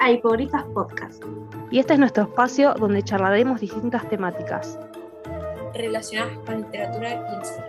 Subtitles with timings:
[0.00, 1.22] a Hipogrifas Podcast.
[1.70, 4.78] Y este es nuestro espacio donde charlaremos distintas temáticas
[5.74, 7.66] relacionadas con literatura y el cine.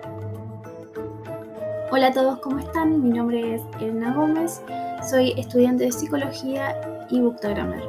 [1.91, 3.03] Hola a todos, ¿cómo están?
[3.03, 4.61] Mi nombre es Elena Gómez,
[5.07, 6.79] soy estudiante de psicología
[7.09, 7.83] y booktogramer.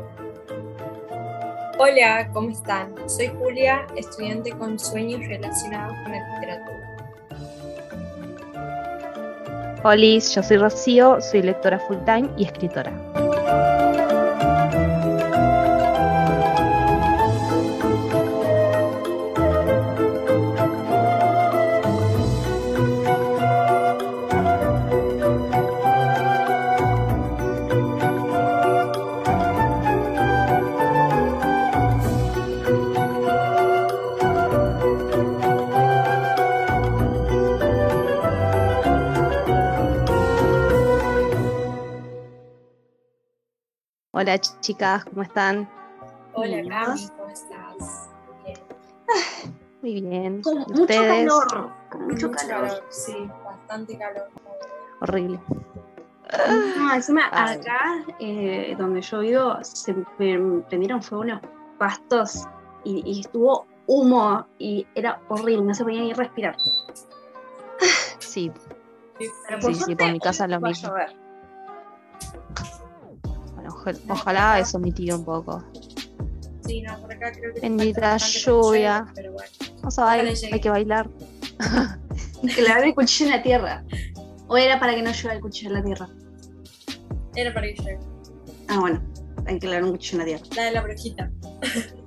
[1.79, 2.95] Hola, ¿cómo están?
[3.09, 6.82] Soy Julia, estudiante con sueños relacionados con la literatura.
[9.85, 13.11] Hola, yo soy Rocío, soy lectora full time y escritora.
[44.23, 45.69] Hola chicas, ¿cómo están?
[46.34, 48.09] Hola Cami, ¿cómo estás?
[48.45, 48.59] Bien.
[49.83, 50.42] muy bien.
[50.42, 51.73] Con mucho calor.
[51.91, 52.84] Con mucho, calor.
[52.89, 54.28] Sí, bastante calor.
[55.00, 55.41] Horrible.
[56.77, 61.41] No, encima acá, eh, donde yo vivo, se prendieron fuego los
[61.77, 62.45] pastos
[62.84, 66.55] y, estuvo humo y era horrible, no se podía ni respirar.
[68.20, 68.53] Sí.
[69.19, 70.93] sí, sí, por mi casa lo mismo
[74.09, 75.62] ojalá eso mitigue un poco.
[76.67, 77.61] Sí, no, por acá creo que.
[77.61, 79.06] Bendita lluvia.
[79.15, 79.51] Pero bueno.
[79.77, 81.11] Vamos a bailar, hay que bailar.
[82.55, 83.84] que le el cuchillo en la tierra.
[84.48, 86.09] ¿O era para que no llueva el cuchillo en la tierra?
[87.34, 88.00] Era para que llueva.
[88.69, 89.03] Ah, bueno.
[89.47, 90.56] Hay que clavar un cuchillo en la tierra.
[90.56, 91.31] La de la brujita.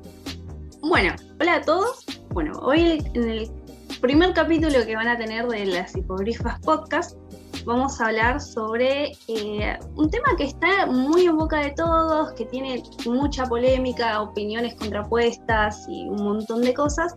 [0.82, 2.06] bueno, hola a todos.
[2.30, 3.52] Bueno, hoy en el
[4.00, 7.18] primer capítulo que van a tener de las hipogrifas podcast
[7.66, 12.46] vamos a hablar sobre eh, un tema que está muy en boca de todos, que
[12.46, 17.16] tiene mucha polémica, opiniones contrapuestas y un montón de cosas,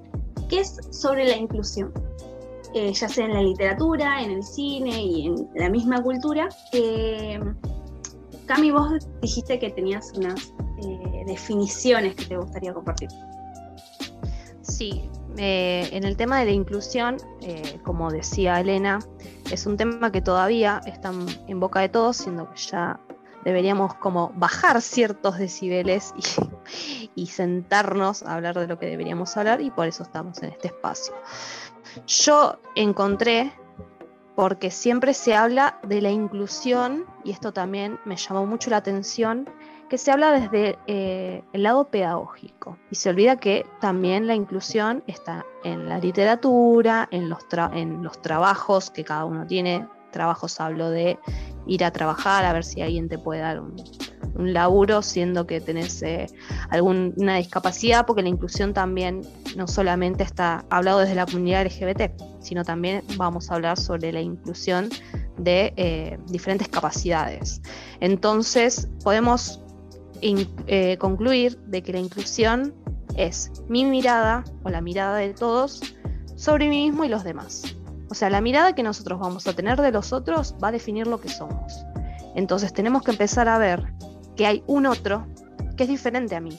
[0.48, 1.92] que es sobre la inclusión.
[2.74, 6.48] Eh, ya sea en la literatura, en el cine y en la misma cultura.
[6.72, 7.40] Eh,
[8.46, 8.92] Cami, vos
[9.22, 10.52] dijiste que tenías unas
[11.26, 13.08] definiciones que te gustaría compartir.
[14.62, 17.16] Sí, en el tema de la inclusión,
[17.84, 18.99] como decía Elena,
[19.50, 21.12] es un tema que todavía está
[21.47, 23.00] en boca de todos, siendo que ya
[23.44, 26.15] deberíamos como bajar ciertos decibeles
[27.15, 30.69] y, sentarnos a hablar de lo que deberíamos hablar y por eso estamos en este
[30.69, 31.15] espacio.
[32.06, 33.53] Yo encontré,
[34.37, 39.49] porque siempre se habla de la inclusión, y esto también me llamó mucho la atención,
[39.88, 45.03] que se habla desde eh, el lado pedagógico y se olvida que también la inclusión
[45.06, 47.41] está en la literatura, en los,
[47.72, 49.87] en los trabajos que cada uno tiene.
[50.10, 51.19] Trabajos hablo de
[51.66, 53.76] ir a trabajar, a ver si alguien te puede dar un,
[54.37, 56.26] laburo, siendo que tenés eh,
[56.70, 59.22] alguna discapacidad, porque la inclusión también
[59.56, 64.20] no solamente está hablado desde la comunidad LGBT, sino también vamos a hablar sobre la
[64.20, 64.91] inclusión
[65.38, 67.60] de eh, diferentes capacidades.
[68.00, 69.60] Entonces, podemos
[70.22, 72.74] eh, concluir de que la inclusión
[73.16, 75.82] es mi mirada o la mirada de todos
[76.36, 77.62] sobre mí mismo y los demás.
[78.10, 81.06] O sea, la mirada que nosotros vamos a tener de los otros va a definir
[81.06, 81.84] lo que somos.
[82.34, 83.92] Entonces tenemos que empezar a ver
[84.36, 85.26] que hay un otro
[85.76, 86.58] que es diferente a mí.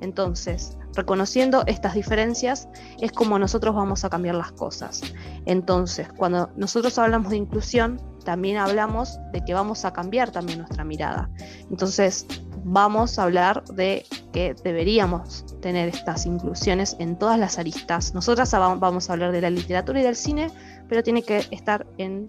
[0.00, 2.68] Entonces, reconociendo estas diferencias
[3.00, 5.00] es como nosotros vamos a cambiar las cosas.
[5.46, 10.84] Entonces, cuando nosotros hablamos de inclusión, también hablamos de que vamos a cambiar también nuestra
[10.84, 11.30] mirada.
[11.70, 12.26] Entonces,
[12.64, 18.14] vamos a hablar de que deberíamos tener estas inclusiones en todas las aristas.
[18.14, 20.50] Nosotras vamos a hablar de la literatura y del cine,
[20.88, 22.28] pero tiene que estar en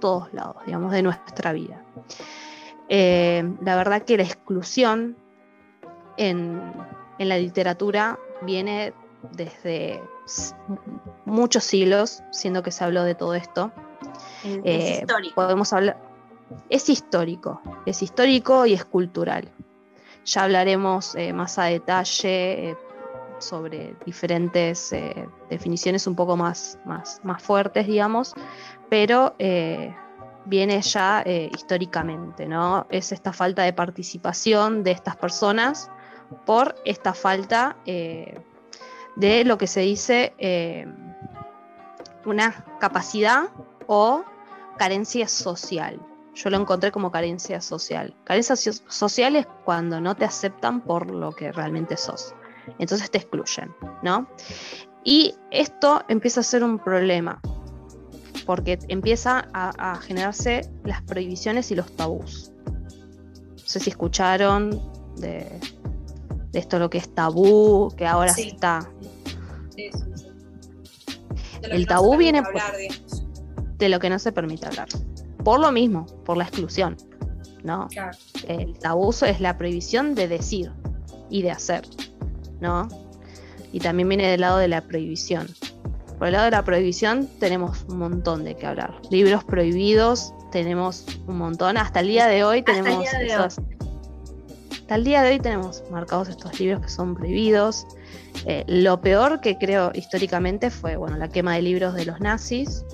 [0.00, 1.82] todos lados, digamos, de nuestra vida.
[2.88, 5.16] Eh, la verdad que la exclusión
[6.16, 6.72] en,
[7.18, 8.92] la literatura viene
[9.32, 10.02] desde
[11.24, 13.72] muchos siglos, siendo que se habló de todo esto.
[14.44, 15.34] Es eh, histórico.
[15.34, 16.00] Podemos hablar,
[16.68, 19.52] es histórico, es histórico y es cultural.
[20.28, 22.76] Ya hablaremos eh, más a detalle eh,
[23.38, 28.34] sobre diferentes eh, definiciones un poco más, más, más, fuertes, digamos,
[28.90, 29.34] pero
[30.44, 32.86] viene ya históricamente, ¿no?
[32.90, 35.90] Es esta falta de participación de estas personas
[36.44, 40.34] por esta falta de lo que se dice
[42.24, 43.44] una capacidad
[43.86, 44.24] o
[44.78, 46.00] carencia social
[46.38, 48.14] yo lo encontré como carencia social.
[48.24, 52.32] Carencia social es cuando no te aceptan por lo que realmente sos.
[52.78, 53.74] Entonces te excluyen,
[54.04, 54.28] ¿no?
[55.02, 57.40] Y esto empieza a ser un problema,
[58.46, 62.52] porque empieza a, generarse las prohibiciones y los tabús.
[62.66, 64.70] No sé si escucharon
[65.16, 65.44] de,
[66.52, 68.50] de esto lo que es tabú, que ahora Sí.
[68.54, 68.88] está.
[69.74, 70.28] Sí, sí,
[71.62, 72.74] El no tabú viene por- hablar,
[73.76, 74.88] de lo que no se permite hablar.
[75.44, 76.96] Por lo mismo, por la exclusión,
[77.64, 77.88] ¿no?
[77.88, 78.16] Claro.
[78.46, 80.72] El tabú es la prohibición de decir
[81.30, 81.82] y de hacer,
[82.60, 82.88] ¿no?
[83.72, 85.46] Y también viene del lado de la prohibición.
[86.18, 89.00] Por el lado de la prohibición tenemos un montón de que hablar.
[89.10, 91.76] Libros prohibidos tenemos un montón.
[91.76, 93.60] Hasta el día de hoy Hasta el tenemos día de esos-
[94.80, 97.86] Hasta el día de hoy tenemos marcados estos libros que son prohibidos.
[98.46, 102.84] Eh, lo peor que creo históricamente fue, bueno, la quema de libros de los nazis.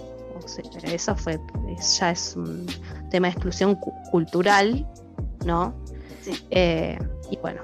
[0.44, 1.40] O sea, eso fue,
[1.76, 2.66] es- ya es un
[3.10, 4.86] tema de exclusión cu- cultural,
[5.44, 5.74] ¿no?
[6.22, 6.46] Sí.
[6.50, 6.98] Eh,
[7.30, 7.62] y bueno,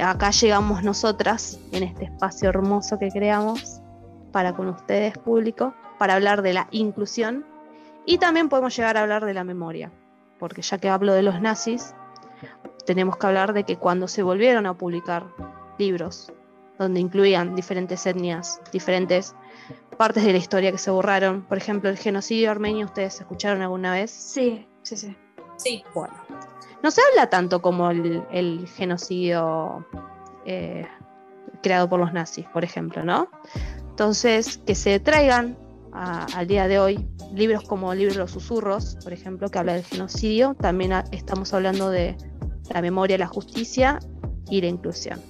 [0.00, 3.80] acá llegamos nosotras en este espacio hermoso que creamos
[4.32, 7.44] para con ustedes, público, para hablar de la inclusión
[8.06, 9.90] y también podemos llegar a hablar de la memoria,
[10.38, 11.94] porque ya que hablo de los nazis,
[12.86, 15.26] tenemos que hablar de que cuando se volvieron a publicar
[15.78, 16.32] libros
[16.78, 19.36] donde incluían diferentes etnias, diferentes
[20.02, 23.92] partes de la historia que se borraron, por ejemplo, el genocidio armenio, ¿ustedes escucharon alguna
[23.92, 24.10] vez?
[24.10, 25.16] Sí, sí, sí.
[25.58, 26.12] Sí, Bueno,
[26.82, 29.86] no se habla tanto como el, el genocidio
[30.44, 30.88] eh,
[31.62, 33.28] creado por los nazis, por ejemplo, ¿no?
[33.90, 35.56] Entonces, que se traigan
[35.92, 39.58] a- al día de hoy libros como el libro de los susurros, por ejemplo, que
[39.60, 42.16] habla del genocidio, también a- estamos hablando de
[42.74, 44.00] la memoria, la justicia
[44.50, 45.20] y la inclusión.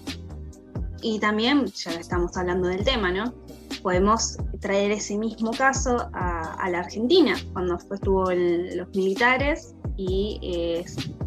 [1.02, 3.34] Y también, ya estamos hablando del tema, ¿no?
[3.82, 10.84] Podemos traer ese mismo caso a, la Argentina, cuando estuvo el- los militares y eh,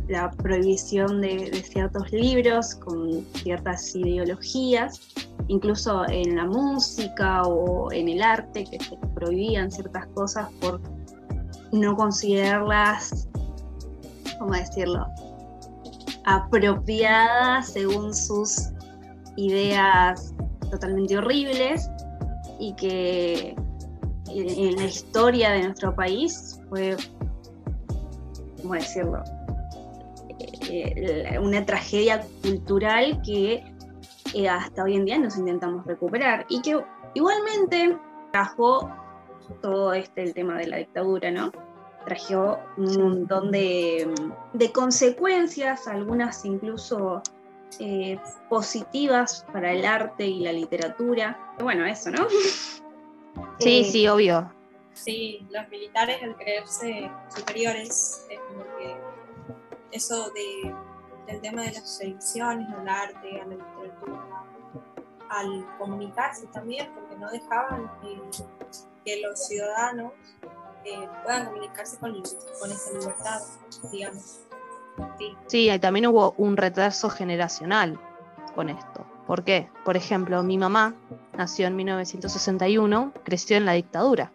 [0.08, 5.02] la prohibición de, de ciertos libros con ciertas ideologías,
[5.48, 10.80] incluso en la música o en el arte, que se prohibían ciertas cosas por
[11.72, 13.28] no considerarlas,
[14.40, 15.06] ¿cómo decirlo?,
[16.26, 18.70] apropiadas según sus
[19.36, 20.34] ideas
[20.72, 21.88] totalmente horribles
[22.60, 23.56] y que
[24.28, 26.98] en la historia de nuestro país fue,
[28.62, 29.24] ¿cómo decirlo?
[30.70, 33.64] Eh, una tragedia cultural que
[34.34, 37.98] eh, hasta hoy en día nos intentamos recuperar y que igualmente
[38.32, 38.90] trajo
[39.62, 41.52] todo este el tema de la dictadura, ¿no?
[42.06, 44.14] Trajo un montón de,
[44.54, 47.22] de consecuencias, algunas incluso
[47.80, 48.18] eh,
[48.50, 51.38] positivas para el arte y la literatura.
[51.60, 52.28] Bueno, eso, ¿no?
[53.60, 54.50] Sí, Eh, sí, obvio.
[54.94, 58.96] sí, los militares al creerse superiores, es como que
[59.92, 60.74] eso de,
[61.28, 64.44] del tema de las ediciones, al arte, a la literatura,
[65.30, 67.92] al comunicarse también, porque no dejaban
[69.06, 70.14] que los ciudadanos
[70.86, 72.12] eh, puedan comunicarse con,
[72.60, 73.42] con esa libertad,
[73.92, 74.40] digamos.
[75.18, 78.00] Sí, Sí, y también hubo un retraso generacional
[78.54, 79.06] con esto.
[79.28, 79.70] ¿Por qué?
[79.84, 80.96] Por ejemplo, mi mamá
[81.38, 84.32] nació en 1961, creció en la dictadura.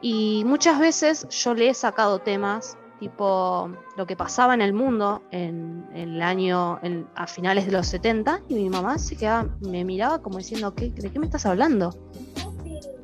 [0.00, 5.22] Y muchas veces yo le he sacado temas tipo lo que pasaba en el mundo
[5.32, 6.80] en, el año,
[7.16, 10.90] a finales de los 70, y mi mamá se quedaba, me miraba como diciendo, ¿qué,
[10.90, 11.92] ¿de qué me estás hablando?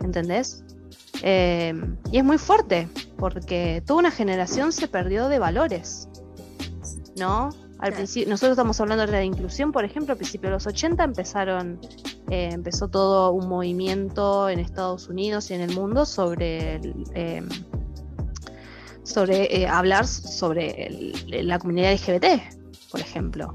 [0.08, 0.64] ¿entendés?
[1.23, 1.75] Eh,
[2.12, 6.09] y es muy fuerte, porque toda una generación se perdió de valores,
[7.16, 7.50] ¿no?
[7.78, 7.97] Al Claro.
[7.97, 11.78] principio, nosotros estamos hablando de la inclusión, por ejemplo, al principio de los 80 empezaron,
[12.28, 17.42] eh, empezó todo un movimiento en Estados Unidos y en el mundo sobre el, eh,
[19.04, 22.42] sobre eh, hablar sobre el- la comunidad LGBT,
[22.90, 23.54] por ejemplo,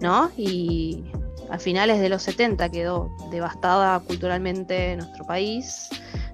[0.00, 0.30] ¿no?
[0.36, 1.04] Y
[1.48, 5.88] a finales de los 70 quedó devastada culturalmente nuestro país,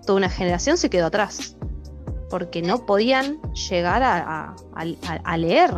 [0.06, 1.56] toda una generación se quedó atrás,
[2.30, 4.16] porque no podían llegar a,
[4.48, 5.70] a- a- a leer,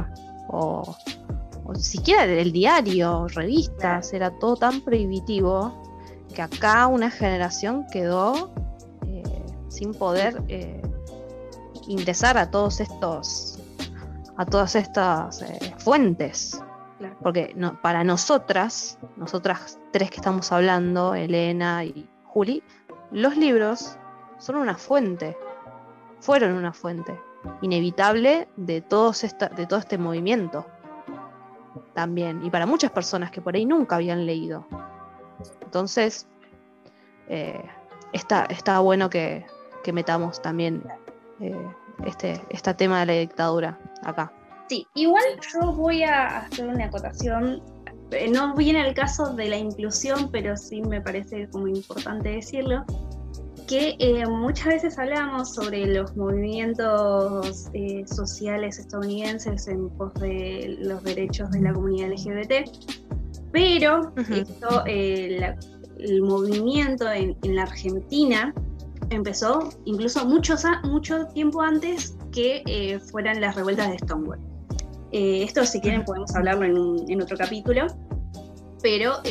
[0.48, 0.96] o,
[1.64, 5.82] o siquiera el diario, revistas, era todo tan prohibitivo
[6.34, 8.52] que acá una generación quedó
[9.06, 9.22] eh,
[9.68, 10.82] sin poder eh,
[11.86, 13.58] ingresar a todos estos
[14.36, 16.60] a todas estas eh, fuentes
[16.98, 17.16] Claro.
[17.22, 22.62] porque no- para nosotras nosotras tres que estamos hablando Elena y Juli
[23.10, 23.96] los libros
[24.38, 25.36] son una fuente
[26.20, 27.18] fueron una fuente
[27.62, 30.66] inevitable de todos esta, de todo este movimiento
[31.94, 34.66] también y para muchas personas que por ahí nunca habían leído
[35.62, 36.26] entonces
[37.28, 37.62] eh,
[38.12, 39.44] está, está bueno que,
[39.82, 40.82] que metamos también
[41.40, 41.54] eh,
[42.06, 44.32] este, este tema de la dictadura acá.
[44.68, 47.62] Sí, igual yo voy a hacer una acotación.
[48.10, 52.84] eh, No viene al caso de la inclusión, pero sí me parece como importante decirlo.
[53.66, 61.02] Que eh, muchas veces hablamos sobre los movimientos eh, sociales estadounidenses en pos de los
[61.02, 62.68] derechos de la comunidad LGBT,
[63.52, 65.54] pero esto, eh,
[65.98, 68.52] el movimiento en, la Argentina
[69.10, 70.56] empezó incluso mucho
[71.32, 74.40] tiempo antes que fueran las revueltas de Stonewall.
[75.12, 77.86] esto si quieren podemos hablarlo en, en otro capítulo,
[78.82, 79.22] pero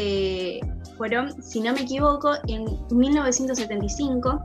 [0.97, 4.41] fueron, si no me equivoco, en 1975,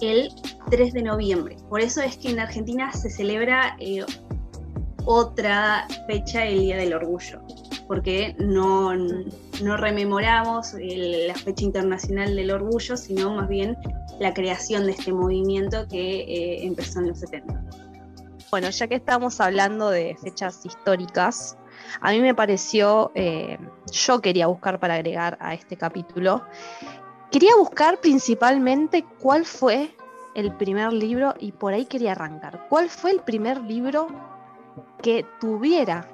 [0.00, 0.32] el
[0.70, 1.56] 3 de noviembre.
[1.68, 4.04] Por eso es que en Argentina se celebra eh,
[5.04, 7.40] otra fecha, el Día del Orgullo,
[7.86, 13.76] porque no, no rememoramos la fecha internacional del orgullo, sino más bien
[14.20, 17.64] la creación de este movimiento que eh, empezó en los 70.
[18.50, 21.56] Bueno, ya que estamos hablando de fechas históricas,
[22.00, 23.58] a mí me pareció, eh,
[23.90, 26.42] yo quería buscar para agregar a este capítulo,
[27.30, 29.94] quería buscar principalmente cuál fue
[30.34, 32.66] el primer libro y por ahí quería arrancar.
[32.68, 34.08] ¿Cuál fue el primer libro
[35.02, 36.08] que tuviera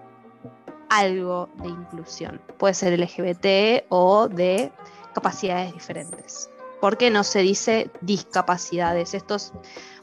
[0.88, 2.40] algo de inclusión?
[2.58, 4.72] Puede ser LGBT o de
[5.14, 6.50] capacidades diferentes.
[6.80, 9.14] ¿Por qué no se dice discapacidades?
[9.14, 9.52] Esto es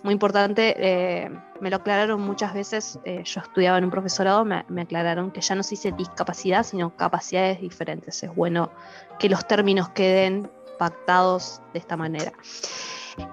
[0.03, 1.29] muy importante, eh,
[1.59, 5.53] me lo aclararon muchas veces, eh, yo estudiaba en un profesorado, me, aclararon que ya
[5.53, 8.23] no se dice discapacidad, sino capacidades diferentes.
[8.23, 8.71] Es bueno
[9.19, 12.33] que los términos queden pactados de esta manera.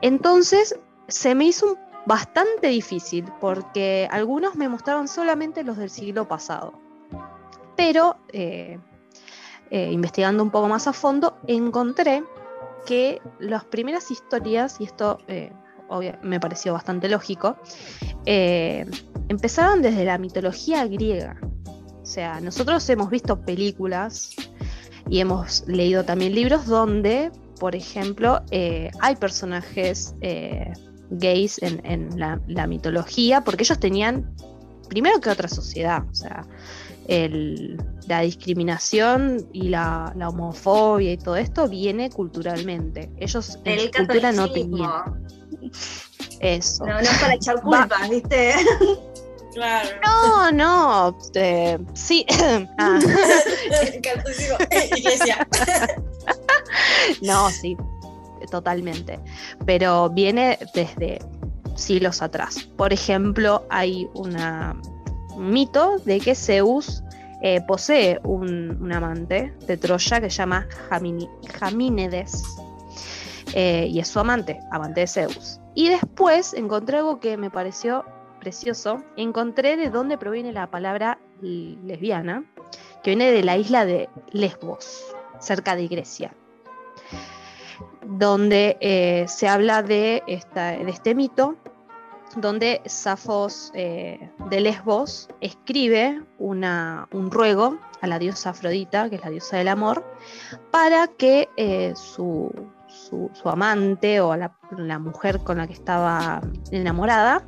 [0.03, 6.75] Entonces, se me hizo bastante difícil porque algunos me mostraron solamente los del siglo pasado.
[7.77, 8.79] Pero eh,
[9.71, 12.25] investigando un poco más a fondo, encontré
[12.85, 15.19] que las primeras historias, y esto
[16.23, 17.57] me pareció bastante lógico,
[18.27, 18.87] eh,
[19.29, 21.39] empezaron desde la mitología griega.
[22.03, 24.35] O sea, nosotros hemos visto películas
[25.09, 27.31] y hemos leído también libros donde,
[27.61, 30.15] por ejemplo, eh, hay personajes
[31.11, 34.35] gays en, la, la, mitología, porque ellos tenían,
[34.89, 36.47] primero que otra sociedad, o sea,
[37.09, 43.11] la discriminación y la, homofobia y todo esto viene culturalmente.
[43.17, 45.27] Ellos en su cultura no tenían.
[46.41, 46.87] Eso.
[46.87, 48.55] No, no es para echar culpas, ¿viste?
[49.55, 49.89] Claro.
[50.05, 51.19] No, no.
[51.35, 52.25] Eh, sí.
[52.79, 53.01] ah.
[54.97, 55.49] Iglesia.
[57.23, 57.77] no, sí,
[58.53, 59.19] totalmente.
[59.67, 61.19] Pero viene desde
[61.75, 62.69] siglos atrás.
[62.77, 64.77] Por ejemplo, hay una
[65.37, 67.03] mito de que Zeus
[67.43, 70.67] eh, posee un, amante de Troya que se llama
[71.59, 72.43] Jamínedes.
[73.55, 75.61] Eh, y es su amante, amante de Zeus.
[75.75, 78.05] Y después encontré algo que me pareció
[78.41, 79.03] precioso.
[79.17, 82.45] Encontré de dónde proviene la palabra lesbiana,
[83.03, 86.35] que viene de la isla de Lesbos, cerca de Grecia,
[88.03, 91.57] donde eh, se habla de, esta, de este mito
[92.37, 99.25] donde Safos eh, de Lesbos escribe una, un ruego a la diosa Afrodita, que es
[99.25, 100.05] la diosa del amor,
[100.71, 101.49] para que
[101.97, 102.53] su,
[103.09, 107.47] su, amante o la, mujer con la que estaba enamorada,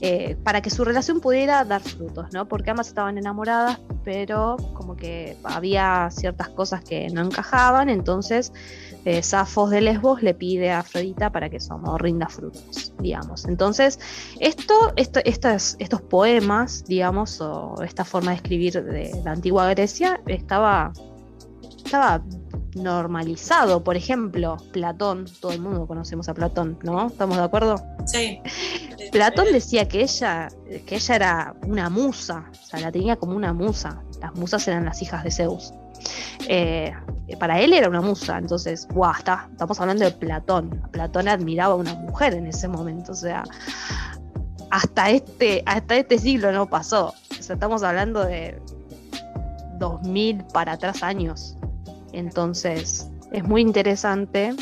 [0.00, 2.46] eh, para que su relación pudiera dar frutos, ¿no?
[2.48, 8.52] Porque ambas estaban enamoradas, pero como que había ciertas cosas que no encajaban, entonces
[9.04, 13.46] eh, Safos de Lesbos le pide a Afrodita para que su amor rinda frutos, digamos.
[13.46, 13.98] Entonces,
[14.38, 20.92] esto, esto estos poemas, digamos, o esta forma de escribir de la antigua Grecia, estaba,
[21.84, 22.22] estaba
[22.74, 23.82] normalizado.
[23.82, 27.08] Por ejemplo, Platón, todo el mundo conocemos a Platón, ¿no?
[27.08, 27.76] ¿Estamos de acuerdo?
[28.06, 28.40] Sí.
[29.12, 30.48] Platón decía que ella,
[30.86, 34.02] que ella era una musa, o sea, la tenía como una musa.
[34.20, 35.72] Las musas eran las hijas de Zeus.
[36.48, 36.92] Eh,
[37.38, 40.82] para él era una musa, entonces, guau, está, estamos hablando de Platón.
[40.90, 43.44] Platón admiraba a una mujer en ese momento, o sea,
[44.70, 47.14] hasta este, hasta este siglo no pasó.
[47.38, 48.60] O sea, estamos hablando de
[49.78, 51.56] 2000 para atrás años.
[52.12, 54.54] Entonces, es muy interesante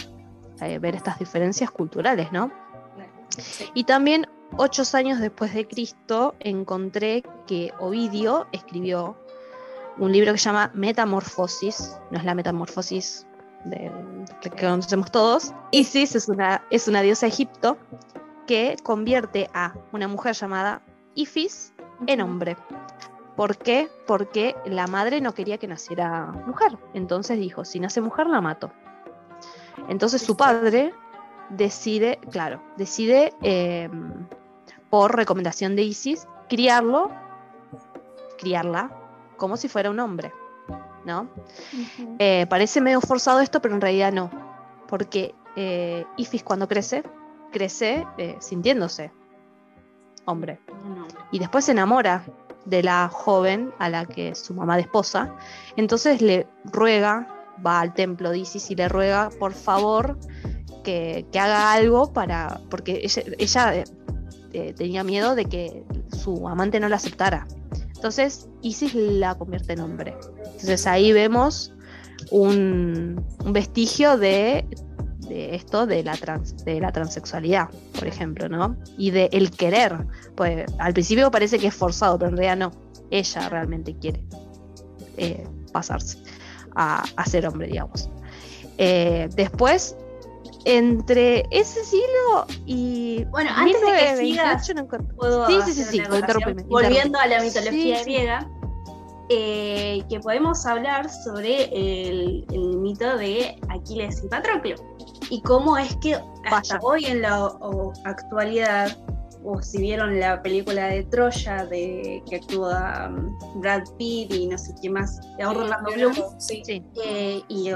[0.60, 2.50] eh, ver estas diferencias culturales, ¿no?
[3.74, 4.26] Y también,
[4.56, 9.16] ocho años después de Cristo, encontré que Ovidio escribió
[9.98, 13.26] un libro que se llama Metamorfosis, no es la metamorfosis
[13.64, 13.90] de,
[14.40, 15.52] que conocemos todos.
[15.72, 17.76] Isis es una, es una diosa de Egipto
[18.46, 20.82] que convierte a una mujer llamada
[21.14, 21.72] Ifis
[22.06, 22.56] en hombre.
[23.38, 23.88] ¿Por qué?
[24.04, 26.76] Porque la madre no quería que naciera mujer.
[26.92, 28.72] Entonces dijo, si nace mujer la mato.
[29.88, 30.92] Entonces su padre
[31.48, 34.26] decide, claro, decide em,
[34.90, 37.12] por recomendación de Isis criarlo,
[38.38, 38.90] criarla
[39.36, 40.32] como si fuera un hombre,
[41.04, 41.28] ¿no?
[42.18, 44.30] Eh, parece medio forzado esto, pero en realidad no,
[44.88, 47.04] porque eh, Ifis cuando crece
[47.52, 49.12] crece eh, sintiéndose
[50.24, 50.58] hombre.
[51.30, 52.24] Y después se enamora
[52.68, 55.34] de la joven a la que su mamá desposa.
[55.76, 57.26] Entonces le ruega,
[57.64, 60.18] va al templo de Isis y le ruega, por favor,
[60.84, 62.60] que, haga algo para.
[62.70, 63.06] porque
[63.38, 63.84] ella, eh,
[64.52, 67.46] eh, tenía miedo de que su amante no la aceptara.
[67.94, 70.16] Entonces Isis la convierte en hombre.
[70.44, 71.72] Entonces ahí vemos
[72.30, 74.66] un, vestigio de,
[75.30, 76.16] esto de la,
[76.64, 77.68] de la transexualidad,
[77.98, 78.76] por ejemplo, ¿no?
[78.96, 80.06] Y de el querer.
[80.34, 82.72] Pues al principio parece que es forzado, pero en realidad no.
[83.10, 84.22] Ella realmente quiere
[85.16, 86.18] eh, pasarse
[86.74, 88.08] a, ser hombre, digamos.
[88.76, 89.96] Eh, después,
[90.64, 93.24] entre ese siglo y.
[93.30, 94.70] Bueno, antes de que sigas,
[95.16, 96.02] puedo sí, sí, sí, sí,
[96.68, 98.48] Volviendo a la mitología griega,
[99.30, 102.46] eh, que podemos hablar sobre el,
[102.78, 104.76] mito de Aquiles y Patroclo
[105.30, 106.18] y cómo es que
[106.50, 107.50] hasta hoy en la
[108.04, 108.96] actualidad,
[109.44, 114.58] o si vieron la película de Troya de que actúa um, Brad Pitt y no
[114.58, 116.14] sé qué más, de Orlando Bloom,
[117.04, 117.70] eh, y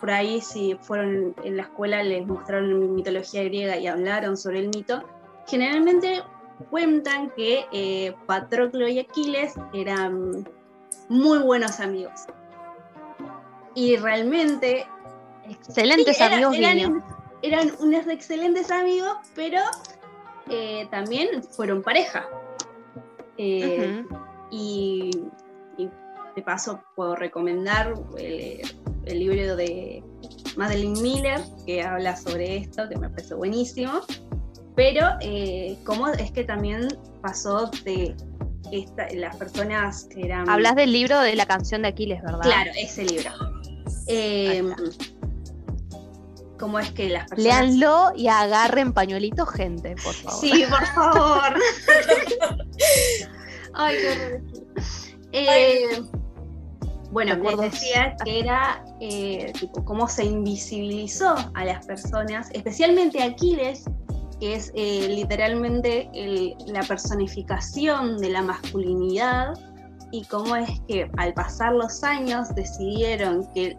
[0.00, 4.68] por ahí si fueron en la escuela les mostraron mitología griega y hablaron sobre el
[4.68, 5.02] mito,
[5.46, 6.22] generalmente
[6.70, 10.48] cuentan que eh, Patroclo y Aquiles eran
[11.08, 12.26] muy buenos amigos.
[13.74, 14.86] Y realmente...
[15.50, 16.56] Excelentes amigos.
[16.56, 17.02] Eran,
[17.42, 19.60] eran, unos excelentes amigos, pero
[20.50, 22.26] eh, también fueron pareja.
[23.36, 24.04] Eh,
[24.50, 25.10] y,
[26.34, 28.60] de paso puedo recomendar el,
[29.06, 30.04] el, libro de
[30.56, 34.02] Madeline Miller, que habla sobre esto, que me parece buenísimo.
[34.78, 36.86] Pero eh, cómo es que también
[37.20, 38.14] pasó de
[39.14, 40.48] las personas que eran...
[40.48, 42.42] Hablas del libro de la canción de Aquiles, ¿verdad?
[42.42, 43.32] Claro, ese libro.
[44.06, 44.62] Eh,
[46.58, 47.66] ¿Cómo es que las personas...
[47.66, 50.40] Leanlo y agarren pañuelitos, gente, por favor.
[50.40, 51.54] Sí, por favor.
[53.74, 54.42] Ay, qué
[55.32, 56.02] eh,
[57.10, 63.84] bueno, les decía que era eh, tipo cómo se invisibilizó a las personas, especialmente Aquiles,
[64.40, 66.10] que es eh, literalmente
[66.66, 69.54] la personificación de la masculinidad
[70.12, 73.76] y cómo es que al pasar los años decidieron que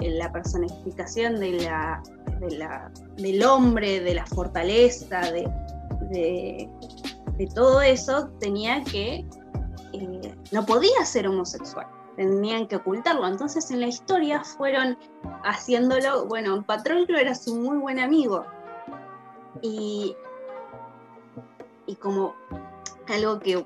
[0.00, 2.02] la personificación de la,
[2.38, 6.68] del hombre, de la fortaleza, de,
[7.54, 9.26] todo eso, tenía que,
[9.92, 13.26] eh, no podía ser homosexual tenían que ocultarlo.
[13.26, 14.96] Entonces en la historia fueron
[15.44, 18.46] haciéndolo, bueno, Patroclo era su muy buen amigo,
[19.62, 20.16] y,
[22.00, 22.34] como
[23.08, 23.62] algo que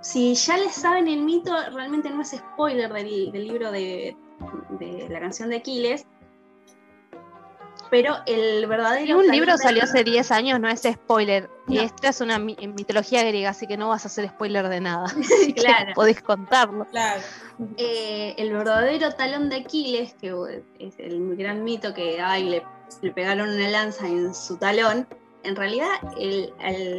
[0.00, 4.16] si ya les saben el mito, realmente no es spoiler del, libro de,
[5.08, 6.06] la canción de Aquiles,
[7.90, 9.06] pero el verdadero...
[9.06, 11.48] Si un libro salió hace 10 años, no es spoiler.
[11.66, 15.06] Y esta es una mitología griega, así que no vas a hacer spoiler de nada.
[15.56, 15.92] claro.
[15.94, 16.86] Podés contarlo.
[16.86, 17.20] Claro.
[17.76, 20.34] Eh, el verdadero talón de Aquiles, que
[20.78, 22.62] es el gran mito que ay, le
[23.02, 25.06] le pegaron una lanza en su talón,
[25.42, 25.88] en realidad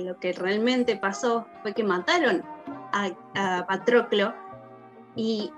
[0.04, 2.44] lo que realmente pasó fue que mataron
[2.94, 4.34] a, Patroclo
[5.16, 5.52] y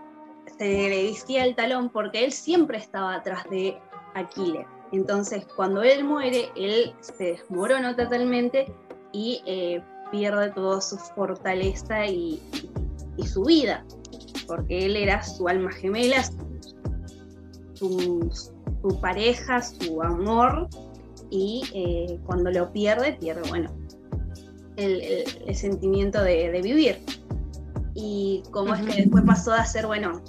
[0.58, 3.80] se le decía el talón porque él siempre estaba atrás de
[4.16, 4.66] Aquiles.
[4.92, 8.74] Entonces, cuando él muere, él se desmorona totalmente
[9.14, 12.42] y eh, pierde toda su fortaleza y,
[13.26, 13.86] su vida,
[14.48, 16.24] porque él era su alma gemela,
[17.74, 18.28] su,
[18.82, 20.68] su pareja, su amor,
[21.30, 23.72] y eh, cuando lo pierde, pierde, bueno,
[24.76, 27.04] el, sentimiento de, vivir.
[27.96, 30.22] Y cómo es que después pasó a ser, bueno,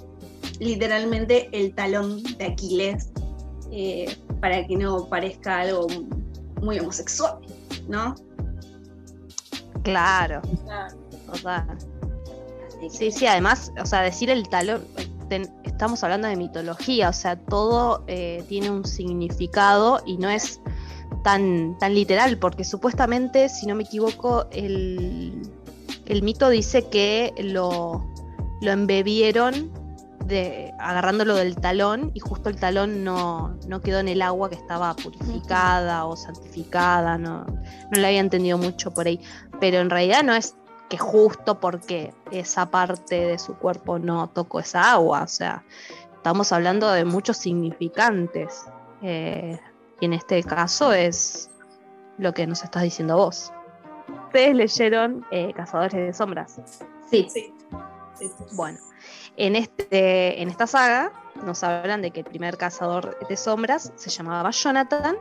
[0.59, 3.11] literalmente el talón de Aquiles,
[3.71, 5.87] eh, para que no parezca algo
[6.61, 7.37] muy homosexual,
[7.87, 8.13] ¿no?
[9.83, 10.41] Claro.
[11.41, 11.77] claro.
[12.89, 14.81] Sí, sí, además, o sea, decir el talón,
[15.63, 20.59] estamos hablando de mitología, o sea, todo eh, tiene un significado y no es
[21.23, 25.49] tan, tan literal, porque supuestamente, si no me equivoco, el,
[26.21, 28.05] mito dice que lo,
[28.59, 29.71] lo embebieron
[30.25, 34.95] de, agarrándolo del talón y justo el talón no, quedó en el agua que estaba
[34.95, 39.19] purificada o santificada, no, no le había entendido mucho por ahí,
[39.59, 40.55] pero en realidad no es
[40.89, 45.63] que justo porque esa parte de su cuerpo no tocó esa agua, o sea,
[46.15, 48.65] estamos hablando de muchos significantes.
[49.01, 49.59] Eh,
[49.99, 51.49] y en este caso es
[52.17, 53.51] lo que nos estás diciendo vos.
[54.27, 56.61] Ustedes leyeron eh, Cazadores de Sombras.
[57.09, 57.27] Sí.
[57.29, 57.53] sí.
[58.53, 58.79] Bueno,
[59.37, 61.11] en, este, en esta saga
[61.45, 65.17] nos hablan de que el primer cazador de sombras se llamaba Jonathan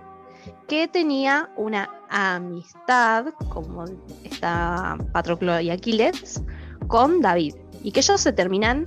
[0.67, 3.85] que tenía una amistad, como
[4.25, 6.43] está Patroclo y Aquiles,
[6.89, 8.85] con David, y que ellos se terminan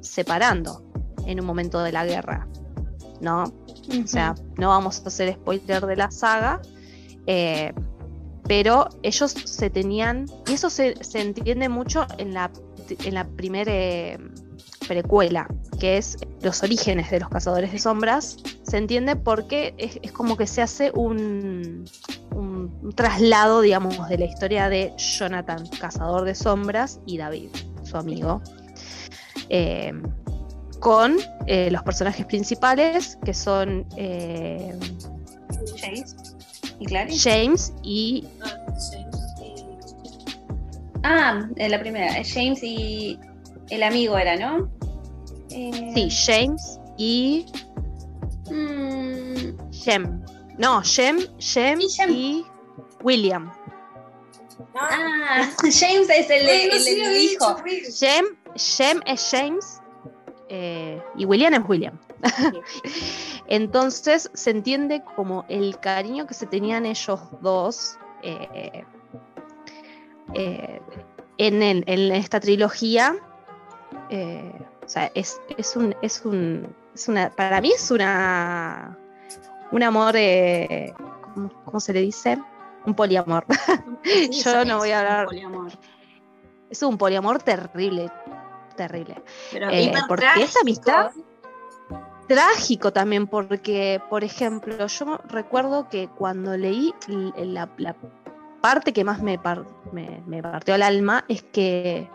[0.00, 0.82] separando
[1.26, 2.46] en un momento de la guerra,
[3.20, 3.44] ¿no?
[3.44, 6.60] O sea, no vamos a hacer spoiler de la saga,
[7.26, 7.72] eh,
[8.44, 12.50] pero ellos se tenían, y eso se, entiende mucho en la,
[13.04, 14.18] en la primera eh,
[14.86, 15.46] precuela,
[15.80, 20.46] que es los orígenes de los cazadores de sombras, se entiende porque es, como que
[20.46, 21.84] se hace un,
[22.34, 27.48] un, traslado, digamos, de la historia de Jonathan, cazador de sombras, y David,
[27.84, 28.42] su amigo.
[29.48, 29.92] Eh,
[30.80, 31.16] con
[31.46, 34.76] eh, los personajes principales que son eh,
[35.80, 36.16] James
[36.80, 37.16] y Clary.
[37.16, 38.26] James y.
[41.04, 43.18] Ah, en la primera, James y
[43.72, 44.70] el amigo era, ¿no?
[45.50, 45.92] Eh...
[45.94, 47.46] Sí, James y.
[48.50, 49.70] Mm.
[49.70, 50.24] Shem.
[50.58, 52.44] No, Shem, Shem y,
[53.02, 53.52] William.
[54.74, 57.56] Ah, James es el, el, hijo.
[58.56, 59.80] Shem es James
[60.48, 61.98] eh, y William es William.
[63.48, 68.84] Entonces se entiende como el cariño que se tenían ellos dos eh,
[70.34, 70.80] eh,
[71.38, 73.16] en, esta trilogía.
[73.92, 75.40] O sea, es,
[75.76, 76.74] un, es un,
[77.08, 78.98] una, para mí es una,
[79.70, 80.14] un amor,
[81.64, 82.38] ¿cómo, se le dice?
[82.84, 83.44] Un poliamor.
[84.30, 85.28] Yo no voy a hablar.
[86.70, 88.10] Es un poliamor terrible,
[88.76, 89.22] terrible.
[89.52, 91.10] Eh, porque esa amistad
[92.26, 96.94] trágico también, porque, por ejemplo, yo recuerdo que cuando leí
[97.36, 97.68] la,
[98.60, 99.38] parte que más me,
[99.92, 102.08] me, partió el alma es que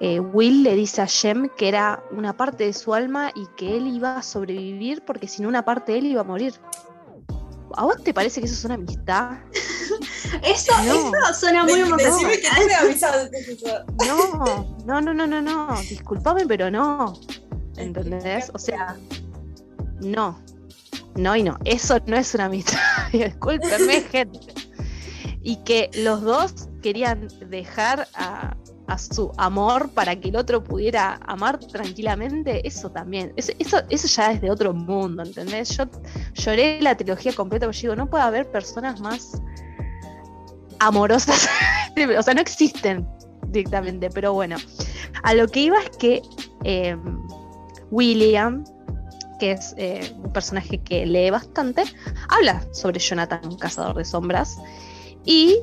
[0.00, 3.76] eh, Will le dice a Shem que era una parte de su alma y que
[3.76, 6.54] él iba a sobrevivir porque sin una parte de él iba a morir.
[7.76, 9.38] ¿A vos te parece que eso es una amistad?
[10.42, 12.42] eso, eso suena muy emocionante.
[14.84, 17.14] No, no, no, no, no, Disculpame, pero no.
[17.76, 18.50] ¿Entendés?
[18.54, 18.96] O sea,
[20.00, 20.40] no.
[21.16, 21.58] No y no.
[21.64, 22.78] Eso no es una amistad.
[23.12, 24.40] Discúlpenme, gente.
[25.42, 31.18] Y que los dos querían dejar a, a su amor para que el otro pudiera
[31.26, 33.52] amar tranquilamente, eso también, eso,
[33.88, 35.76] eso, ya es de otro mundo, ¿entendés?
[35.76, 35.84] Yo
[36.34, 39.40] lloré la trilogía completa porque digo, no puede haber personas más
[40.80, 41.48] amorosas,
[42.18, 43.06] o sea, no existen
[43.48, 44.56] directamente, pero bueno,
[45.22, 46.22] a lo que iba es que
[46.64, 47.26] em,
[47.90, 48.64] William,
[49.38, 51.84] que es eh, un personaje que lee bastante,
[52.28, 54.58] habla sobre Jonathan, cazador de sombras,
[55.24, 55.56] y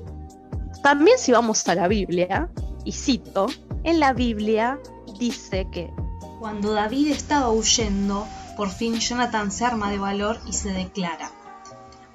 [0.81, 2.49] también si vamos a la Biblia,
[2.83, 3.47] y cito,
[3.83, 4.79] en la Biblia
[5.19, 5.93] dice que
[6.39, 8.25] cuando David estaba huyendo,
[8.57, 11.31] por fin Jonathan se arma de valor y se declara.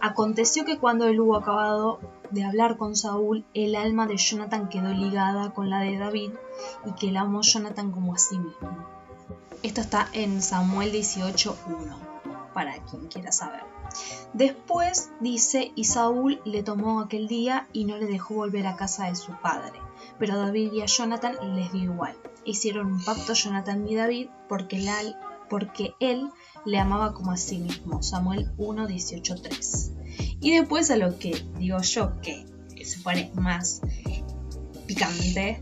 [0.01, 2.01] Aconteció que cuando él hubo acabado
[2.31, 6.33] de hablar con Saúl, el alma de Jonathan quedó ligada con la de David
[6.85, 8.85] y que él amó Jonathan como a sí mismo.
[9.63, 11.97] Esto está en Samuel 18.1,
[12.53, 13.63] para quien quiera saber.
[14.33, 19.07] Después dice, y Saúl le tomó aquel día y no le dejó volver a casa
[19.07, 19.86] de su padre
[20.19, 22.17] pero a David y a Jonathan les dio igual.
[22.45, 26.31] Hicieron un pacto Jonathan y David porque, él
[26.65, 28.03] le amaba como a sí mismo.
[28.03, 29.93] Samuel 1, 3.
[30.41, 32.47] Y después a lo que digo yo, que
[32.85, 33.81] se pone más
[34.87, 35.61] picante,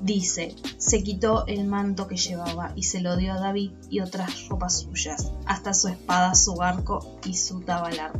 [0.00, 4.48] dice, se quitó el manto que llevaba y se lo dio a David y otras
[4.48, 8.12] ropas suyas, hasta su espada, su arco y su tabalar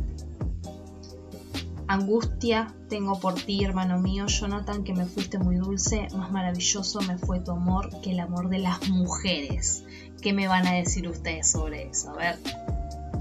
[1.87, 7.17] Angustia tengo por ti, hermano mío, Jonathan, que me fuiste muy dulce, más maravilloso me
[7.17, 9.83] fue tu amor que el amor de las mujeres.
[10.21, 12.11] ¿Qué me van a decir ustedes sobre eso?
[12.11, 12.39] A ver,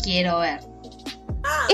[0.03, 0.61] quiero ver.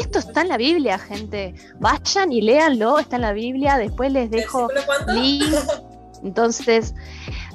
[0.00, 1.54] Esto está en la Biblia, gente.
[1.78, 4.68] Vayan y léanlo, está en la Biblia, después les dejo
[5.08, 5.54] link.
[6.22, 6.94] Entonces,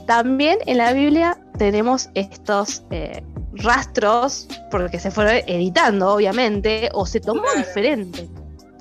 [0.05, 7.19] también en la Biblia tenemos estos eh, rastros, porque se fueron editando, obviamente, o se
[7.19, 8.29] tomó diferente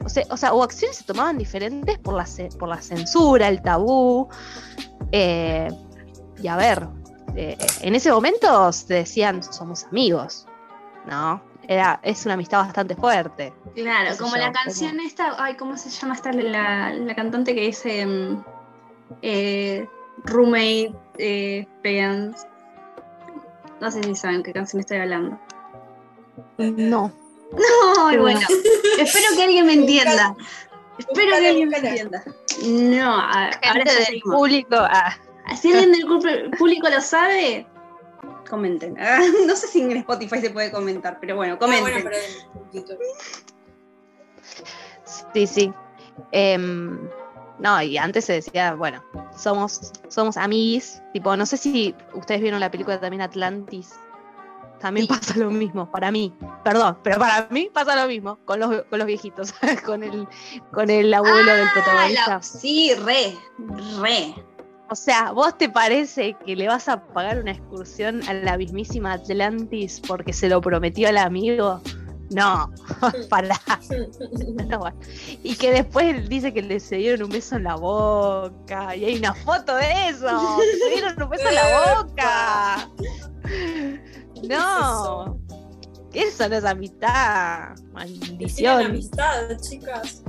[0.05, 2.27] o sea, o, acciones se tomaban diferentes por la,
[2.59, 4.29] por la censura, el tabú.
[5.13, 5.69] Eh,
[6.43, 6.89] y a ver,
[7.37, 10.47] eh, en ese momento se decían somos amigos,
[11.07, 11.43] ¿no?
[11.69, 13.53] Era, es una amistad bastante fuerte.
[13.75, 18.05] Claro, como la canción esta, ay, ¿cómo se llama esta la, la cantante que dice
[18.05, 18.45] mm,
[19.23, 19.89] eh,
[20.25, 21.67] Roommate eh,
[23.81, 25.39] No sé si saben qué canción estoy hablando.
[26.59, 27.13] No.
[27.53, 28.41] No, bueno,
[28.99, 30.35] espero que alguien me entienda.
[30.99, 32.25] Espero que alguien me entienda.
[32.65, 34.77] No, ahora del público.
[34.79, 35.17] Ah.
[35.61, 37.67] Si alguien del público lo sabe,
[38.49, 38.95] comenten.
[39.47, 42.09] no sé si en Spotify se puede comentar, pero bueno, comenten.
[45.35, 45.73] Sí, sí.
[46.31, 47.09] Em,
[47.59, 49.03] no, y antes se decía, bueno,
[49.37, 51.03] somos, somos amiguis.
[51.13, 53.95] Tipo, no sé si ustedes vieron la película también Atlantis.
[54.83, 56.35] También pasa lo mismo, para mí.
[56.65, 59.55] Perdón, pero para mí pasa lo mismo con los, con los viejitos,
[59.87, 60.27] con el,
[60.73, 62.29] con el abuelo del Ah, protagonista.
[62.29, 63.35] la- sí, re,
[64.01, 64.35] re.
[64.91, 69.15] O sea, ¿vos te parece que le vas a pagar una excursión a la mismísima
[69.15, 71.81] Atlantis porque se lo prometió al amigo?
[72.31, 72.71] No,
[73.31, 73.59] para.
[74.69, 74.97] No, bueno.
[75.43, 78.95] Y que después dice que le se dieron un beso en la boca.
[78.97, 80.59] Y hay una foto de eso.
[80.61, 82.89] Se dieron un beso en la boca.
[84.49, 85.39] No.
[86.13, 87.75] Eso no es amistad.
[87.93, 88.87] Maldición.
[88.87, 90.23] amistad, chicas.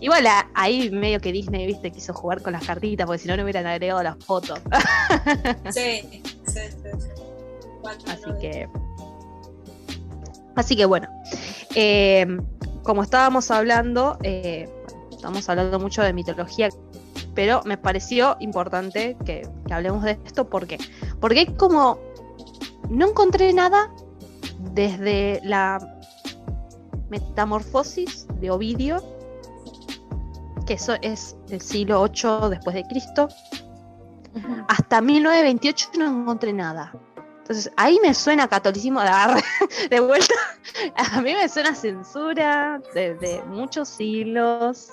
[0.00, 3.44] Igual ahí medio que Disney, viste, quiso jugar con las cartitas, porque si no, no
[3.44, 4.60] hubieran agregado las fotos.
[5.70, 6.88] Sí, sí, sí.
[8.08, 8.68] Así que.
[10.56, 11.08] Así que bueno.
[11.74, 12.26] eh,
[12.82, 14.68] como estábamos hablando, eh,
[15.10, 16.68] estamos hablando mucho de mitología,
[17.34, 20.48] pero me pareció importante que, que hablemos de esto.
[20.48, 20.78] ¿Por qué?
[21.20, 21.98] Porque es como.
[22.88, 23.90] No encontré nada
[24.72, 25.78] desde la
[27.08, 29.02] metamorfosis de Ovidio,
[30.66, 33.28] que eso es del siglo 8 después de Cristo,
[34.68, 36.92] hasta 1928 no encontré nada.
[37.38, 39.08] Entonces, ahí me suena catolicismo de,
[39.90, 40.34] de vuelta.
[40.96, 44.88] A mí me suena censura de, de muchos siglos.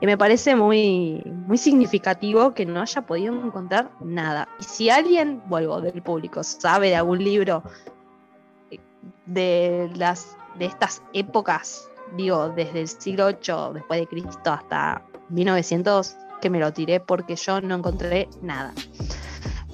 [0.00, 4.48] Y me parece muy, muy significativo que no haya podido encontrar nada.
[4.58, 7.62] Y si alguien, vuelvo, del público, sabe de algún libro
[9.26, 16.16] de, las, de estas épocas, digo, desde el siglo VIII después de Cristo hasta 1900,
[16.40, 18.72] que me lo tiré porque yo no encontré nada.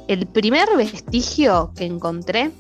[0.09, 2.51] El primer vestigio que encontré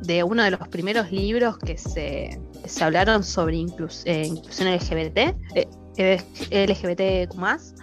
[0.00, 5.18] de uno de los primeros libros que se, se hablaron sobre inclus- eh, inclusión LGBT,
[5.54, 7.74] eh, eh, LGBT más,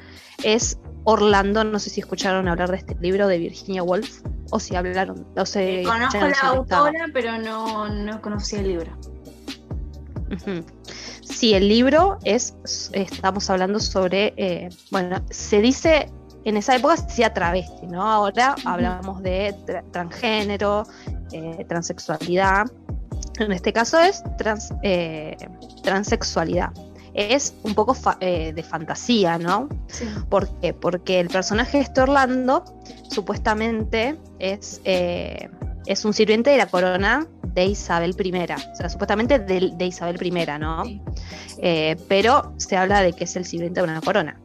[0.44, 1.64] es Orlando.
[1.64, 5.26] No sé si escucharon hablar de este libro de Virginia Woolf o si hablaron.
[5.38, 8.92] O se Conozco escucharon la autora, pero no, no conocía el libro.
[10.32, 10.64] Ujú.
[11.24, 12.56] Sí, el libro es,
[12.94, 16.12] estamos hablando sobre, eh, bueno, se dice,
[16.44, 18.04] en esa época se decía travesti, ¿no?
[18.04, 20.84] Ahora hablamos de tra- transgénero,
[21.32, 22.66] eh, transexualidad.
[23.40, 25.38] En este caso es trans, eh,
[25.84, 26.72] transexualidad.
[27.20, 29.68] Es un poco fa- eh, de fantasía, ¿no?
[29.88, 30.06] Sí.
[30.30, 30.74] ¿Por qué?
[30.74, 32.64] Porque el personaje de este Orlando
[33.10, 35.50] supuestamente es, eh,
[35.86, 38.32] es un sirviente de la corona de Isabel I.
[38.72, 40.86] O sea, supuestamente de, de Isabel I, ¿no?
[40.86, 41.02] Sí.
[41.62, 44.40] Eh, pero se habla de que es el sirviente de una corona.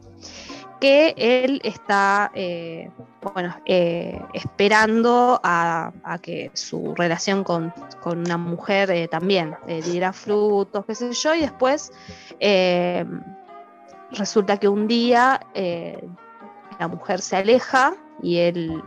[0.85, 2.91] Que él está, eh,
[3.35, 10.13] bueno, eh, esperando a, a que su relación con, con una mujer eh, también diera
[10.13, 11.91] frutos, qué sé yo, y después
[14.11, 15.41] resulta que un día
[16.79, 18.83] la mujer se aleja y él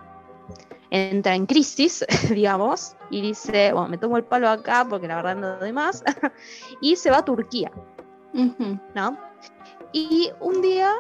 [0.92, 5.36] entra en crisis, digamos, y dice, bueno, me tomo el palo acá porque la verdad
[5.36, 6.04] no doy más,
[6.80, 7.72] y se va a Turquía.
[8.94, 9.18] ¿no?
[9.94, 10.94] Y un día,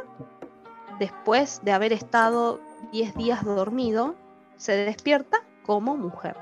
[1.00, 2.60] después de haber estado
[2.92, 4.16] 10 días dormido,
[4.58, 6.36] se despierta como mujer,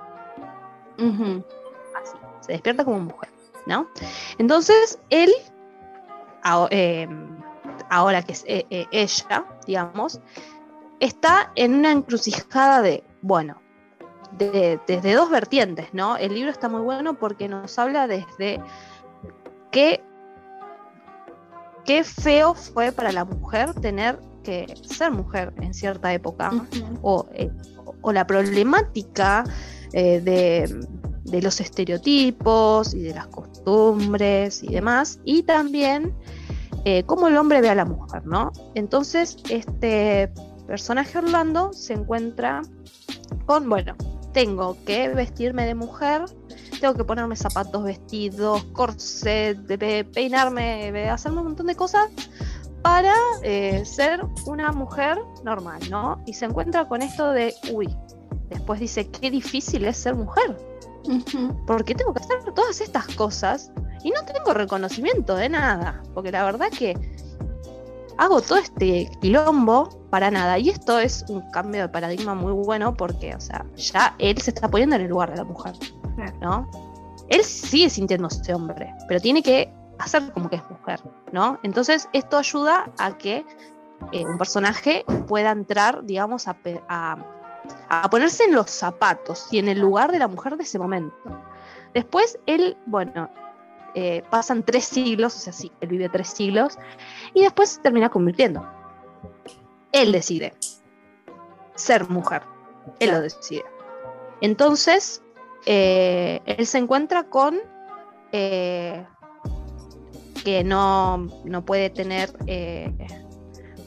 [2.02, 3.30] así, se despierta como mujer,
[3.66, 3.88] ¿no?
[4.38, 5.32] Entonces, él,
[6.72, 7.08] eh,
[7.90, 10.22] ahora que es eh, eh, ella, digamos,
[11.00, 13.62] está en una encrucijada de, bueno,
[14.38, 16.18] de- desde dos vertientes, ¿no?
[16.18, 18.62] El libro está muy bueno porque nos habla desde
[19.72, 20.04] qué,
[21.84, 26.52] qué feo fue para la mujer tener que ser mujer en cierta época
[27.02, 27.52] o, eh,
[28.02, 29.44] o la problemática
[29.94, 30.88] eh, de,
[31.26, 36.14] de los estereotipos y de las costumbres y demás, y también
[36.86, 38.52] eh, cómo el hombre ve a la mujer, ¿no?
[38.76, 40.32] Entonces, este
[40.68, 42.62] personaje Orlando se encuentra
[43.48, 43.96] con, bueno,
[44.34, 46.26] tengo que vestirme de mujer,
[46.80, 49.58] tengo que ponerme zapatos, vestidos, corset,
[50.14, 52.10] peinarme, hacerme un montón de cosas
[52.86, 56.22] para eh, ser una mujer normal, ¿no?
[56.28, 57.90] Y se encuentra con esto de, uy,
[58.50, 60.56] después dice, qué difícil es ser mujer,
[61.66, 63.72] porque tengo que hacer todas estas cosas
[64.04, 66.96] y no tengo reconocimiento de nada, porque la verdad que
[68.20, 72.94] hago todo este quilombo para nada, y esto es un cambio de paradigma muy bueno
[72.94, 75.74] porque, o sea, ya él se está poniendo en el lugar de la mujer.
[76.40, 76.70] ¿no?
[77.30, 81.60] Él sigue sintiéndose hombre, pero tiene que hacer como que es mujer, ¿no?
[81.64, 83.46] Entonces esto ayuda a que
[84.12, 87.18] eh, un personaje pueda entrar, digamos, a, pe- a-
[87.90, 91.16] a ponerse en los zapatos y en el lugar de la mujer de ese momento.
[91.94, 93.30] Después él, bueno,
[93.96, 96.78] eh, pasan tres siglos, o sea, sí, él vive tres siglos,
[97.34, 98.68] y después se termina convirtiendo.
[99.94, 100.54] Él decide
[101.76, 102.44] ser mujer,
[103.00, 103.64] él lo decide.
[104.42, 105.24] Entonces,
[105.66, 107.58] eh, él se encuentra con
[108.34, 109.08] eh,
[110.46, 111.28] que no,
[111.66, 112.32] puede tener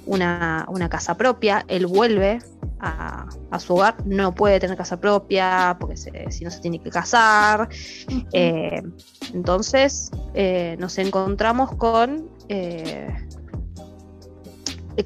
[0.05, 2.41] una, una, casa propia, él vuelve
[2.81, 7.69] a, su hogar, no puede tener casa propia, porque si no se tiene que casar.
[8.33, 8.83] Eh,
[9.33, 13.09] entonces eh, nos encontramos con, eh,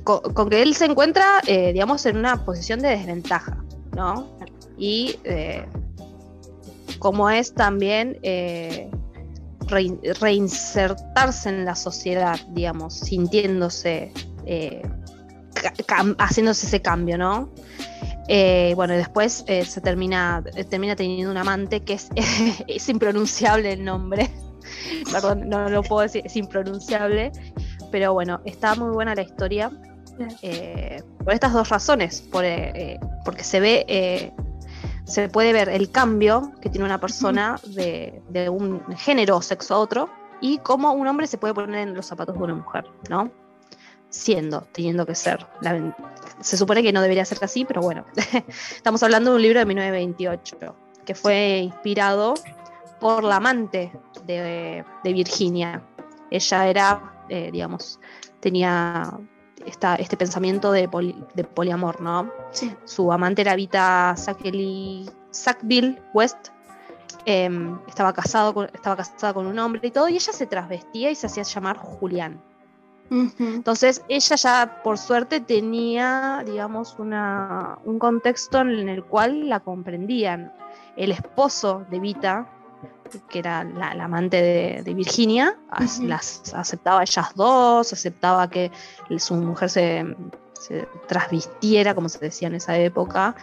[0.04, 3.62] con, que él se encuentra, digamos, en una posición de desventaja,
[3.96, 4.36] ¿no?
[4.76, 5.18] Y
[6.98, 8.18] como es también
[10.20, 14.12] reinsertarse en la sociedad, digamos, sintiéndose
[16.18, 17.50] haciéndose ese cambio, ¿no?
[18.28, 22.08] Eh, bueno, después eh, se termina, eh, termina teniendo un amante que es,
[22.66, 24.30] es impronunciable el nombre.
[25.12, 27.32] Perdón, no lo puedo decir, es impronunciable.
[27.90, 29.70] Pero bueno, está muy buena la historia.
[31.24, 32.24] por estas dos razones.
[32.30, 34.32] porque se ve,
[35.04, 39.74] se puede ver el cambio que tiene una persona de, de un género o sexo
[39.74, 40.08] a otro
[40.40, 43.30] y cómo un hombre se puede poner en los zapatos de una mujer, ¿no?
[44.12, 45.46] siendo, teniendo que ser.
[46.40, 48.04] se supone que no debería ser así, pero bueno,
[48.76, 52.34] estamos hablando de un libro de 1928 que fue inspirado
[53.00, 53.90] por la amante
[54.26, 55.82] de, Virginia.
[56.30, 57.98] Ella era, eh, digamos,
[58.38, 59.18] tenía
[59.66, 62.30] esta, este pensamiento de, poliamor, ¿no?
[62.84, 66.48] Su amante era Vita Sackville West.
[67.24, 71.14] Em, estaba, casado estaba casada con un hombre y todo, y ella se trasvestía y
[71.14, 72.40] se hacía llamar Julián.
[73.10, 80.52] Entonces ella ya por suerte tenía, digamos, una, un contexto en el cual la comprendían.
[80.96, 82.48] El esposo de Vita,
[83.28, 85.56] que era la, amante de, Virginia,
[86.02, 88.70] las aceptaba ellas dos, aceptaba que
[89.18, 90.16] su mujer se,
[90.60, 93.34] se trasvistiera, como se decía en esa época.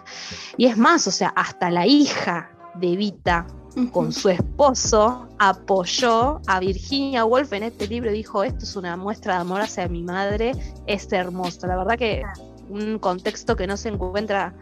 [0.57, 3.45] Y es más, o sea, hasta la hija de Vita
[3.91, 8.97] con su esposo, apoyó a Virginia Woolf en este libro y dijo, esto es una
[8.97, 10.51] muestra de amor hacia mi madre,
[10.87, 11.67] es hermoso.
[11.67, 12.23] La verdad que
[12.69, 14.53] un contexto que no se encuentra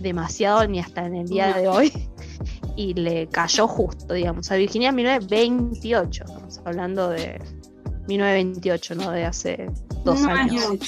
[0.00, 1.92] demasiado ni hasta en el día de hoy
[2.76, 7.40] y le cayó justo, digamos, a Virginia en 1928, estamos hablando de
[8.08, 9.70] 1928, no de hace
[10.04, 10.78] dos años.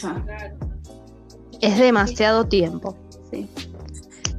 [1.61, 2.97] Es demasiado tiempo.
[3.31, 3.49] Sí.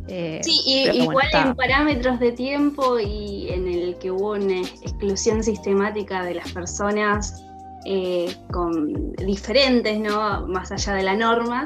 [0.08, 0.62] Eh, sí,
[0.94, 6.52] igual en parámetros de tiempo y en el que hubo una exclusión sistemática de las
[6.52, 7.44] personas
[7.86, 10.48] eh, con diferentes, ¿no?
[10.48, 11.66] Más allá de la norma,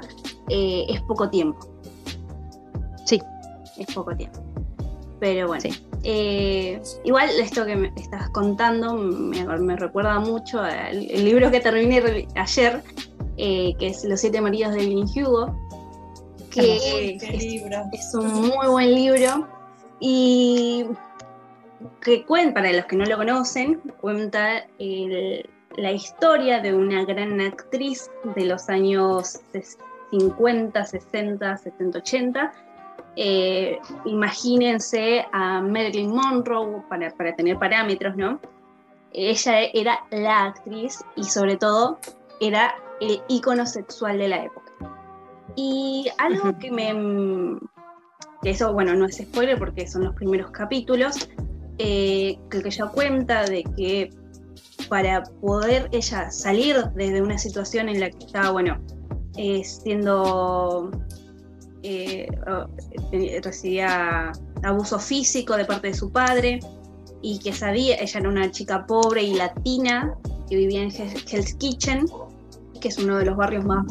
[0.50, 1.60] eh, es poco tiempo.
[3.80, 3.86] Sí.
[3.88, 4.40] Es poco tiempo.
[5.20, 5.70] Pero bueno.
[7.04, 12.82] igual esto que me estás contando me, recuerda mucho al el libro que terminé ayer,
[13.36, 15.56] que es Los siete maridos de Vinnie Hugo,
[16.50, 19.48] que es, un muy buen libro
[20.00, 20.86] y
[22.02, 24.66] que cuenta, para los que no lo conocen, cuenta
[25.78, 29.40] la historia de una gran actriz de los años
[30.12, 32.54] 50, 60, 70, 80.
[34.06, 38.40] Imagínense a Marilyn Monroe para, para tener parámetros, ¿no?
[39.12, 42.00] Ella era la actriz y sobre todo
[42.40, 44.72] era el icono sexual de la época.
[45.56, 47.60] Y algo que me...
[48.44, 51.30] eso, bueno, no es spoiler porque son los primeros capítulos,
[51.78, 54.10] eh, que ella cuenta de que
[54.88, 58.78] para poder ella salir desde una situación en la que estaba, bueno,
[59.38, 60.92] eh, siendo...
[61.82, 62.28] Eh,
[63.42, 64.32] recibía
[64.64, 66.60] abuso físico de parte de su padre
[67.22, 70.14] y que sabía, ella era una chica pobre y latina
[70.50, 72.06] que vivía en Hell's Kitchen,
[72.82, 73.86] que es uno de los barrios más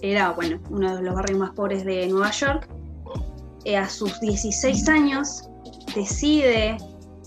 [0.00, 2.68] era bueno, uno de los barrios más pobres de Nueva York.
[3.64, 5.48] Eh, a sus 16 años
[5.94, 6.76] decide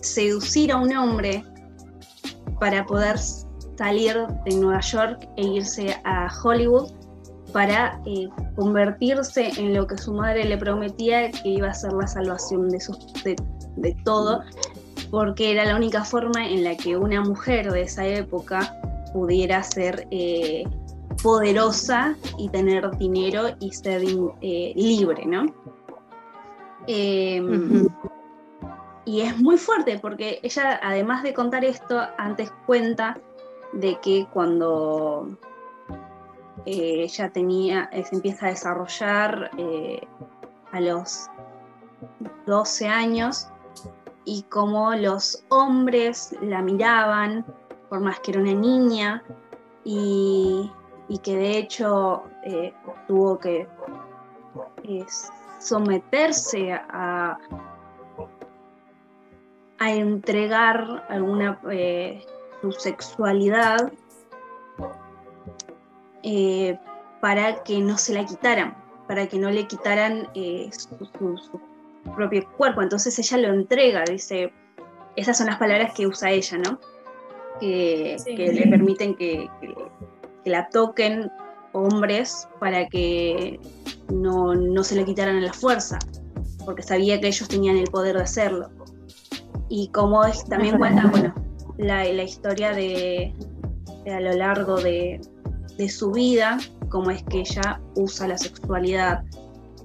[0.01, 1.43] seducir a un hombre
[2.59, 3.17] para poder
[3.77, 6.91] salir de Nueva York e irse a Hollywood
[7.55, 8.27] para eh,
[8.57, 13.37] convertirse en lo que su madre le prometía que iba a ser la salvación de,
[13.77, 14.41] de, todo,
[15.09, 18.77] porque era la única forma en la que una mujer de esa época
[19.13, 20.65] pudiera ser eh,
[21.23, 24.03] poderosa y tener dinero y ser
[24.41, 25.45] eh, libre, ¿no?
[26.87, 27.87] Em,
[29.05, 33.17] y es muy fuerte porque ella, además de contar esto, antes cuenta
[33.71, 35.37] de que cuando
[36.65, 39.51] eh, ella tenía, eh, se empieza a desarrollar
[40.71, 41.29] a los
[42.45, 43.47] 12 años
[44.25, 47.45] y como los hombres la miraban
[47.89, 49.23] por más que era una niña
[49.83, 50.71] y,
[51.23, 52.73] que de hecho eh,
[53.07, 53.67] tuvo que
[54.83, 55.05] eh,
[55.59, 57.37] someterse a,
[59.79, 61.59] a entregar alguna
[62.61, 63.91] su sexualidad
[67.21, 68.75] para que no se la quitaran,
[69.07, 70.29] para que no le quitaran
[70.71, 71.59] su,
[72.15, 72.81] propio cuerpo.
[72.81, 74.51] Entonces ella lo entrega, dice,
[75.15, 76.79] esas son las palabras que usa ella, ¿no?
[77.59, 79.49] Que, le permiten que,
[80.45, 81.31] la toquen
[81.73, 83.59] hombres para que
[84.13, 85.97] no, se le quitaran a la fuerza,
[86.63, 88.69] porque sabía que ellos tenían el poder de hacerlo.
[89.69, 91.33] Y como es, también cuenta, bueno,
[91.77, 93.33] la, historia de,
[94.05, 95.21] a lo largo de,
[95.89, 96.57] su vida,
[96.89, 99.23] cómo es que ella usa la sexualidad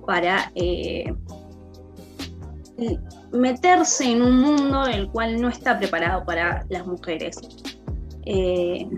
[0.06, 1.12] para eh,
[3.32, 7.38] meterse en un mundo el cual no está preparado para las mujeres.
[8.26, 8.88] Eh,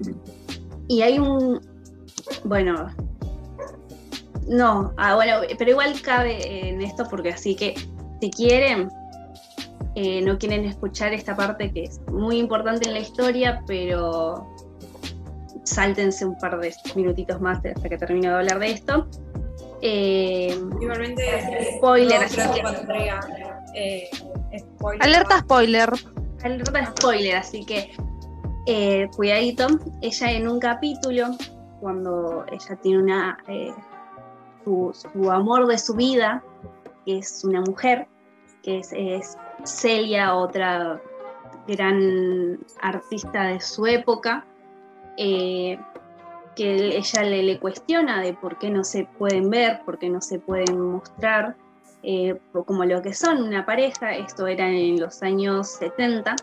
[0.89, 1.61] y hay un,
[2.45, 2.89] bueno,
[4.49, 7.75] no, ah, bueno, pero igual cabe en esto porque así que
[8.21, 8.89] si quieren,
[9.95, 14.47] eh, no quieren escuchar esta parte que es muy importante en la historia, pero
[15.65, 19.07] sáltense un par de minutitos más hasta que termine de hablar de esto.
[19.81, 22.23] Eh, Igualmente, spoiler,
[23.75, 24.11] eh,
[25.01, 25.91] Alerta spoiler.
[26.45, 27.93] Alerta spoiler, así que
[28.67, 29.67] eh, cuidadito.
[30.01, 31.37] Ella en un capítulo,
[31.81, 33.73] cuando ella tiene una eh,
[34.65, 36.43] su, amor de su vida,
[37.05, 38.07] que es una mujer,
[38.63, 41.01] que es, Celia, otra
[41.67, 44.45] gran artista de su época,
[45.17, 50.39] que ella le, cuestiona de por qué no se pueden ver, por qué no se
[50.39, 51.57] pueden mostrar,
[52.03, 56.37] eh, como lo que son una pareja, esto era en los años 70,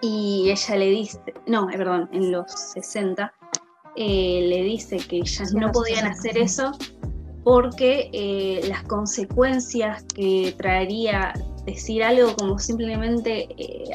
[0.00, 3.32] y ella le dice, no, eh, perdón, en los 60,
[3.96, 6.72] eh, le dice que ellas no podían hacer eso
[7.42, 11.32] porque las consecuencias que traería
[11.64, 13.48] decir algo como simplemente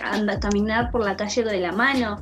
[0.04, 2.18] anda caminar por la calle de la mano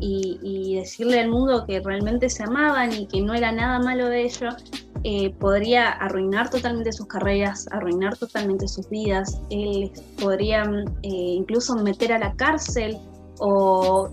[0.00, 4.24] y, decirle al mundo que realmente se amaban y que no era nada malo de
[4.24, 4.50] ello,
[5.04, 10.64] eh, podría arruinar totalmente sus carreras, arruinar totalmente sus vidas, él podría
[11.02, 12.98] eh, incluso meter a la cárcel
[13.40, 14.08] o,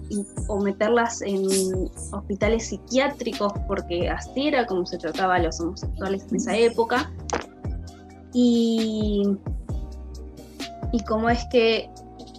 [0.63, 6.55] meterlas en hospitales psiquiátricos, porque así era como se trataba a los homosexuales en esa
[6.55, 7.11] época.
[8.33, 9.23] Y,
[10.91, 11.89] y como es que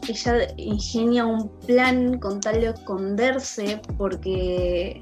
[0.09, 5.01] ella ingenia un plan con tal de esconderse porque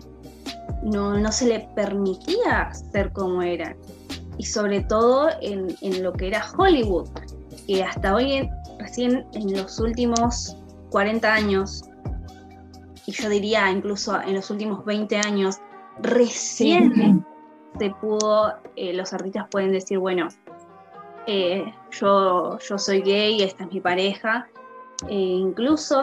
[0.82, 3.76] no, se le permitía ser como era.
[4.36, 7.08] Y sobre todo en, lo que era Hollywood,
[7.66, 8.48] que hasta hoy,
[8.78, 10.56] recién en los últimos
[10.90, 11.82] 40 años,
[13.06, 15.58] y yo diría incluso en los últimos 20 años,
[16.00, 17.24] recién
[17.78, 20.28] se pudo, eh, los artistas pueden decir, bueno,
[21.26, 24.48] eh, yo, yo soy gay, esta es mi pareja.
[25.08, 26.00] E incluso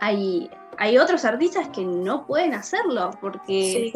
[0.00, 3.92] hay, hay otros artistas que no pueden hacerlo porque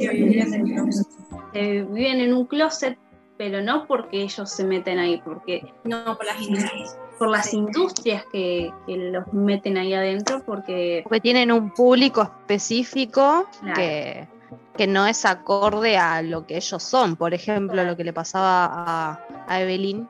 [1.52, 2.98] viven en un closet,
[3.36, 8.24] pero no porque ellos se meten ahí, porque no por las industrias, por las industrias
[8.32, 14.28] que, los meten ahí adentro, porque porque tienen un público específico que
[14.76, 17.16] que no es acorde a lo que ellos son.
[17.16, 20.06] Por ejemplo, lo que le pasaba a, a Evelyn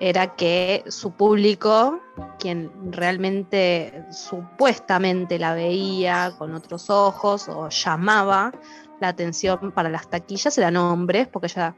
[0.00, 2.00] era que su público,
[2.38, 8.50] quien realmente supuestamente la veía con otros ojos o llamaba
[8.98, 11.76] la atención para las taquillas, eran hombres, porque ella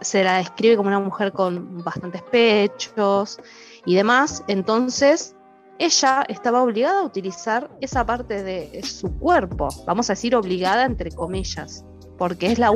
[0.00, 3.40] se la describe como una mujer con bastantes pechos
[3.84, 4.44] y demás.
[4.46, 5.34] Entonces,
[5.78, 11.10] ella estaba obligada a utilizar esa parte de su cuerpo, vamos a decir obligada entre
[11.10, 11.84] comillas,
[12.18, 12.72] porque es la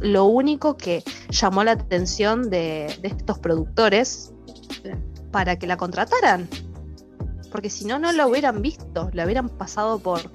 [0.00, 4.32] lo único que llamó la atención de, estos productores
[5.30, 6.48] para que la contrataran.
[7.52, 10.30] Porque si no, no la hubieran visto, la hubieran pasado por,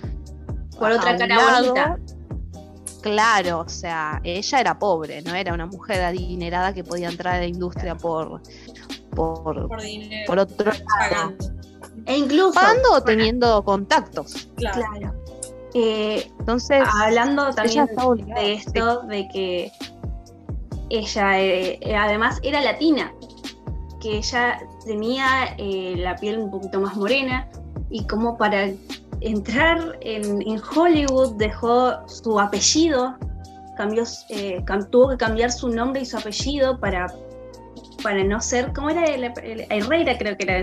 [0.78, 2.00] por otra cara bonita.
[3.02, 7.40] Claro, o sea, ella era pobre, no era una mujer adinerada que podía entrar a
[7.40, 8.44] la industria por,
[9.16, 9.70] por,
[10.28, 11.34] por, otro lado.
[12.06, 12.54] E incluso.
[12.54, 14.50] Pagando teniendo contactos.
[14.56, 15.21] claro.
[15.74, 17.88] Eh, Entonces, hablando también
[18.36, 19.72] de esto, de que
[20.90, 23.14] ella eh, eh, además era latina,
[24.02, 27.48] que ella tenía la piel un poquito más morena
[27.90, 28.70] y como para
[29.22, 33.16] entrar en, Hollywood dejó su apellido,
[33.78, 34.04] cambió,
[34.90, 37.14] tuvo que cambiar su nombre y su apellido para,
[38.04, 39.06] para no ser, ¿cómo era?
[39.06, 39.32] El,
[39.70, 40.58] Herrera creo que era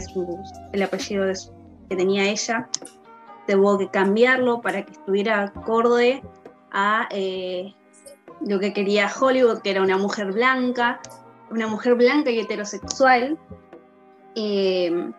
[0.73, 1.27] el apellido
[1.89, 2.69] que tenía ella
[3.55, 6.23] tuvo que cambiarlo para que estuviera acorde
[6.71, 7.75] a eh,
[8.47, 11.01] lo que quería Hollywood, que era una mujer blanca,
[11.51, 13.39] una mujer blanca y heterosexual,
[14.35, 15.11] eh,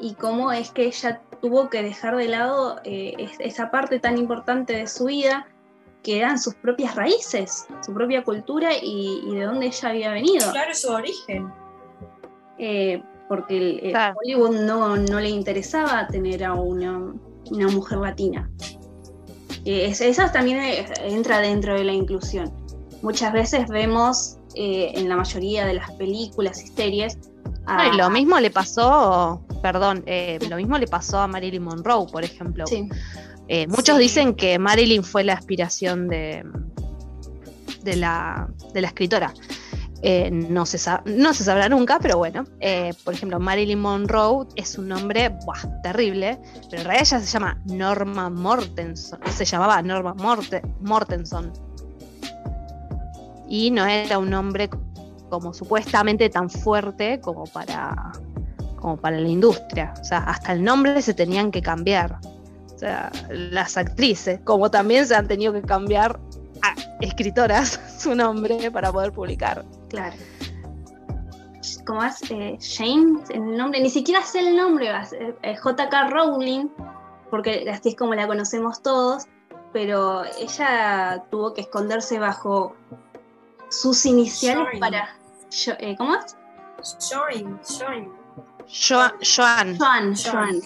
[0.00, 4.72] y cómo es que ella tuvo que dejar de lado eh, esa parte tan importante
[4.74, 5.46] de su vida,
[6.02, 10.50] que eran sus propias raíces, su propia cultura y, de dónde ella había venido.
[10.50, 11.52] Claro, su origen.
[13.28, 17.14] porque el, Hollywood no, no, le interesaba tener a una,
[17.50, 18.50] una mujer latina.
[19.64, 22.52] eso también entra dentro de la inclusión.
[23.02, 27.18] Muchas veces vemos eh, en la mayoría de las películas y series.
[27.96, 32.64] lo mismo le pasó, perdón, eh, lo mismo le pasó a Marilyn Monroe, por ejemplo.
[33.48, 36.44] Eh, muchos dicen que Marilyn fue la aspiración de,
[37.82, 39.34] de, la, de la escritora.
[40.06, 44.76] Eh, no, se no se sabrá nunca, pero bueno, eh, por ejemplo, Marilyn Monroe es
[44.76, 45.34] un nombre
[45.82, 46.38] terrible,
[46.68, 51.50] pero en realidad ella se llama Norma Mortenson, se llamaba Norma Morte Mortenson.
[53.48, 54.68] Y no era un nombre
[55.30, 58.12] como supuestamente tan fuerte como para,
[58.76, 59.94] como para la industria.
[60.02, 62.18] O sea, hasta el nombre se tenían que cambiar.
[62.74, 66.20] O sea, las actrices, como también se han tenido que cambiar
[67.00, 69.64] escritoras su nombre para poder publicar.
[69.94, 70.16] Claro.
[71.86, 72.20] ¿Cómo es?
[72.30, 76.66] Eh, James, el nombre, ni siquiera sé el nombre, eh, JK Rowling,
[77.30, 79.24] porque así es como la conocemos todos,
[79.72, 82.74] pero ella tuvo que esconderse bajo
[83.68, 85.16] sus iniciales para.
[85.78, 86.36] Eh, ¿Cómo es?
[87.08, 88.12] Joan, Joan.
[88.66, 89.78] Joan.
[89.78, 90.60] Joan, Joan.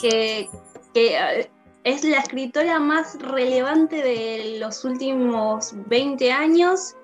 [0.00, 0.48] Que,
[0.94, 1.50] que
[1.82, 6.94] es la escritora más relevante de los últimos 20 años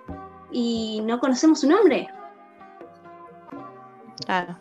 [0.53, 2.09] y no conocemos su nombre.
[4.25, 4.57] Claro.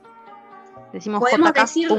[0.93, 1.89] Decimos podemos decir,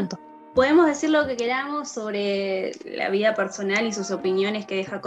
[0.55, 5.01] podemos decir lo que queramos sobre la vida personal y sus opiniones que deja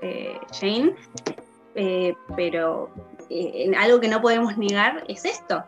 [0.00, 0.94] eh, Jane,
[1.74, 2.90] eh, pero
[3.30, 5.64] eh, algo que no podemos negar es esto,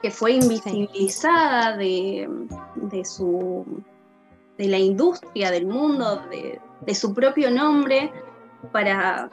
[0.00, 2.28] que fue invisibilizada de,
[2.76, 3.82] de su
[4.58, 8.12] de la industria, del mundo, de, su propio nombre
[8.70, 9.30] para,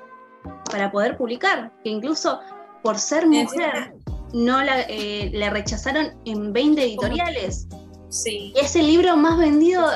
[0.71, 2.39] para poder publicar, que incluso
[2.83, 3.93] por ser mujer
[4.33, 7.67] no la, eh, rechazaron en 20 editoriales.
[8.09, 8.53] Sí.
[8.55, 9.87] Es el libro más vendido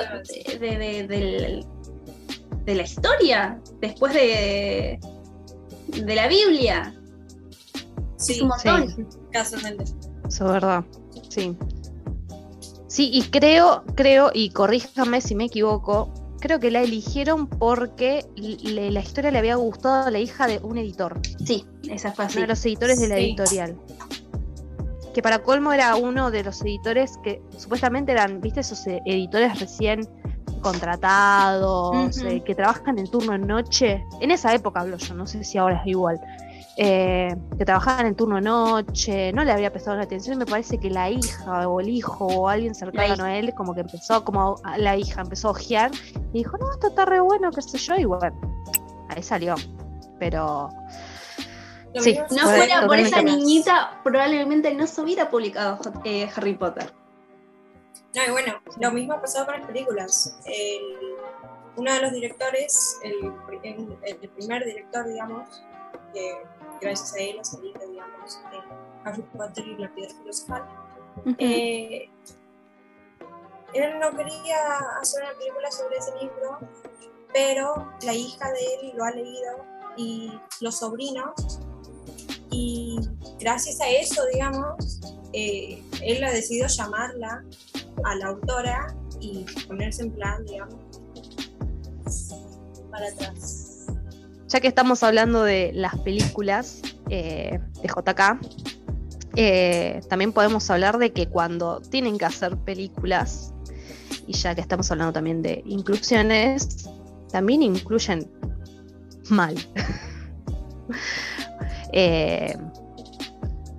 [0.59, 1.65] de,
[2.65, 4.99] de, la historia, después de,
[5.87, 6.93] de la Biblia.
[8.17, 9.07] Sí, es un montón.
[9.31, 9.85] Casualmente.
[10.27, 10.83] Eso es verdad.
[11.29, 11.57] Sí.
[12.87, 16.13] Sí, y creo, creo, y corríjame si me equivoco,
[16.43, 20.77] creo que la eligieron porque la historia le había gustado a la hija de un
[20.77, 21.21] editor.
[21.45, 22.35] Sí, esa fue así.
[22.37, 23.77] Uno de los editores de la editorial.
[25.13, 29.57] Que para colmo era uno de los editores que supuestamente eran, viste, esos e-, editores
[29.57, 30.01] recién
[30.59, 34.03] contratados, eh, que trabajan en turno en noche.
[34.19, 36.19] En esa época hablo yo, no sé si ahora es igual.
[36.75, 40.89] Eh, que trabajaban en turno noche, no le había prestado la atención, me parece que
[40.89, 44.97] la hija o el hijo o alguien cercano a él como que empezó, como la
[44.97, 45.91] hija empezó a ojear
[46.31, 48.35] y dijo, no, esto está re bueno, qué sé yo, y bueno,
[49.09, 49.53] ahí salió.
[50.17, 50.71] Pero...
[51.99, 56.91] Sí, no fuera por esa niñita, probablemente no se hubiera publicado eh, Harry Potter.
[58.15, 60.39] No, y bueno, lo mismo ha pasado con las películas.
[61.75, 63.31] uno de los directores, el,
[64.03, 65.63] el primer director, digamos,
[66.13, 66.43] que
[66.83, 68.39] gracias a él ha salido, digamos,
[69.35, 70.63] Potter y la piedra filosofal.
[71.37, 72.09] Eh,
[73.73, 76.59] él no quería hacer una película sobre ese libro,
[77.33, 79.65] pero la hija de él lo ha leído
[79.97, 80.31] y
[80.61, 81.59] los sobrinos,
[82.51, 82.97] y
[83.39, 85.01] gracias a eso, digamos,
[85.33, 87.43] eh, él ha decidido llamarla
[88.03, 90.75] a la autora y ponerse en plan, digamos,
[92.91, 93.62] para atrás
[94.53, 98.39] ya que estamos hablando de las películas eh, de JK,
[99.35, 103.51] eh, también podemos hablar de que cuando tienen que hacer películas,
[104.27, 106.87] y ya que estamos hablando también de inclusiones,
[107.31, 108.29] también incluyen
[109.29, 109.55] mal.
[111.95, 112.57] Eh,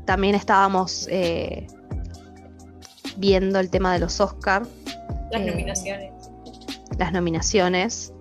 [0.05, 1.09] también estábamos
[3.17, 4.69] viendo el tema de los Oscars.
[5.33, 6.13] Las nominaciones.
[6.97, 8.14] Las nominaciones.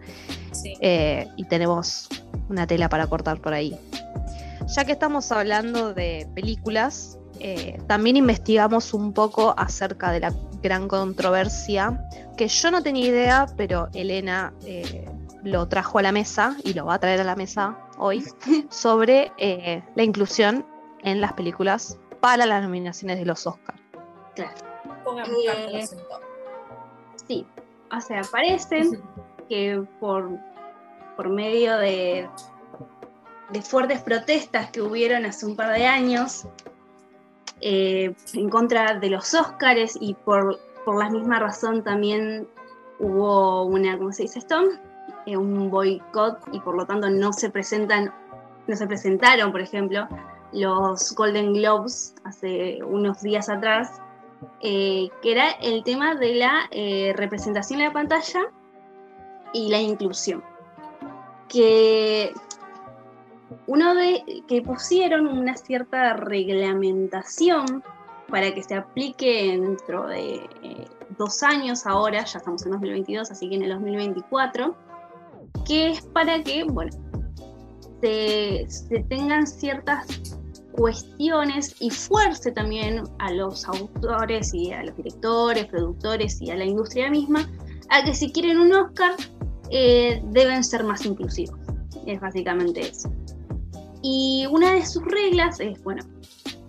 [0.64, 2.10] Y tenemos
[2.50, 3.78] una tela para cortar por ahí.
[4.68, 10.88] Ya que estamos hablando de películas, eh, también investigamos un poco acerca de la gran
[10.88, 12.08] controversia,
[12.38, 15.06] que yo no tenía idea, pero Elena eh,
[15.44, 18.24] lo trajo a la mesa y lo va a traer a la mesa hoy,
[18.70, 20.66] sobre eh, la inclusión
[21.04, 23.80] en las películas para las nominaciones de los Oscars.
[24.36, 24.56] Claro.
[25.04, 25.38] Pongamos
[27.28, 27.46] sí,
[27.92, 28.90] o sea, parece
[29.50, 30.40] que por,
[31.16, 32.30] por medio de,
[33.62, 36.48] fuertes protestas que hubieron hace un par de años
[37.62, 42.48] eh, en contra de los Óscares y por, por la misma razón también
[43.00, 44.64] hubo una, ¿cómo se dice esto?
[45.28, 48.12] Eh, un boicot y por lo tanto no se presentan,
[48.68, 50.08] no se presentaron, por ejemplo,
[50.52, 54.02] los Golden Globes hace unos días atrás,
[54.62, 56.70] eh, que era el tema de la
[57.16, 58.42] representación en la pantalla
[59.54, 60.44] y la inclusión.
[61.54, 62.34] Que
[63.68, 67.84] uno de que pusieron una cierta reglamentación
[68.30, 70.50] para que se aplique dentro de
[71.18, 74.76] dos años ahora, ya estamos en 2022, así que en el 2024,
[75.68, 76.92] que es para que, bueno,
[78.02, 78.68] se,
[79.10, 80.38] tengan ciertas
[80.74, 86.66] cuestiones y fuerce también a los autores y a los directores, productores y a la
[86.66, 87.48] industria misma
[87.90, 89.12] a que si quieren un Oscar
[89.74, 91.60] eh, deben ser más inclusivos.
[92.06, 93.12] Es básicamente eso.
[94.04, 96.04] Y una de sus reglas es, bueno,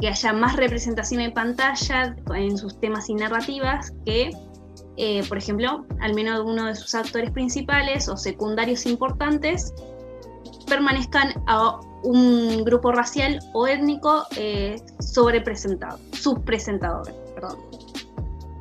[0.01, 4.31] que haya más representación en pantalla en sus temas y narrativas que,
[4.97, 9.75] eh, por ejemplo, al menos uno de sus actores principales o secundarios importantes
[10.67, 17.03] permanezcan a un grupo racial o étnico eh, sobrepresentado, subpresentado,
[17.35, 17.59] perdón.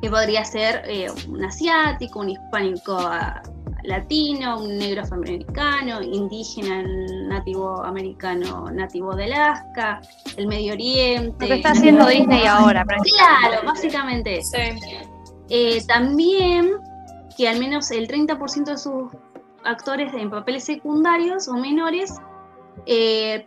[0.02, 2.98] Que podría ser eh, un asiático, un hispánico
[3.84, 6.82] latino, un negro afroamericano, indígena,
[7.28, 10.00] nativo americano, nativo de Alaska,
[10.36, 11.44] el Medio Oriente.
[11.44, 14.56] Lo que está haciendo Disney ahora, Claro, básicamente eso.
[15.50, 16.72] Eh, también
[17.36, 19.12] que al menos el 30% de sus
[19.64, 22.14] actores en papeles secundarios o menores
[22.86, 23.46] eh,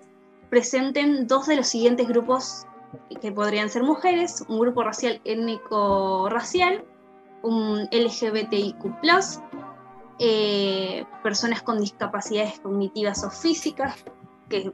[0.49, 2.65] presenten dos de los siguientes grupos
[3.21, 6.83] que podrían ser mujeres, un grupo racial étnico-racial,
[7.43, 9.01] un LGBTIQ,
[10.20, 14.03] eh, personas con discapacidades cognitivas o físicas,
[14.49, 14.72] que,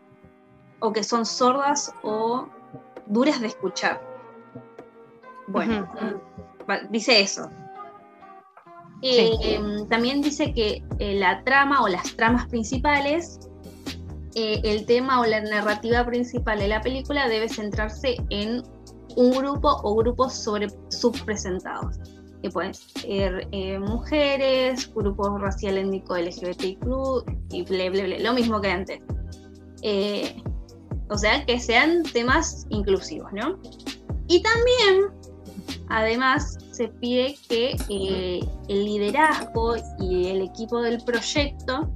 [0.79, 2.47] o que son sordas o
[3.07, 4.01] duras de escuchar.
[5.47, 5.89] Bueno,
[6.89, 7.49] dice eso.
[9.01, 13.49] Eh, también dice que eh, la trama o las tramas principales,
[14.35, 18.63] el tema o la narrativa principal de la película debe centrarse en
[19.15, 21.99] un grupo o grupos sobre subpresentados
[22.43, 26.85] que pueden ser eh, mujeres, grupos racial étnico LGBTIQ
[27.49, 28.99] y ble, ble, ble, lo mismo que antes.
[29.81, 30.43] Eh,
[31.09, 33.57] o sea, que sean temas inclusivos, ¿no?
[34.27, 35.05] Y también,
[35.87, 41.89] además, se pide que eh, el liderazgo y el equipo del proyecto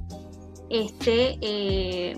[0.70, 2.16] que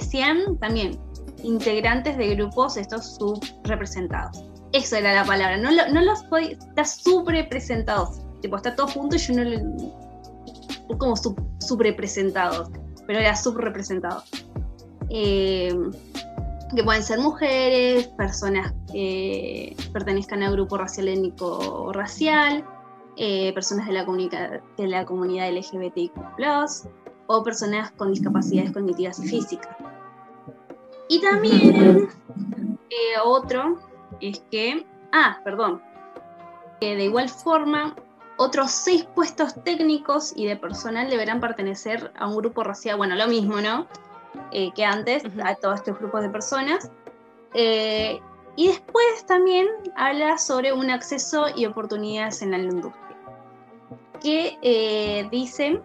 [0.00, 0.98] sean también
[1.42, 4.53] integrantes de grupos estos subrepresentados.
[4.74, 5.56] Eso era la palabra.
[5.56, 6.50] No, no los podía.
[6.50, 8.10] Está súper presentado.
[8.42, 10.98] Tipo, está todo junto y yo no lo.
[10.98, 12.68] Como súper presentado.
[13.06, 14.24] Pero era subrepresentado.
[15.10, 15.72] Eh,
[16.74, 22.64] que pueden ser mujeres, personas que pertenezcan al grupo racial étnico o racial,
[23.16, 24.04] eh, personas de la,
[24.76, 26.12] de la comunidad LGBTIQ,
[27.28, 29.76] o personas con discapacidades cognitivas y físicas.
[31.08, 32.08] Y también
[32.90, 33.78] eh, otro
[34.20, 35.82] es que, ah, perdón,
[36.80, 37.94] que de igual forma
[38.36, 43.28] otros seis puestos técnicos y de personal deberán pertenecer a un grupo racial, bueno, lo
[43.28, 43.86] mismo, ¿no?
[44.50, 46.90] Eh, que antes, a todos estos grupos de personas.
[47.54, 48.20] Eh,
[48.56, 53.16] y después también habla sobre un acceso y oportunidades en la industria,
[54.20, 55.82] que eh, dicen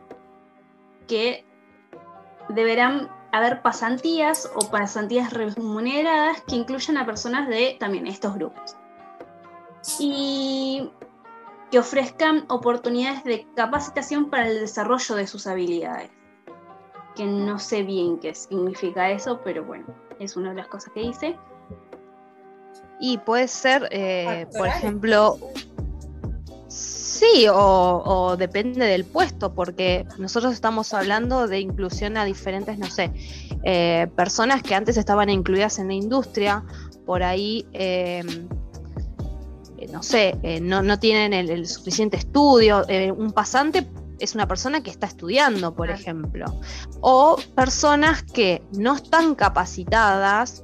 [1.07, 1.45] que
[2.49, 8.75] deberán haber pasantías o pasantías remuneradas que incluyan a personas de también estos grupos.
[9.99, 10.91] Y
[11.71, 16.09] que ofrezcan oportunidades de capacitación para el desarrollo de sus habilidades.
[17.15, 19.85] Que no sé bien qué significa eso, pero bueno,
[20.19, 21.37] es una de las cosas que dice.
[22.99, 25.37] Y puede ser, eh, por ejemplo,
[26.69, 33.11] Sí, o, depende del puesto, porque nosotros estamos hablando de inclusión a diferentes, no sé,
[33.63, 36.63] eh, personas que antes estaban incluidas en la industria,
[37.07, 38.47] por ahí, em,
[39.79, 42.85] eh, no sé, eh, no, tienen el, suficiente estudio.
[43.17, 43.89] un pasante
[44.19, 46.45] es una persona que está estudiando, por ejemplo,
[47.01, 50.63] o personas que no están capacitadas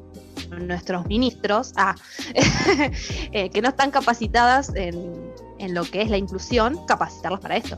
[0.60, 1.96] nuestros ministros, ah,
[3.32, 5.34] que no están capacitadas en,
[5.66, 7.78] en lo que es la inclusión, capacitarlos para esto.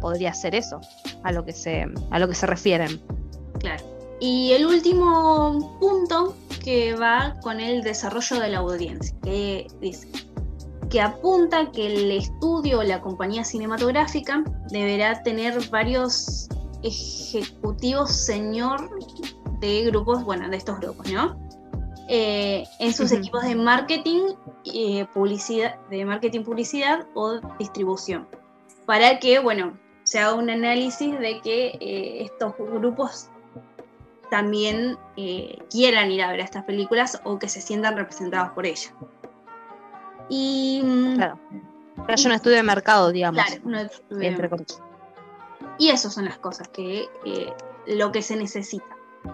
[0.00, 0.80] Podría ser eso,
[1.22, 3.00] a lo que se, a lo que se refieren.
[3.58, 3.82] Claro.
[4.20, 10.08] Y el último punto que va con el desarrollo de la audiencia, que dice
[10.88, 16.48] que apunta que el estudio o la compañía cinematográfica deberá tener varios
[16.84, 18.90] ejecutivos señor
[19.60, 21.43] de grupos, bueno, de estos grupos, ¿no?
[22.08, 24.34] Eh, en sus equipos de marketing,
[24.66, 28.28] eh, publicidad, de marketing, publicidad o distribución,
[28.84, 33.30] para que, bueno, se haga un análisis de que eh, estos grupos
[34.30, 34.98] también
[35.70, 38.92] quieran ir a ver estas películas o que se sientan representados por ellas.
[40.28, 41.38] Y, mm, claro.
[42.06, 43.42] Pero hay un estudio de mercado, digamos.
[43.44, 43.90] Claro,
[44.20, 44.50] entre
[45.78, 47.08] Y esas son las cosas que
[47.86, 48.84] lo que se necesita.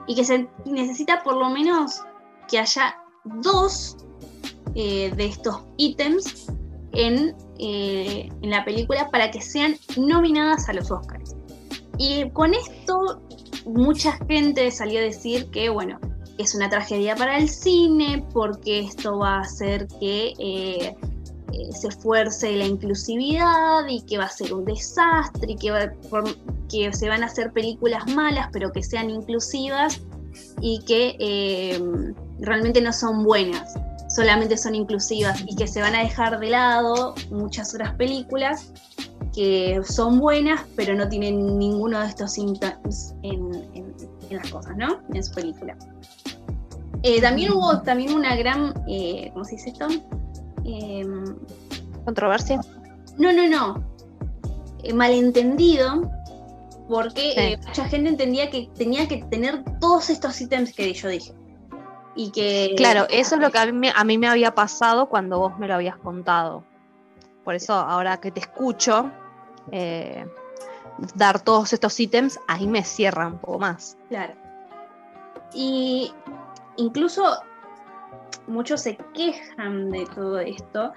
[0.07, 2.05] Y que se necesita por lo menos
[2.51, 2.97] que haya
[3.43, 3.97] dos
[4.75, 6.47] eh, de estos ítems
[6.93, 11.37] en, eh, en, la película para que sean nominadas a los Oscars.
[11.99, 13.23] Y con esto
[13.67, 15.99] mucha gente salió a decir que, bueno,
[16.39, 20.97] es una tragedia para el cine porque esto va a hacer que eh,
[21.73, 25.91] se esfuerce la inclusividad y que va a ser un desastre y que,
[26.71, 30.01] que se van a hacer películas malas pero que sean inclusivas
[30.63, 31.17] y que
[32.41, 33.75] realmente no son buenas,
[34.09, 38.73] solamente son inclusivas y que se van a dejar de lado muchas otras películas
[39.35, 43.51] que son buenas, pero no tienen ninguno de estos síntomas en,
[44.31, 45.01] las cosas, ¿no?
[45.13, 45.77] En su película.
[47.03, 49.89] Eh, también hubo también una gran, eh, ¿cómo se dice esto?
[50.65, 51.37] Em,
[52.05, 52.61] ¿Controversia?
[53.19, 53.85] No, no, no.
[54.83, 56.11] Eh, malentendido,
[56.89, 61.33] porque mucha gente entendía que tenía que tener todos estos ítems que yo dije
[62.29, 62.75] que...
[62.77, 65.97] Claro, eso es lo que a mí, me había pasado cuando vos me lo habías
[65.97, 66.63] contado.
[67.45, 69.11] Por eso ahora que te escucho,
[69.73, 70.27] eh,
[71.15, 73.97] dar todos estos ítems, ahí me cierra un poco más.
[74.09, 74.35] Claro.
[75.55, 76.13] Y
[76.77, 77.43] incluso
[78.47, 80.93] muchos se quejan de todo esto.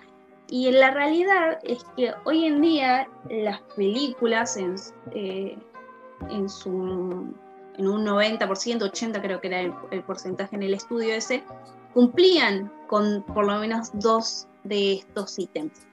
[0.49, 4.76] Y la realidad es que hoy en día las películas en,
[5.11, 5.57] eh,
[6.30, 7.34] en su
[7.78, 8.39] en un 90%,
[8.80, 11.43] 80% creo que era el, porcentaje en el estudio ese,
[11.93, 15.88] cumplían con por lo menos dos de estos ítems.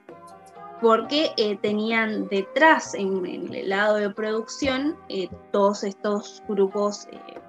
[0.81, 7.39] Porque eh, tenían detrás, en, el lado de producción, eh, todos estos grupos, eh,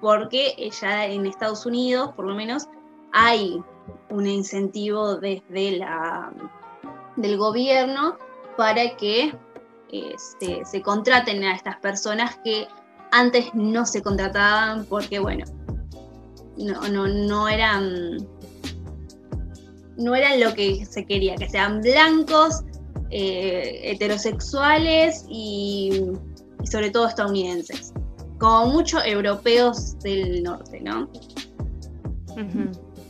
[0.00, 2.68] porque ya en Estados Unidos, por lo menos,
[3.12, 3.62] hay
[4.08, 6.32] un incentivo desde la,
[7.16, 8.16] del gobierno
[8.56, 9.34] para que
[10.38, 12.68] se, se contraten a estas personas que
[13.12, 15.44] antes no se contrataban porque, bueno,
[16.56, 18.26] no, no, no eran.
[19.96, 22.62] No eran lo que se quería, que sean blancos,
[23.10, 26.02] eh, heterosexuales y,
[26.64, 27.92] sobre todo estadounidenses.
[28.38, 31.10] Como muchos europeos del norte, ¿no?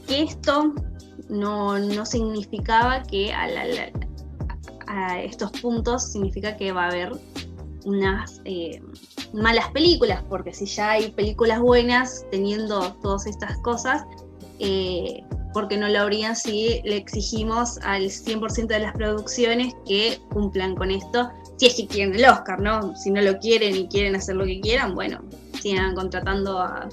[0.09, 0.75] Que esto
[1.29, 3.47] no, significaba que a,
[4.89, 7.13] a, estos puntos significa que va a haber
[7.85, 8.83] unas eh,
[9.33, 14.05] malas películas, porque si ya hay películas buenas teniendo todas estas cosas,
[14.59, 15.23] eh,
[15.53, 20.91] porque no lo habrían si le exigimos al 100% de las producciones que cumplan con
[20.91, 22.95] esto, si es que quieren el Oscar, ¿no?
[22.97, 25.21] Si no lo quieren y quieren hacer lo que quieran, bueno,
[25.61, 26.89] sigan contratando a,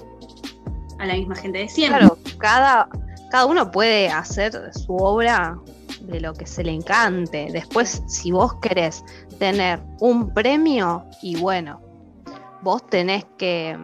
[0.98, 2.00] la misma gente de siempre.
[2.00, 2.88] Claro, cada,
[3.30, 5.56] cada uno puede hacer su obra
[6.00, 7.48] de lo que se le encante.
[7.52, 9.04] Después, si vos querés
[9.38, 11.80] tener un premio, y bueno,
[12.68, 13.78] vos tenés que,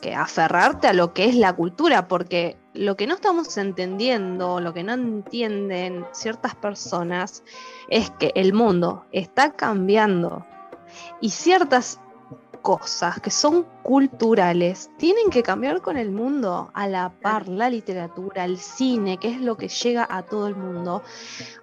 [0.00, 4.72] que aferrarte a lo que es la cultura, porque lo que no estamos entendiendo, lo
[4.72, 7.42] que no entienden ciertas personas,
[7.88, 10.46] es que el mundo está cambiando
[11.20, 11.98] y ciertas
[12.62, 18.44] cosas que son culturales tienen que cambiar con el mundo, a la par, la literatura,
[18.44, 21.02] el cine, que es lo que llega a todo el mundo.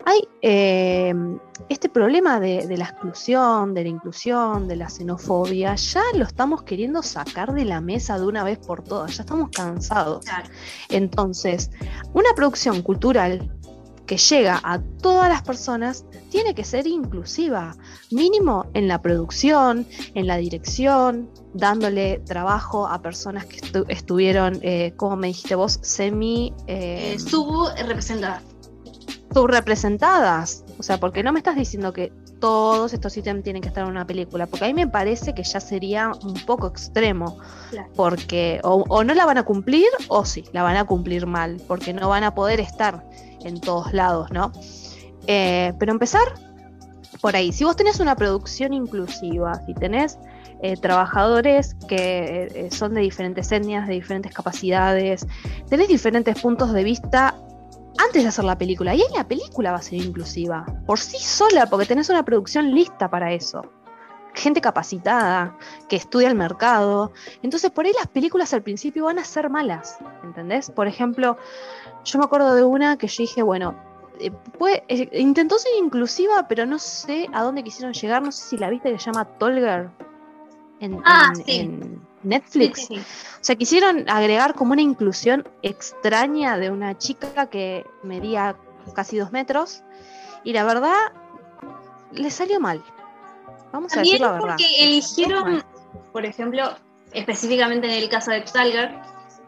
[0.06, 1.14] Hay eh,
[1.70, 7.02] este problema de, la exclusión, de la inclusión, de la xenofobia, ya lo estamos queriendo
[7.02, 10.26] sacar de la mesa de una vez por todas, ya estamos cansados.
[10.90, 11.72] Entonces,
[12.14, 13.57] una producción cultural
[14.08, 17.76] que llega a todas las personas tiene que ser inclusiva,
[18.10, 19.86] mínimo en la producción,
[20.16, 26.54] en la dirección, dándole trabajo a personas que estuvieron, eh, como me dijiste vos, semi...
[26.68, 28.44] Eh, eh, subrepresentadas.
[29.34, 30.64] Subrepresentadas.
[30.80, 33.90] O sea, porque no me estás diciendo que todos estos ítems tienen que estar en
[33.90, 37.38] una película, porque a mí me parece que ya sería un poco extremo,
[37.96, 41.62] porque o, o, no la van a cumplir o sí, la van a cumplir mal,
[41.68, 43.04] porque no van a poder estar
[43.44, 44.52] en todos lados, ¿no?
[45.28, 46.24] Eh, pero empezar
[47.22, 47.52] por ahí.
[47.52, 50.18] Si vos tenés una producción inclusiva, si tenés
[50.62, 55.28] eh, trabajadores que eh, son de diferentes etnias, de diferentes capacidades,
[55.70, 57.36] tenés diferentes puntos de vista
[57.98, 58.94] antes de hacer la película.
[58.96, 62.72] Y ahí la película va a ser inclusiva, por sí sola, porque tenés una producción
[62.74, 63.62] lista para eso.
[64.34, 65.58] Gente capacitada,
[65.90, 67.12] que estudia el mercado.
[67.42, 70.70] Entonces, por ahí las películas al principio van a ser malas, ¿entendés?
[70.70, 71.38] Por ejemplo,
[72.06, 73.76] yo me acuerdo de una que yo dije, bueno,
[74.20, 74.32] eh,
[74.90, 78.22] eh, intentó ser inclusiva, pero no sé a dónde quisieron llegar.
[78.22, 79.90] No sé si la viste que se llama Tolger
[80.80, 81.44] en, Ah, en- sí.
[81.60, 82.80] en Netflix.
[82.80, 83.02] Sí, sí, sí.
[83.42, 88.56] O sea, quisieron agregar como una inclusión extraña de una chica que medía
[88.94, 89.84] casi dos metros.
[90.44, 90.94] Y la verdad,
[92.14, 92.84] le salió mal.
[93.72, 94.48] Vamos a decir También la verdad.
[94.58, 95.64] porque eligieron,
[96.12, 96.76] por ejemplo,
[97.14, 99.02] específicamente en el caso de Talgar,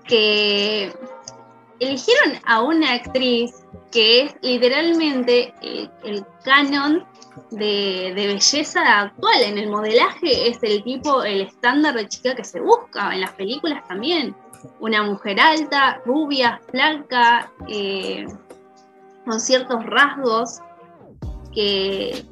[0.05, 0.93] que
[1.79, 3.53] eligieron a una actriz
[3.91, 7.05] que es literalmente el, el canon
[7.51, 9.41] de, belleza actual.
[9.43, 13.31] En el modelaje es el tipo, el estándar de chica que se busca, en las
[13.33, 14.35] películas también.
[14.79, 18.25] Una mujer alta, rubia, flaca, eh,
[19.25, 20.59] con ciertos rasgos
[21.53, 22.25] que,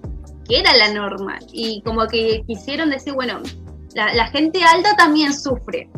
[0.47, 1.39] que era la norma.
[1.51, 3.41] Y como que quisieron decir, bueno,
[3.93, 5.89] la gente alta también sufre.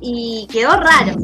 [0.00, 1.16] Y quedó raro.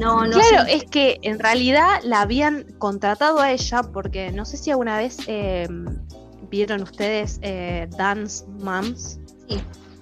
[0.00, 0.76] No, no Claro, sé.
[0.76, 5.18] es que en realidad la habían contratado a ella porque no sé si alguna vez
[5.26, 5.68] eh,
[6.50, 9.18] vieron ustedes eh, Dance Moms.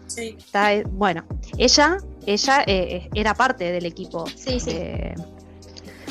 [0.07, 0.36] Sí.
[0.38, 1.24] Está, eh, bueno,
[1.59, 4.24] ella, ella eh, era parte del equipo.
[4.28, 4.70] Sí, sí.
[4.72, 5.14] eh,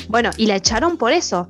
[0.08, 1.48] bueno, y la echaron por eso,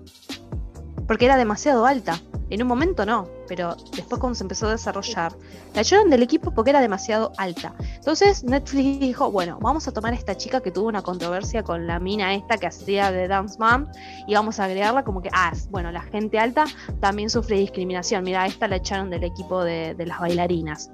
[1.07, 2.21] porque era demasiado alta.
[2.51, 5.33] En un momento no, pero después cuando se empezó a desarrollar,
[5.75, 7.75] la echaron del equipo porque era demasiado alta.
[7.95, 11.87] Entonces Netflix dijo, bueno, vamos a tomar a esta chica que tuvo una controversia con
[11.87, 13.87] la mina esta que hacía de Dance Mom
[14.27, 16.67] y vamos a agregarla como que, ah, bueno, la gente alta
[17.01, 18.23] también sufre discriminación.
[18.25, 20.91] Mira, esta la echaron del equipo de, de las bailarinas.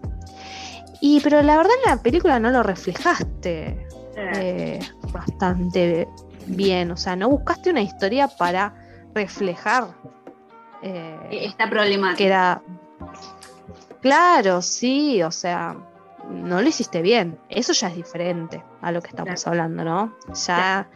[1.00, 3.86] Y pero la verdad en la película no lo reflejaste
[4.16, 4.80] eh,
[5.12, 6.08] bastante
[6.46, 6.90] bien.
[6.90, 8.74] O sea, no buscaste una historia para
[9.14, 9.88] reflejar
[10.86, 12.24] eh, Esta problemática.
[12.24, 12.62] era.
[14.00, 15.76] Claro, sí, o sea,
[16.28, 17.38] no lo hiciste bien.
[17.48, 19.62] Eso ya es diferente a lo que estamos Claro.
[19.62, 20.16] hablando, ¿no?
[20.46, 20.88] Ya.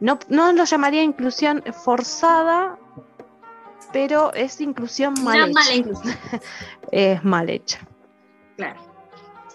[0.00, 2.76] No, no lo llamaría inclusión forzada,
[3.92, 5.54] pero es inclusión mal Una hecha.
[5.60, 6.14] mala inclusión.
[6.90, 7.78] Es mal hecha.
[8.56, 8.80] Claro.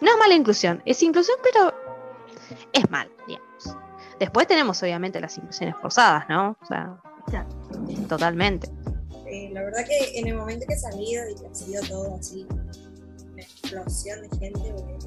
[0.01, 1.73] No es mala inclusión, es inclusión, pero
[2.71, 3.75] es mal, digamos.
[4.19, 6.55] Después tenemos obviamente las inclusiones forzadas, ¿no?
[6.61, 6.95] O sea,
[7.27, 7.49] Claro.
[8.07, 8.69] totalmente.
[9.29, 12.15] Eh, la verdad que en el momento que he salido y que ha sido todo
[12.15, 14.97] así, una explosión de gente, porque,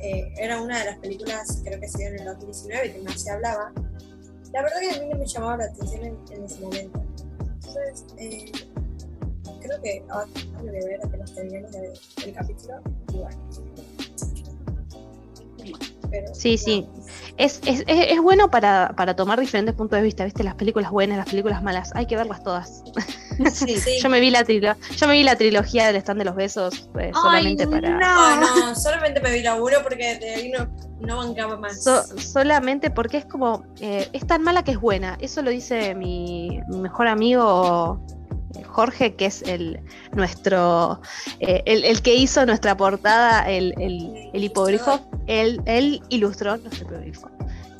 [0.00, 3.20] eh, era una de las películas, creo que se dio en el 2019, que más
[3.20, 3.72] se hablaba.
[4.52, 7.02] La verdad que a mí no me llamaba la atención en, en ese momento.
[7.40, 8.52] Entonces, eh,
[9.60, 11.92] creo que ahora tengo que ver apenas terminemos de-
[12.26, 12.80] el capítulo,
[13.12, 13.38] y bueno.
[16.10, 16.86] Pero, Sí, sí.
[17.36, 20.44] Es, es, es- es bueno para, para tomar diferentes puntos de vista, ¿viste?
[20.44, 22.82] Las películas buenas, las películas malas, hay que verlas todas.
[23.52, 23.76] Sí.
[23.80, 24.00] Sí.
[24.02, 26.88] Yo me vi la, trilo- yo me vi la trilogía del stand de los besos
[26.98, 27.90] eh, solamente para...
[27.90, 27.98] no.
[28.02, 30.66] Ah, no, solamente me vi la uno porque de ahí no,
[31.00, 31.82] no bancaba más.
[31.84, 35.16] So- solamente porque es como, eh, es tan mala que es buena.
[35.20, 38.00] Eso lo dice mi, mi mejor amigo
[38.56, 39.80] eh, Jorge, que es el
[40.12, 41.00] nuestro,
[41.40, 45.00] eh, el, el que hizo nuestra portada, el, el, el hipogrifo.
[45.26, 47.30] Él, él ilustró nuestro hipogrifo.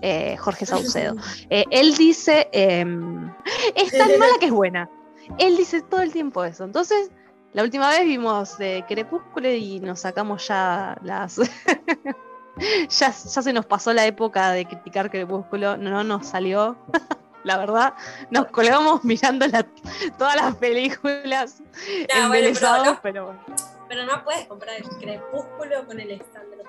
[0.02, 1.16] eh, Jorge Saucedo.
[1.50, 3.30] Eh, él dice, em,
[3.74, 4.90] es tan mala que es buena.
[5.38, 6.64] Él dice todo el tiempo eso.
[6.64, 7.10] Entonces,
[7.52, 11.36] la última vez vimos eh, Crepúsculo y nos sacamos ya las...
[12.88, 16.76] ya, ya se nos pasó la época de criticar Crepúsculo, no nos salió.
[17.44, 17.94] La verdad,
[18.30, 19.64] nos colgamos mirando la-
[20.18, 21.66] todas las películas No,
[22.08, 23.76] bueno, embelesados, pero no- pero bueno.
[23.88, 26.66] Pero no puedes comprar el crepúsculo con el stand de los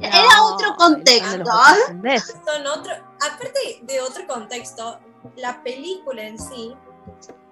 [0.00, 1.44] Era No, otro contexto.
[2.44, 5.00] Son otro, aparte de otro contexto,
[5.34, 6.76] la película en sí,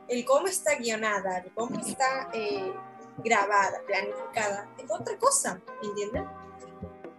[0.08, 2.72] el cómo está guionada, el cómo está eh,
[3.18, 6.26] grabada, planificada, es otra cosa, ¿entienden?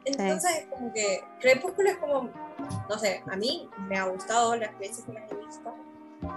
[0.05, 2.29] Entonces es como que Crepúsculo es como,
[2.89, 5.73] no sé, a mí me ha gustado las veces que las he visto.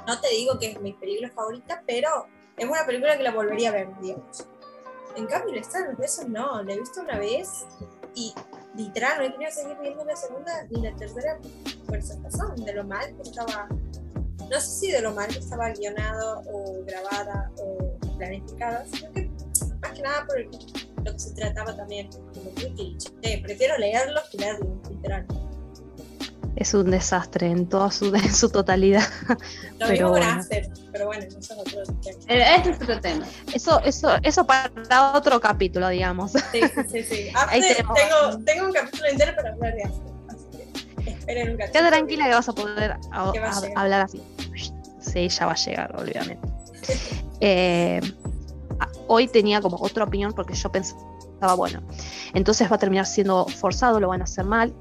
[0.06, 2.26] No te digo que es mi película favorita, pero
[2.56, 4.46] es una película que la volvería a ver, digamos.
[5.16, 7.66] En cambio, el Star Besos no, la he visto una vez
[8.14, 8.34] y
[8.74, 11.38] literal no he querido seguir viendo la segunda ni la tercera
[11.86, 13.68] por esa razón, de lo mal que estaba,
[14.50, 19.30] no sé si de lo mal que estaba guionado o grabada o planificada, sino que
[19.80, 20.48] más que nada por el-
[21.04, 23.38] lo que se trataba también, como muy cliché.
[23.42, 25.26] Prefiero leerlo que leerlo, literal.
[26.56, 29.04] Es un desastre en toda su, en su totalidad.
[29.28, 29.36] Lo
[29.78, 30.26] Pero mismo bueno.
[30.26, 32.18] After, pero bueno, eso es otro tema.
[32.26, 33.26] Eh, Este es otro tema.
[33.54, 36.32] Eso, eso, eso para otro capítulo, digamos.
[36.32, 37.28] Sí, sí, sí.
[37.34, 40.17] After, tengo, tengo un capítulo entero para hablar de After.
[41.28, 41.72] Esperen un capítulo.
[41.72, 44.22] Quédate tranquila que vas a poder a- a a- hablar así.
[45.00, 46.48] Sí, ya va a llegar, obviamente.
[47.40, 48.00] Eh,
[49.06, 51.80] hoy tenía como otra opinión porque yo pensaba, bueno,
[52.34, 54.74] entonces va a terminar siendo forzado, lo van a hacer mal.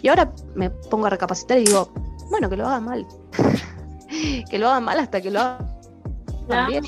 [0.00, 1.92] Y ahora me pongo a recapacitar y digo,
[2.30, 3.06] bueno, que lo hagan mal.
[4.50, 5.68] que lo hagan mal hasta que lo hagan
[6.68, 6.84] bien.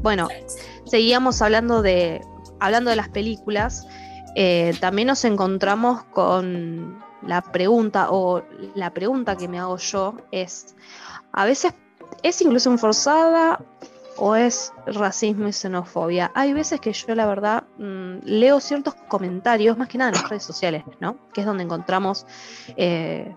[0.00, 0.28] Bueno,
[0.86, 2.22] seguíamos hablando de,
[2.60, 3.86] hablando de las películas.
[4.36, 8.42] Eh, también nos encontramos con la pregunta, o
[8.74, 10.74] la pregunta que me hago yo es,
[11.32, 11.74] a veces
[12.22, 13.60] es inclusión forzada
[14.16, 16.30] o es racismo y xenofobia.
[16.34, 20.28] Hay veces que yo la verdad mm, leo ciertos comentarios, más que nada en las
[20.28, 21.16] redes sociales, ¿no?
[21.32, 22.26] Que es donde encontramos
[22.76, 23.32] eh,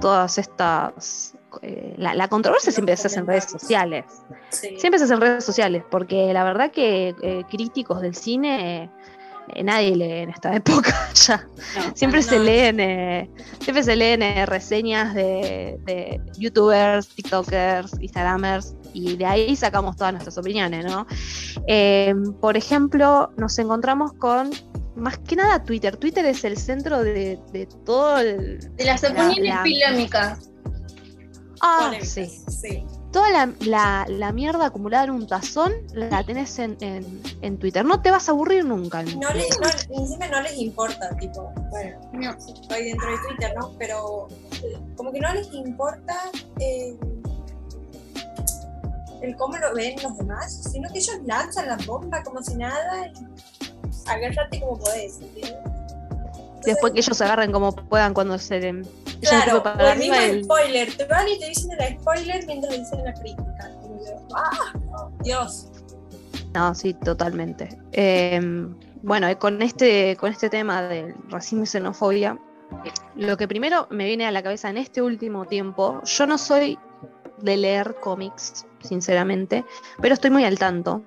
[0.00, 1.36] todas estas...
[1.62, 4.06] Eh, la, controversia siempre se hace en redes sociales.
[4.50, 8.90] Siempre se hace en redes sociales, porque la verdad que eh, críticos del cine
[9.48, 11.46] eh, nadie lee en esta época ya.
[11.94, 13.30] siempre, se leen, eh,
[13.60, 20.38] siempre se leen eh, reseñas de, youtubers, tiktokers, instagramers y de ahí sacamos todas nuestras
[20.38, 21.06] opiniones, ¿no?
[22.40, 24.50] por ejemplo, nos encontramos con
[24.94, 25.96] más que nada Twitter.
[25.96, 27.38] Twitter es el centro de,
[27.84, 28.58] todo el...
[28.76, 30.50] De las opiniones polémicas.
[31.60, 32.26] Ah, sí.
[32.48, 32.84] sí
[33.14, 37.84] toda la, mierda acumulada en un tazón la tenés en, Twitter.
[37.84, 39.04] No te vas a aburrir nunca.
[39.04, 39.56] No les,
[39.88, 42.30] encima no les importa, tipo, bueno, no.
[42.32, 43.70] estoy dentro de Twitter, ¿no?
[43.78, 44.26] Pero
[44.96, 46.16] como que no les importa
[46.58, 46.96] eh,
[49.22, 53.06] el cómo lo ven los demás, sino que ellos lanzan la bomba como si nada
[53.06, 55.20] y agárrate como podés,
[56.64, 58.58] Después que ellos se agarren como puedan cuando se
[59.28, 60.96] Claro, el mismo spoiler.
[60.96, 63.70] Te van y te dicen el spoiler mientras dicen la crítica.
[64.34, 65.10] ¡Ah!
[65.22, 65.68] Dios.
[66.54, 67.76] No, sí, totalmente.
[67.92, 72.38] Em, bueno, con este, con este tema del racismo y xenofobia,
[73.16, 76.78] lo que primero me viene a la cabeza en este último tiempo, yo no soy
[77.38, 79.64] de leer cómics, sinceramente,
[80.00, 81.02] pero estoy muy al tanto,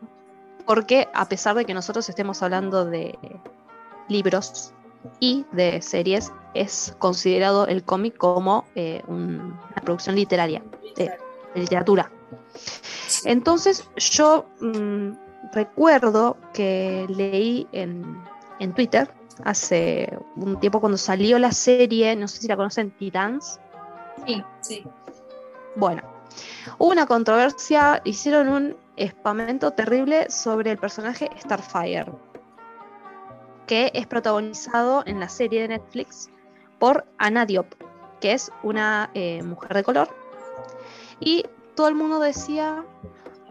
[0.65, 3.17] porque a pesar de que nosotros estemos hablando de
[4.09, 4.73] libros
[5.19, 10.63] y de series, es considerado el cómic como eh, una producción literaria,
[10.95, 11.11] de,
[11.55, 12.11] literatura.
[13.25, 15.11] Entonces yo mm,
[15.53, 18.25] recuerdo que leí en,
[18.75, 19.09] Twitter
[19.43, 23.59] hace un tiempo cuando salió la serie, no sé si la conocen, Titans.
[24.25, 24.83] Sí, sí.
[25.75, 26.01] Bueno,
[26.79, 32.11] hubo una controversia, hicieron un espamento terrible sobre el personaje Starfire,
[33.67, 36.29] que es protagonizado en la serie de Netflix
[36.79, 37.67] por Anna Diop,
[38.21, 40.09] que es una eh, mujer de color.
[41.19, 41.43] Y
[41.75, 42.83] todo el mundo decía,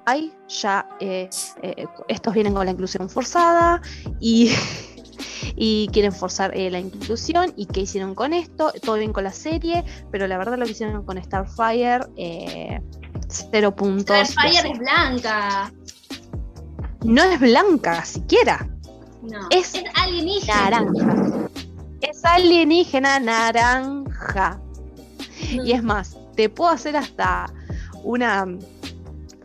[0.07, 1.29] ay, ya eh,
[1.63, 3.83] eh, estos vienen con la inclusión forzada
[4.19, 4.51] y,
[5.57, 9.85] y quieren forzar la inclusión y qué hicieron con esto, todo bien con la serie,
[10.11, 12.01] pero la verdad lo que hicieron con Starfire,
[13.29, 14.29] cero puntos.
[14.29, 15.73] Starfire es blanca.
[17.05, 18.67] No es blanca siquiera.
[19.31, 20.71] No, es, es alienígena.
[20.71, 21.49] Naranja
[22.01, 24.61] es alienígena naranja.
[25.53, 27.53] Y es más, te puedo hacer hasta
[28.03, 28.47] una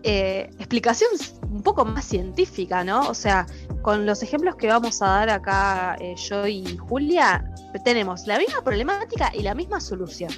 [0.04, 1.10] eh, explicación
[1.44, 3.08] un poco más científica, ¿no?
[3.08, 3.46] O sea,
[3.82, 7.44] con los ejemplos que vamos a dar acá eh, yo y Julia,
[7.84, 10.32] tenemos la misma problemática y la misma solución.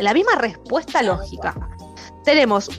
[0.00, 1.54] La, misma respuesta lógica.
[2.24, 2.70] Tenemos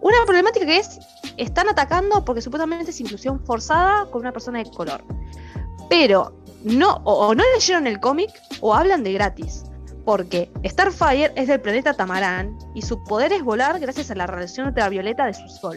[0.00, 0.98] una problemática que es,
[1.36, 5.02] están atacando porque supuestamente es inclusión forzada con una persona de color.
[5.88, 9.64] Pero no, o, no leyeron el cómic o hablan de gratis.
[10.04, 14.68] Porque Starfire es del planeta Tamarán y su poder es volar gracias a la radiación
[14.68, 15.76] ultravioleta de su sol.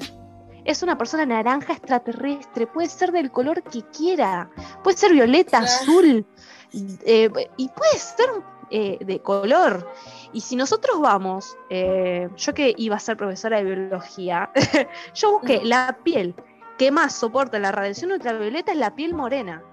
[0.66, 4.50] Es una persona naranja extraterrestre, puede ser del color que quiera,
[4.82, 6.26] puede ser violeta, azul,
[6.72, 8.30] eh, y puede ser
[8.70, 9.92] eh, de color.
[10.32, 14.52] Y si nosotros vamos, eh, yo que iba a ser profesora de biología,
[15.14, 16.36] yo busqué la piel
[16.78, 19.64] que más soporta la radiación ultravioleta es la piel morena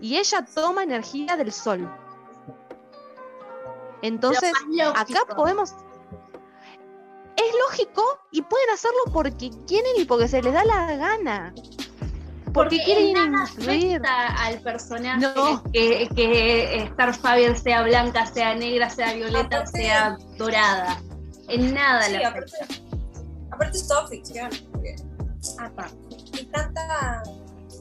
[0.00, 1.90] y ella toma energía del sol.
[4.02, 4.52] Entonces,
[4.94, 5.74] acá podemos...
[7.36, 8.02] Es lógico
[8.32, 11.54] y pueden hacerlo porque quieren y porque se les da la gana.
[12.52, 15.26] Porque, quieren influir al personaje
[15.72, 21.00] que, que Starfire sea blanca, sea negra, sea violeta, sea dorada.
[21.48, 22.52] En nada sí, la aparte,
[23.50, 24.50] aparte es todo ficción.
[25.58, 25.96] Aparte.
[26.40, 27.22] Y tanta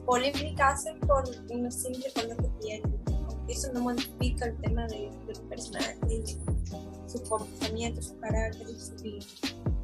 [0.05, 2.81] polémica hacen por un simple color de piel.
[3.47, 5.97] Eso no modifica el tema de, del personaje,
[7.07, 8.67] su comportamiento, su carácter,
[9.03, 9.19] y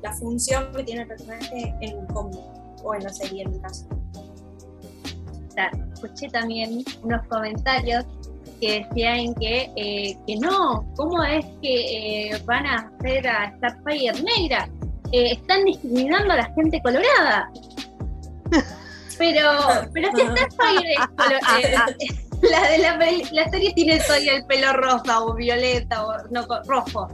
[0.02, 2.40] la función que tiene el personaje en el cómic
[2.84, 3.88] o en la serie en el caso.
[5.94, 8.06] Escuché también unos comentarios
[8.60, 14.14] que decían que, eh, que no, ¿cómo es que eh, van a hacer a Starfire
[14.22, 14.70] negra?
[15.14, 17.50] eh, están discriminando a la gente colorada.
[19.20, 19.48] Pero,
[19.94, 20.98] pero si está Fire eh,
[22.50, 22.98] la de la,
[23.32, 27.08] la, serie tiene todavía el pelo rosa o violeta o no rojo.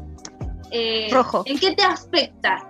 [0.71, 1.43] Eh, rojo.
[1.45, 2.65] ¿En qué te afecta?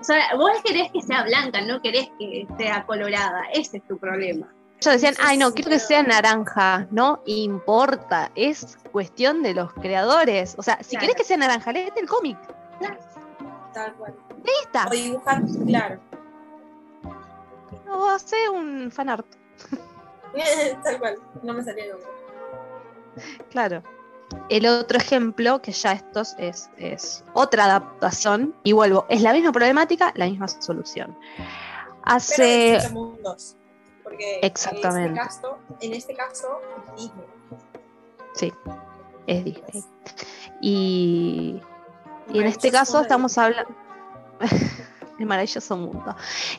[0.00, 3.42] O sea, vos querés que sea blanca, no querés que sea colorada.
[3.52, 4.46] Ese es tu problema.
[4.80, 6.86] Ellos decían, ay no, quiero que sea naranja.
[6.90, 10.54] No importa, es cuestión de los creadores.
[10.56, 12.38] O sea, si querés que sea naranja, léete el cómic.
[13.72, 14.14] Tal cual.
[14.86, 16.00] O dibujar, claro.
[17.90, 19.26] O hacer un fanart.
[20.84, 21.92] Tal cual, no me salía el
[23.50, 23.82] Claro.
[24.48, 29.52] El otro ejemplo, que ya esto es, es otra adaptación, y vuelvo, es la misma
[29.52, 31.16] problemática, la misma solución.
[32.02, 32.78] Hace.
[32.80, 33.56] Pero mundos,
[34.08, 35.20] porque Exactamente.
[35.20, 36.60] En este caso, en este caso
[36.96, 37.26] es Disney.
[38.34, 38.52] Sí,
[39.26, 39.84] es Disney.
[40.60, 41.60] Y,
[42.32, 43.74] y en este caso estamos hablando.
[45.18, 46.16] el maravilloso mundo.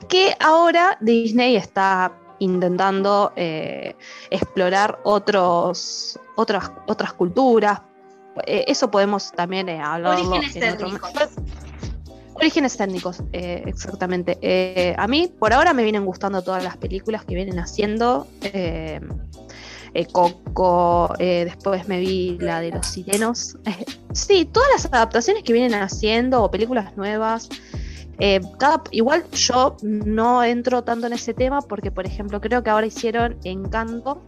[0.08, 3.95] Que ahora Disney está intentando eh,
[4.30, 7.82] explorar otros, otras, otras culturas.
[8.45, 10.20] Eh, eso podemos también eh, hablar.
[10.20, 11.12] Orígenes técnicos.
[12.40, 14.96] Orígenes técnicos, exactamente.
[14.98, 18.28] a mí, por ahora, me vienen gustando todas las películas que vienen haciendo.
[20.12, 23.58] Coco, después me vi la de los sirenos.
[24.14, 27.50] sí, todas las adaptaciones que vienen haciendo o películas nuevas.
[28.20, 28.41] Eh,
[28.91, 33.38] igual yo no entro tanto en ese tema porque, por ejemplo, creo que ahora hicieron
[33.43, 34.22] Encanto.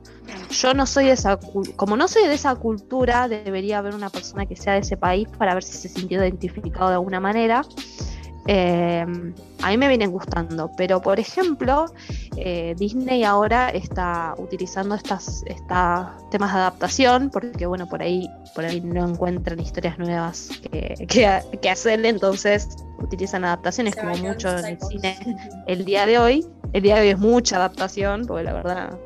[0.49, 1.37] Yo no soy de esa,
[1.75, 5.27] como no soy de esa cultura, debería haber una persona que sea de ese país
[5.37, 7.63] para ver si se sintió identificado de alguna manera.
[8.47, 9.05] Eh,
[9.61, 11.85] a mí me vienen gustando, pero por ejemplo,
[12.37, 15.43] eh, Disney ahora está utilizando estas,
[16.31, 22.03] temas de adaptación, porque bueno, por ahí, por ahí no encuentran historias nuevas que, hacer,
[22.05, 22.69] entonces
[23.01, 25.17] utilizan adaptaciones como mucho en el cine
[25.67, 26.47] el día de hoy.
[26.73, 28.99] El día de hoy es mucha adaptación, porque la verdad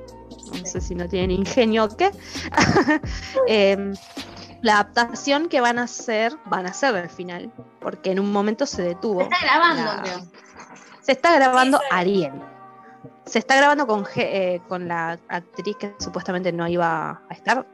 [0.59, 2.11] no sé si no tienen ingenio o qué.
[3.47, 3.93] eh,
[4.61, 8.65] la adaptación que van a hacer, van a hacer al final, porque en un momento
[8.65, 9.19] se detuvo.
[9.19, 10.19] Se está grabando, creo.
[11.01, 12.33] Se está grabando Ariel.
[13.25, 17.65] Se está grabando con, eh, con la actriz que supuestamente no iba a estar.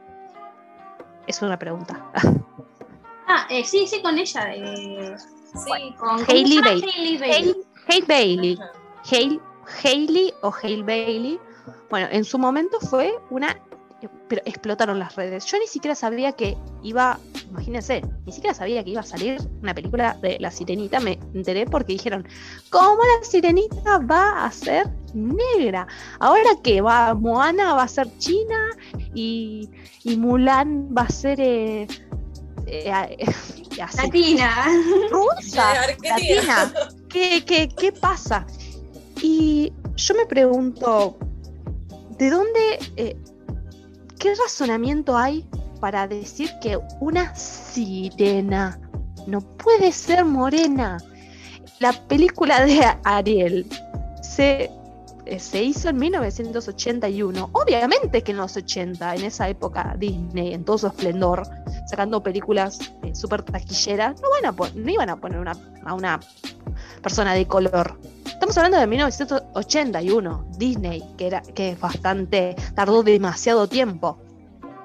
[1.26, 2.04] Es una pregunta.
[3.26, 4.54] ah, eh, sí, sí, con ella.
[4.54, 5.16] Eh,
[5.54, 7.56] sí, con Hailey Bailey.
[7.88, 8.58] Hailey Bailey.
[9.84, 11.40] Hailey o Hailey Bailey.
[11.90, 13.56] Bueno, en su momento fue una
[14.28, 15.44] pero explotaron las redes.
[15.46, 17.18] Yo ni siquiera sabía que iba,
[17.50, 21.00] imagínense, ni siquiera sabía que iba a salir una película de La Sirenita.
[21.00, 22.26] Me enteré porque dijeron,
[22.70, 25.86] ¿cómo la Sirenita va a ser negra?
[26.18, 28.70] Ahora que va, Moana va a ser china
[29.14, 29.70] y,
[30.16, 31.86] Mulan va a ser eh,
[33.96, 34.66] latina.
[35.10, 36.72] Rusa, latina.
[37.08, 38.46] ¿Qué, qué, qué pasa?
[39.20, 41.16] Y yo me pregunto,
[42.18, 43.16] ¿de dónde eh,
[44.22, 45.44] ¿Qué razonamiento hay
[45.80, 48.78] para decir que una sirena
[49.26, 50.98] no puede ser morena?
[51.80, 53.66] La película de Ariel
[54.22, 54.70] se, eh,
[55.38, 57.50] se hizo en 1981.
[57.52, 61.46] Obviamente que en los 80, en esa época Disney, en todo su esplendor,
[61.86, 65.52] sacando películas eh, súper taquilleras, no, van a no iban a poner una,
[65.84, 66.20] a una
[67.02, 67.98] persona de color.
[68.26, 74.18] Estamos hablando de 1981, Disney, que era que es bastante, tardó demasiado tiempo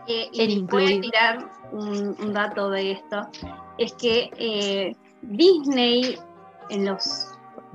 [0.07, 1.01] eh, en incluir.
[1.01, 3.27] tirar un, dato de esto,
[3.77, 6.17] es que eh, Disney
[6.69, 7.27] en los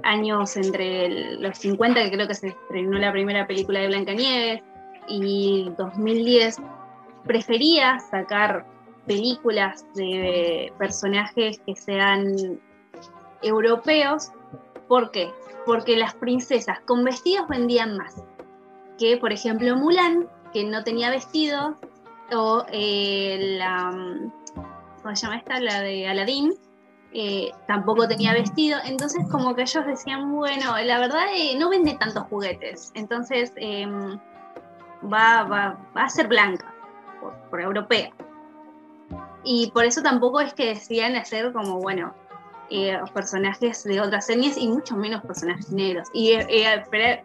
[0.03, 4.63] años entre los 50, que creo que se estrenó la primera película de Blancanieves,
[5.09, 6.59] y 2010,
[7.25, 8.65] prefería sacar
[9.07, 12.61] películas de personajes que sean
[13.43, 14.31] europeos.
[14.89, 15.31] ¿Por qué?
[15.67, 18.23] Porque las princesas con vestidos vendían más
[18.99, 21.75] que, por ejemplo, Mulan, que no tenía vestidos,
[22.33, 23.91] o eh, la.
[25.03, 25.59] ¿Cómo se llama esta?
[25.61, 26.53] La de Aladdin.
[27.15, 31.95] Eh, tampoco tenía vestido, entonces como que ellos decían, bueno, la verdad eh, no vende
[31.99, 34.19] tantos juguetes, entonces em,
[35.13, 36.73] va, va, va, a ser blanca,
[37.51, 38.11] por europea.
[39.45, 42.15] Y por eso tampoco es que decían hacer como, bueno,
[42.71, 46.09] eh, personajes de otras series y mucho menos personajes negros.
[46.15, 46.33] Y,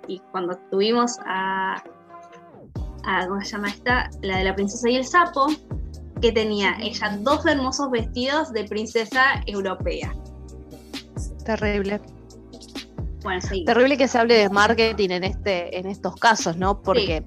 [0.08, 1.82] y cuando tuvimos a,
[3.06, 4.10] a, ¿cómo se llama esta?
[4.22, 5.48] La de la princesa y el sapo,
[6.22, 10.16] que tenía ella dos hermosos vestidos de princesa europea.
[11.46, 12.02] Terrible.
[13.24, 13.66] Bueno, sí.
[13.66, 16.82] Terrible que se hable de marketing en este, en estos casos, ¿no?
[16.82, 17.26] Porque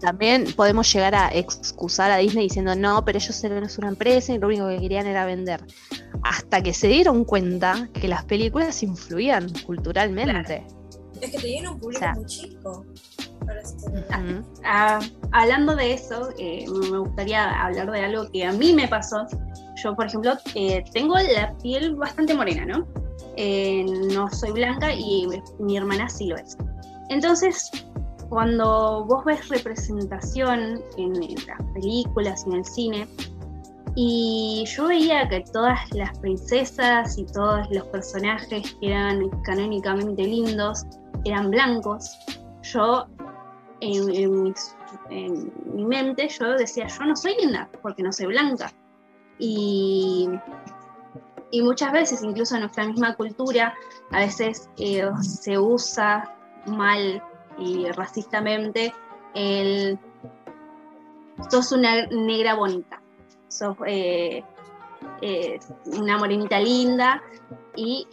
[0.00, 4.38] también podemos llegar a excusar a Disney diciendo no, pero ellos eran una empresa y
[4.38, 5.64] lo único que querían era vender.
[6.22, 10.66] hasta que se dieron cuenta que las películas influían culturalmente.
[11.20, 12.84] Es que tenían un público O sea, muy chico.
[14.64, 15.00] Ah,
[15.32, 19.26] hablando de eso, eh, me gustaría hablar de algo que a mí me pasó.
[19.82, 22.86] Yo, por ejemplo, eh, tengo la piel bastante morena, ¿no?
[23.36, 25.26] Eh, no soy blanca y
[25.58, 26.56] mi hermana sí lo es.
[27.08, 27.70] Entonces,
[28.28, 33.08] cuando vos ves representación en, en las películas en el cine,
[33.94, 40.86] y yo veía que todas las princesas y todos los personajes que eran canónicamente lindos
[41.24, 42.16] eran blancos,
[42.62, 43.06] yo
[43.82, 44.54] en,
[45.74, 48.72] mi mente yo decía, yo no soy linda porque no soy blanca.
[49.38, 50.28] Y,
[51.50, 53.74] y muchas veces, incluso en nuestra misma cultura,
[54.10, 56.34] a veces eh, se usa
[56.66, 57.22] mal
[57.58, 58.94] y racistamente
[59.34, 59.98] el
[61.50, 63.02] sos una negra bonita,
[63.48, 64.44] sos eh,
[65.20, 67.22] eh, una morenita linda
[67.74, 68.06] y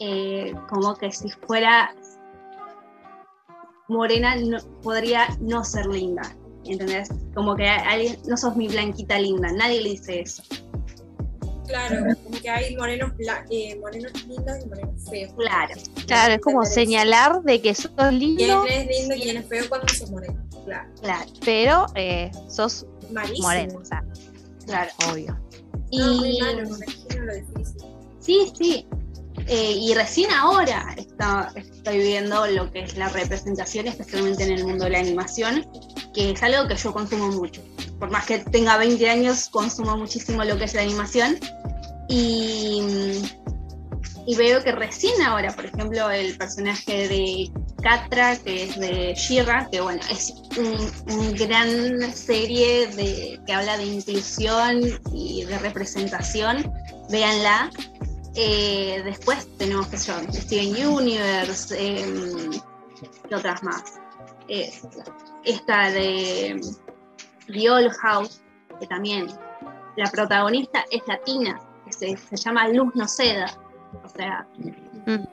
[0.67, 1.93] como que si fuera
[3.89, 6.35] morena no- podría no ser linda,
[6.65, 7.09] ¿entendés?
[7.33, 10.43] Como que alguien, no sos mi blanquita linda, nadie le dice eso.
[11.67, 13.11] Claro, como que hay morenos,
[13.51, 15.31] eh, morenos lindos y morenos feos.
[15.37, 15.75] Claro,
[16.07, 19.65] Claro, es como señalar de que sos lindo, ¿Quién es lindo y quién es feo
[19.69, 20.43] cuando sos moreno?
[20.65, 20.89] Claro.
[21.01, 23.47] claro, pero eh, sos Malísimo.
[23.47, 24.03] moreno, o sea,
[24.65, 24.91] claro.
[25.11, 25.39] obvio.
[25.91, 27.81] No, muy Y malo, me imagino lo difícil.
[28.19, 28.87] sí, sí.
[29.47, 34.65] Eh, y recién ahora está- estoy viendo lo que es la representación, especialmente en el
[34.65, 35.65] mundo de la animación,
[36.13, 37.61] que es algo que yo consumo mucho.
[37.99, 41.37] Por más que tenga 20 años, consumo muchísimo lo que es la animación.
[42.07, 42.81] Y,
[44.25, 47.51] y veo que recién ahora, por ejemplo, el personaje de
[47.81, 53.77] Catra, que es de Shira, que bueno, es un, un gran serie de, que habla
[53.77, 54.81] de inclusión
[55.13, 56.71] y de representación,
[57.09, 57.69] véanla.
[58.35, 62.51] Eh, después tenemos que yo, Steven Universe, em,
[63.27, 63.99] ¿qué otras más?
[64.47, 64.71] Eh,
[65.43, 66.61] esta de
[67.47, 68.41] The Old House,
[68.79, 69.27] que también
[69.95, 73.47] la protagonista es latina, que se, se llama Luz Noceda.
[74.03, 74.45] O sea,
[75.07, 75.23] Mm.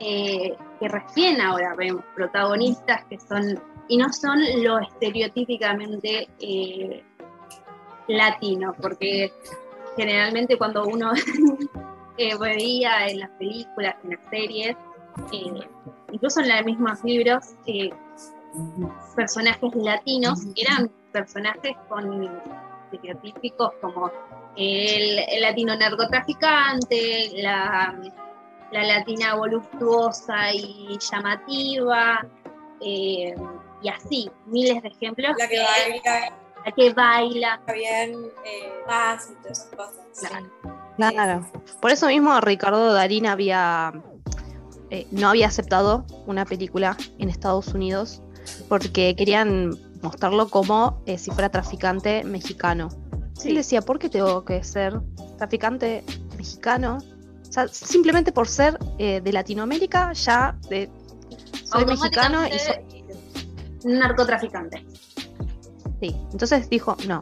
[0.00, 6.28] eh, que recién ahora vemos protagonistas que son, y no son lo estereotípicamente
[8.08, 9.32] latino, porque
[9.96, 11.12] generalmente cuando uno
[12.18, 14.76] eh, veía en las películas, en las series,
[15.32, 15.68] eh,
[16.12, 17.90] incluso en los mismos libros, eh,
[19.16, 22.30] personajes latinos eran personajes con
[22.92, 24.10] estereotípicos como
[24.56, 27.98] el, el latino narcotraficante, la,
[28.70, 32.26] la latina voluptuosa y llamativa,
[32.80, 33.34] eh,
[33.82, 35.34] y así, miles de ejemplos.
[35.38, 37.60] La que baila la que baila.
[37.74, 38.32] bien,
[38.86, 40.28] más y todas esas cosas.
[40.28, 40.73] Claro.
[40.96, 41.50] Claro.
[41.80, 43.92] Por eso mismo Ricardo Darín había
[44.90, 48.22] eh, no había aceptado una película en Estados Unidos
[48.68, 52.88] porque querían mostrarlo como eh, si fuera traficante mexicano.
[53.44, 55.00] Él decía, ¿por qué tengo que ser
[55.36, 56.04] traficante
[56.36, 56.98] mexicano?
[57.48, 60.56] O sea, simplemente por ser eh, de Latinoamérica ya
[61.64, 63.04] soy mexicano y soy...
[63.84, 64.86] Un narcotraficante.
[66.00, 67.20] Sí, entonces dijo, no.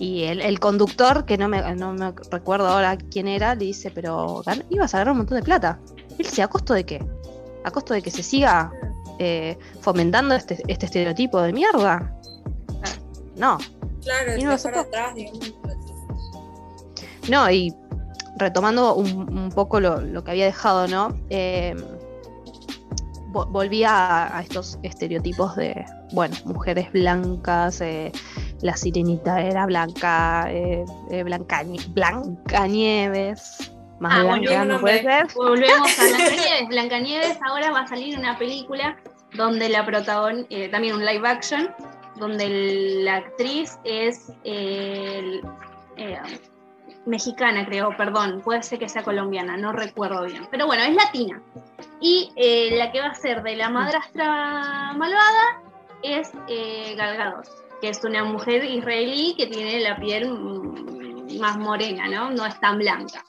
[0.00, 3.90] Y el, el conductor, que no me, no me recuerdo ahora quién era, le dice,
[3.92, 5.78] pero ibas a ganar un montón de plata.
[6.08, 7.06] Y él dice, ¿a costo de qué?
[7.64, 8.72] ¿A costo de que se siga
[9.18, 12.12] eh, fomentando este, este estereotipo de mierda?
[13.36, 13.58] No,
[14.02, 14.80] Claro, Y no lo dejar aceptó.
[14.80, 15.54] atrás, digamos.
[17.28, 17.74] no, y
[18.38, 21.14] retomando un, un poco lo, lo que había dejado, ¿no?
[21.28, 21.76] Eh,
[23.30, 28.10] vo- volví a, a estos estereotipos de, bueno, mujeres blancas, eh,
[28.62, 35.26] la sirenita era blanca, eh, eh, Blancañe- Blancanieves, más Ah, blanca no puede ser.
[35.34, 36.68] Volvemos a Blancanieves.
[36.68, 38.96] Blancanieves ahora va a salir una película
[39.34, 41.70] donde la protagonista, también un live action,
[42.16, 42.48] donde
[43.04, 45.40] la actriz es eh, el-
[45.96, 46.18] eh,
[47.06, 51.40] mexicana, creo, perdón, puede ser que sea colombiana, no recuerdo bien, pero bueno, es latina.
[52.00, 55.62] Y eh, la que va a ser de la madrastra malvada
[56.02, 57.46] es eh, Gal Gadot,
[57.80, 60.30] que es una mujer israelí que tiene la piel
[61.38, 62.30] más morena, ¿no?
[62.30, 63.24] No es tan blanca.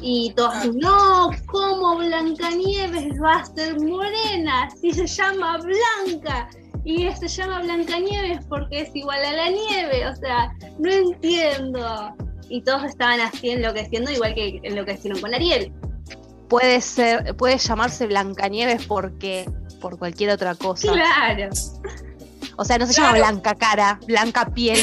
[0.00, 0.66] Y todos, Ah.
[0.74, 6.48] no, ¿cómo Blancanieves va a ser morena si se llama Blanca?
[6.84, 12.14] Y se llama Blancanieves porque es igual a la nieve, o sea, no entiendo.
[12.48, 15.72] Y todos estaban así enloqueciendo, igual que lo que hicieron con Ariel.
[16.48, 19.48] Puede ser, puede llamarse Blancanieves porque
[19.80, 20.92] por cualquier otra cosa.
[20.92, 21.50] Claro.
[22.60, 23.12] O sea, no se llama.
[23.14, 24.78] Blanca cara, Blanca piel.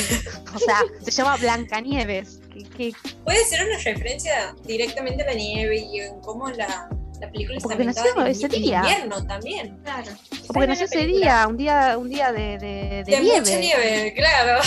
[0.56, 2.40] O sea, se llama Blancanieves.
[2.76, 2.92] que-
[3.24, 6.90] Puede ser una referencia directamente a la nieve y en cómo la,
[7.22, 8.80] la película está Porque nació ambientada en, ese en día.
[8.80, 9.78] invierno también.
[9.84, 10.12] Claro.
[10.50, 13.40] o porque nació ese día, un día, un día de, de- de De, nieve.
[13.42, 14.62] mucha nieve, claro.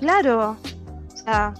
[0.00, 0.56] Claro.
[1.12, 1.52] O sea,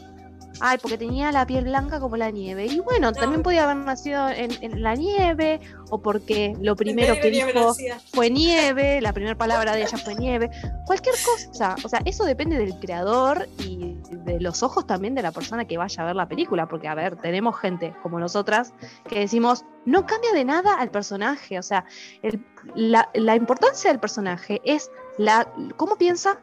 [0.66, 2.64] ay, porque tenía la piel blanca como la nieve.
[2.66, 3.12] Y bueno, No.
[3.12, 5.60] también podía haber nacido en, en la nieve,
[5.90, 7.74] o porque lo primero que dijo
[8.14, 10.50] fue nieve, la primera palabra de ella fue nieve,
[10.86, 11.76] cualquier cosa.
[11.84, 15.76] O sea, eso depende del creador y de los ojos también de la persona que
[15.76, 18.72] vaya a ver la película, porque a ver, tenemos gente como nosotras
[19.08, 21.84] que decimos, no cambia de nada al personaje, o sea,
[22.22, 22.42] el-
[22.74, 25.46] la, la importancia del personaje es la,
[25.76, 26.38] cómo piensa,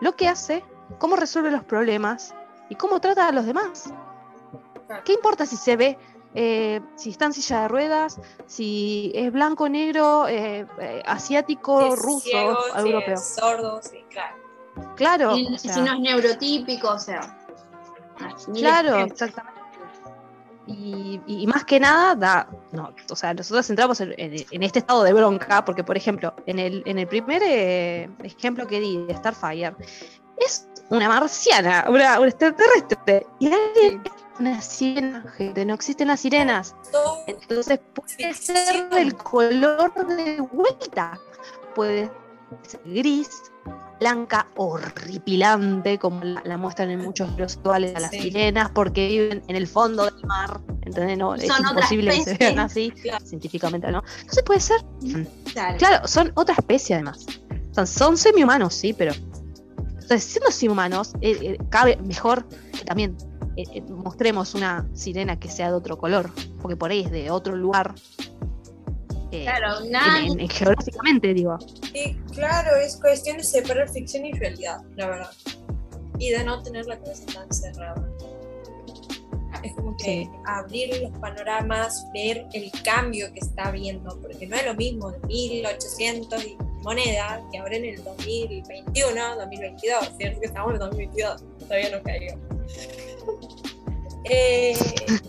[0.00, 0.64] lo que hace,
[0.98, 2.34] cómo resuelve los problemas
[2.68, 3.92] y cómo trata a los demás.
[5.04, 5.98] ¿Qué importa si se ve
[6.34, 11.92] eh, si está en silla de ruedas, si es blanco, negro, eh, eh, asiático, Si
[11.92, 13.14] es ruso, ciego, si europeo.
[13.14, 14.36] es sordo, sí, claro.
[14.96, 17.20] Claro, Y, o y sea, si no es neurotípico, o sea.
[18.20, 19.60] ah, claro, exactamente.
[20.66, 24.62] Y, y- y más que nada, da, no, o sea, nosotros entramos en, en- en
[24.62, 28.78] este estado de bronca, porque por ejemplo, en el, en el primer eh, ejemplo que
[28.80, 29.74] di de Starfire,
[30.46, 36.20] es una marciana, una, una extraterrestre, y alguien es una sirena, gente, no existen las
[36.20, 36.74] sirenas.
[37.26, 41.18] Entonces puede ser del color de vuelta.
[41.74, 42.10] Puede
[42.66, 43.28] ser gris,
[44.00, 48.20] blanca, horripilante, como la, la muestran en muchos libros actuales a las Sí.
[48.22, 50.60] sirenas, porque viven en el fondo del mar.
[50.82, 51.16] ¿Entendés?
[51.16, 53.24] No, es Son imposible que se vean así, Claro.
[53.24, 54.02] científicamente, ¿no?
[54.20, 54.80] Entonces puede ser.
[55.52, 55.78] Claro.
[55.78, 57.24] Claro, son otra especie además.
[57.74, 59.12] Son, son semi-humanos, sí, pero.
[60.12, 63.16] Entonces, siendo semi-humanos, eh, eh, cabe mejor que también
[63.56, 66.30] eh, mostremos una sirena que sea de otro color,
[66.60, 67.94] porque por ahí es de otro lugar.
[69.30, 70.20] Claro, en- nada.
[70.20, 71.56] en- en geográficamente, digo.
[71.94, 75.30] Y claro, es cuestión de separar ficción y realidad, la verdad.
[76.18, 78.06] Y de no tener la cabeza tan cerrada.
[79.64, 80.30] Es como que Sí.
[80.44, 85.20] abrir los panoramas, ver el cambio que está habiendo, porque no es lo mismo de
[85.26, 90.40] 1800 y moneda que ahora en el 2021, 2022, ¿cierto?
[90.40, 92.38] Que estamos en el 2022, todavía no caigo.
[94.24, 94.76] Eh,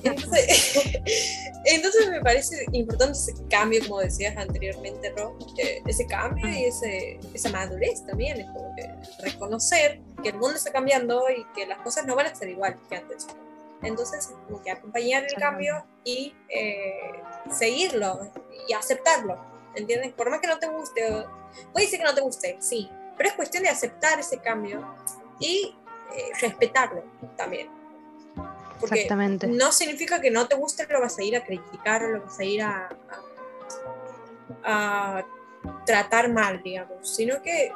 [0.03, 0.91] entonces,
[1.65, 7.19] entonces me parece importante ese cambio, como decías anteriormente, Ro, eh, ese cambio y ese,
[7.33, 8.89] esa madurez también, es como que
[9.23, 12.77] reconocer que el mundo está cambiando y que las cosas no van a ser igual
[12.87, 13.27] que antes.
[13.81, 16.93] Entonces, es como que acompañar el cambio y eh,
[17.51, 18.31] seguirlo
[18.69, 19.43] y aceptarlo,
[19.75, 20.13] ¿entiendes?
[20.13, 23.29] Por más que no te guste, o- puede ser que no te guste, sí, pero
[23.29, 24.85] es cuestión de aceptar ese cambio
[25.39, 25.75] y
[26.15, 27.03] eh, respetarlo
[27.37, 27.69] también.
[28.79, 29.47] Porque Exactamente.
[29.47, 32.37] no significa que no te guste, lo vas a ir a criticar o lo vas
[32.39, 32.89] a ir a,
[34.63, 35.25] a- a
[35.85, 37.71] tratar mal, digamos, sino que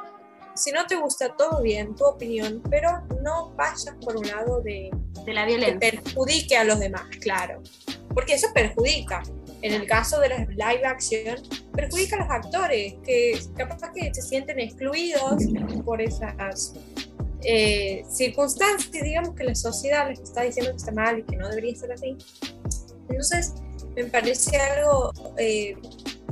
[0.54, 4.90] si no te gusta, todo bien, tu opinión, pero no vayas por un lado de
[5.24, 5.78] De la que violencia.
[6.02, 7.62] perjudique a los demás, claro.
[8.12, 9.22] Porque eso perjudica.
[9.60, 11.36] En el caso de las live action,
[11.74, 15.42] perjudica a los actores, que capaz que se sienten excluidos
[15.84, 16.74] por esas
[17.42, 21.48] eh, circunstancias, digamos, que la sociedad les está diciendo que está mal y que no
[21.48, 22.16] debería ser así.
[23.08, 23.54] Entonces,
[23.96, 25.76] me parece algo eh,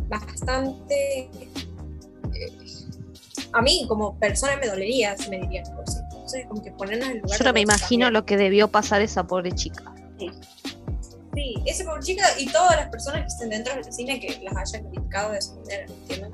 [0.08, 1.28] bastante...
[2.34, 2.52] eh,
[3.52, 5.98] a mí, como persona, me dolería si me dirían así.
[6.12, 8.12] Entonces, como que ponernos en lugar Yo no me imagino también.
[8.12, 9.94] lo que debió pasar esa pobre chica.
[10.18, 10.30] Sí,
[11.66, 14.88] esa pobre chica y todas las personas que estén dentro del cine que las hayan
[14.90, 16.32] criticado de esa manera, ¿entienden?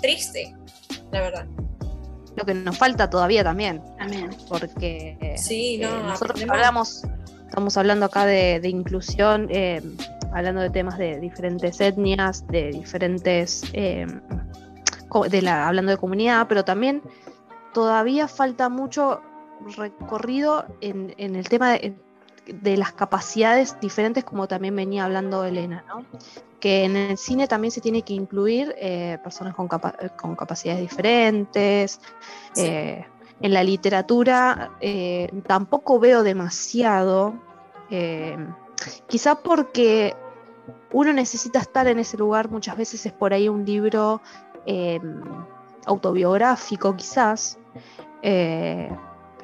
[0.00, 0.54] Triste,
[1.12, 1.46] la verdad.
[2.36, 4.30] Lo que nos falta todavía también, También.
[4.48, 7.02] porque eh, Sí, Eh, no, nosotros aprendemos- hablamos,
[7.46, 9.80] estamos hablando acá de, de inclusión, eh,
[10.32, 14.06] hablando de temas de diferentes etnias, de diferentes, eh,
[15.30, 17.02] de la, hablando de comunidad, pero también
[17.72, 19.20] todavía falta mucho
[19.76, 21.94] recorrido en, en el tema de,
[22.46, 26.04] de las capacidades diferentes, como también venía hablando Elena, ¿no?
[26.60, 30.80] que en el cine también se tiene que incluir eh, personas con, capa- con capacidades
[30.80, 32.00] diferentes.
[32.52, 32.62] Sí.
[32.62, 33.06] eh,
[33.40, 37.34] en la literatura eh, tampoco veo demasiado,
[39.08, 40.14] quizá porque
[40.92, 44.22] uno necesita estar en ese lugar, muchas veces es por ahí un libro
[45.84, 47.58] autobiográfico quizás,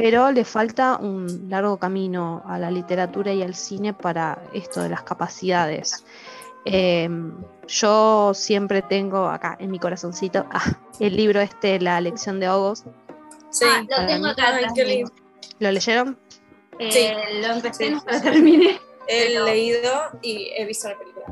[0.03, 4.89] pero le falta un largo camino a la literatura y al cine para esto de
[4.89, 6.05] las capacidades.
[6.65, 7.09] Eh,
[7.69, 12.85] yo siempre tengo acá en mi corazoncito ah, el libro este, La lección de Ogos.
[13.51, 14.45] Sí, Ah, lo tengo acá.
[14.49, 14.95] Ay, atrás qué mío.
[14.97, 15.13] lindo.
[15.59, 16.19] ¿Lo leyeron?
[16.79, 17.41] Eh, Sí.
[17.43, 17.91] Lo empecé, Sí.
[17.91, 18.81] no lo terminé.
[19.07, 19.91] he Pero- leído
[20.23, 21.27] y he visto la película.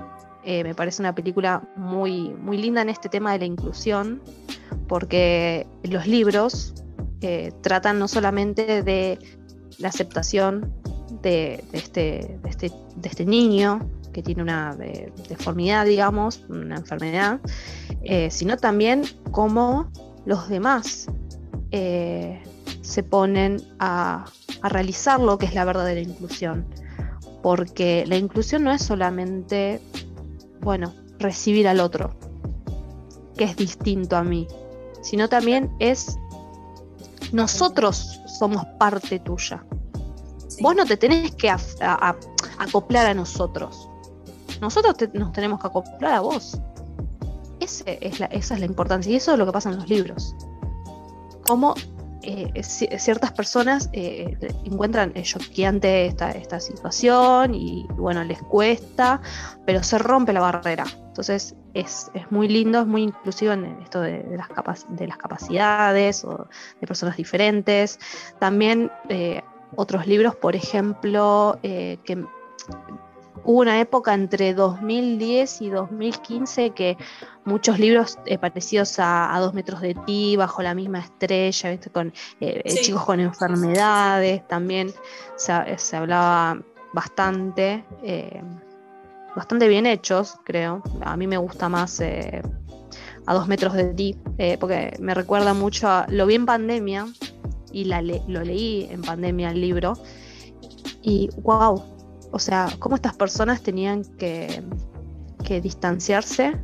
[0.45, 4.21] Eh, me parece una película muy, muy linda en este tema de la inclusión,
[4.89, 6.75] porque los libros
[7.21, 9.19] eh, tratan no solamente de
[9.79, 10.73] la aceptación
[11.23, 12.71] de, este, este,
[13.03, 14.77] este niño que tiene una
[15.29, 17.41] deformidad, digamos, una enfermedad,
[18.03, 19.91] eh, sino también cómo
[20.27, 21.07] los demás
[21.71, 22.43] eh,
[22.81, 24.25] se ponen a,
[24.63, 26.67] a, realizar lo que es la verdadera inclusión.
[27.43, 29.81] Porque la inclusión no es solamente,
[30.61, 32.17] bueno, recibir al otro,
[33.37, 34.49] que es distinto a mí,
[35.03, 36.19] sino también es
[37.33, 39.65] nosotros somos parte tuya.
[40.61, 43.89] Vos no te tenés que acoplar a nosotros.
[44.61, 46.59] Nosotros nos tenemos que acoplar a vos.
[47.61, 49.13] Ese es la, esa es la importancia.
[49.13, 50.35] Y eso es lo que pasa en los libros.
[51.47, 51.75] Cómo
[52.23, 59.21] eh, ciertas personas eh, encuentran choqueante esta, esta situación y bueno, les cuesta,
[59.65, 60.85] pero se rompe la barrera.
[61.07, 66.49] Entonces es, muy lindo, es muy inclusivo en esto de, las, de las capacidades o
[66.81, 67.99] de personas diferentes.
[68.39, 69.43] También eh,
[69.77, 72.25] otros libros, por ejemplo, que
[73.49, 76.99] hubo una época entre 2010 y 2015 que
[77.47, 82.09] muchos libros eh, parecidos a, Dos metros de ti, Bajo la misma estrella, con
[82.41, 84.93] eh, eh, chicos con enfermedades, también
[85.37, 86.61] se, hablaba
[86.93, 87.85] bastante,
[89.35, 90.83] bastante bien hechos, creo.
[91.01, 94.19] A mí me gusta más a Dos metros de ti,
[94.61, 97.07] porque me recuerda mucho a, lo vi en pandemia
[97.73, 99.95] y la lo leí en pandemia el libro.
[101.01, 101.98] Y wow,
[102.33, 104.63] o sea, cómo estas personas tenían que,
[105.63, 106.61] distanciarse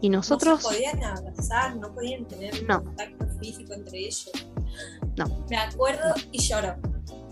[0.00, 0.62] y nosotros...
[0.62, 4.30] No podían abrazar, no podían tener contacto físico entre ellos.
[5.16, 5.44] No.
[5.50, 6.76] Me acuerdo y lloro,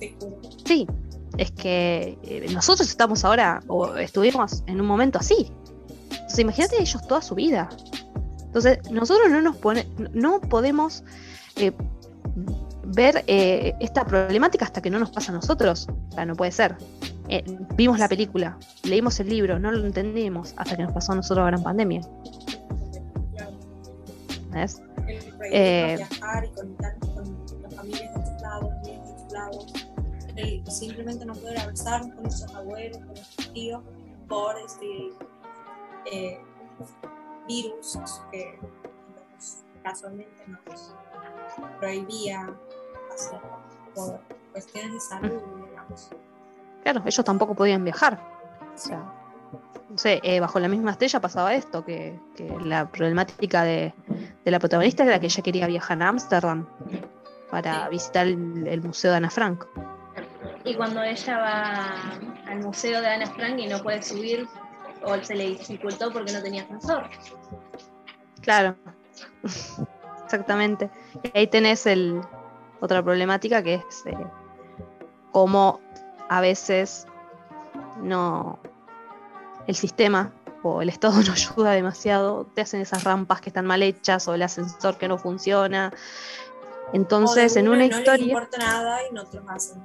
[0.00, 0.40] te juro.
[0.66, 0.84] Sí,
[1.38, 5.52] es que eh, nosotros estamos ahora, o estuvimos en un momento así.
[6.10, 7.68] Entonces, imagínate ellos toda su vida.
[8.42, 11.04] Entonces, nosotros no nos pone, no podemos
[11.56, 11.72] eh,
[12.86, 15.88] ver eh, esta problemática hasta que no nos pasa a nosotros.
[16.10, 16.76] O sea, no puede ser.
[17.28, 17.44] Eh,
[17.74, 21.42] vimos la película, leímos el libro, no lo entendimos hasta que nos pasó a nosotros
[21.44, 22.00] ahora en pandemia.
[24.50, 24.82] ¿Ves?
[25.06, 29.72] El eh, viajar y contar con las familias de otros lados, de otros lados.
[30.36, 33.82] El simplemente no poder abrazar con nuestros abuelos, con nuestros tíos,
[34.28, 35.10] por este
[36.12, 36.38] eh,
[37.48, 37.98] virus
[38.30, 38.58] que
[39.82, 40.94] casualmente nos
[41.78, 42.54] prohibía
[43.94, 44.20] por
[44.52, 46.10] cuestiones de salud, digamos.
[46.82, 48.20] Claro, ellos tampoco podían viajar.
[48.74, 49.02] O sea,
[49.88, 52.18] no sé, eh, bajo la misma estrella pasaba esto, que,
[52.64, 53.94] la problemática de,
[54.44, 56.66] la protagonista era que ella quería viajar a Ámsterdam
[57.50, 59.64] para visitar el, museo de Ana Frank.
[60.64, 64.48] Y cuando ella va al museo de Ana Frank y no puede subir,
[65.04, 67.08] o se le dificultó porque no tenía ascensor.
[68.40, 68.74] Claro,
[70.24, 70.90] exactamente.
[71.22, 72.20] Y ahí tenés el,
[72.80, 74.16] otra problemática que es eh,
[75.32, 75.80] cómo
[76.28, 77.06] a veces
[78.02, 78.58] no
[79.66, 80.32] el sistema
[80.62, 84.34] o el Estado no ayuda demasiado, te hacen esas rampas que están mal hechas o
[84.34, 85.92] el ascensor que no funciona.
[86.92, 88.18] Entonces, en una historia.
[88.18, 89.82] No importa nada y no te lo hacen.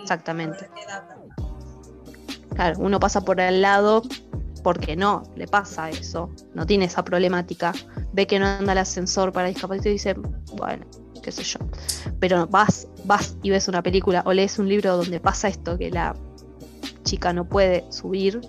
[0.00, 0.68] Exactamente.
[2.54, 4.02] Claro, uno pasa por al lado
[4.62, 7.72] porque no, le pasa eso, no tiene esa problemática,
[8.12, 10.14] ve que no anda el ascensor para discapacidad y dice,
[10.56, 10.86] bueno,
[11.24, 11.58] qué sé yo.
[12.20, 15.90] Pero vas, vas y ves una película o lees un libro donde pasa esto, que
[15.90, 16.14] la
[17.02, 18.40] chica no puede subir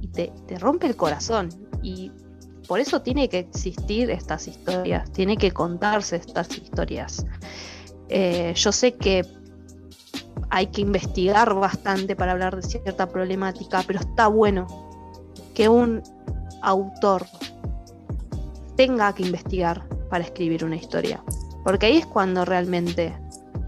[0.00, 1.48] y te, rompe el corazón.
[1.82, 2.12] Y
[2.68, 7.26] por eso tiene que existir estas historias, tiene que contarse estas historias.
[8.08, 9.26] Eh, yo sé que
[10.50, 14.66] hay que investigar bastante para hablar de cierta problemática, pero está bueno
[15.54, 16.02] que un
[16.62, 17.26] autor
[18.76, 21.22] tenga que investigar para escribir una historia.
[21.64, 23.14] Porque ahí es cuando realmente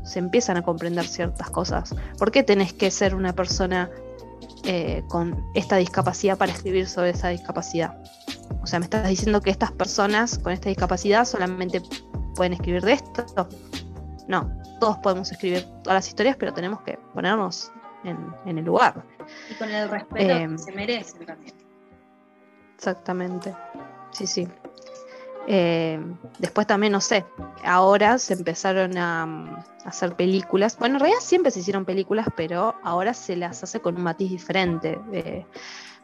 [0.02, 1.94] se empiezan a comprender ciertas cosas.
[2.18, 3.90] ¿Por qué tenés que ser una persona
[4.64, 7.96] eh, con esta discapacidad para escribir sobre esa discapacidad?
[8.62, 11.82] O sea, me estás diciendo que estas personas con esta discapacidad solamente
[12.34, 13.48] pueden escribir de esto.
[14.28, 14.50] No,
[14.80, 17.72] todos podemos escribir todas las historias, pero tenemos que ponernos
[18.04, 19.04] en, el lugar.
[19.50, 21.54] Y con el respeto que eh, se merecen también.
[22.76, 23.54] Exactamente.
[24.12, 24.48] Sí, sí.
[25.46, 26.00] Eh,
[26.38, 27.24] después también, no sé,
[27.64, 30.78] ahora se empezaron a, hacer películas.
[30.78, 34.30] Bueno, en realidad siempre se hicieron películas, pero ahora se las hace con un matiz
[34.30, 35.44] diferente eh,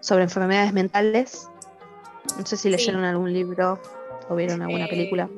[0.00, 1.48] sobre enfermedades mentales.
[2.38, 3.80] No sé si leyeron algún libro
[4.28, 5.30] o vieron alguna eh, película.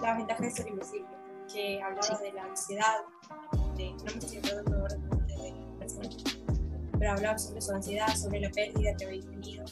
[0.00, 1.08] La ventaja de ser invisible,
[1.52, 2.98] que hablaba de la ansiedad,
[3.76, 4.96] de, no me estoy acordando ahora
[5.26, 6.16] de personas,
[6.98, 9.64] pero hablaba sobre su ansiedad, sobre la pérdida que había tenido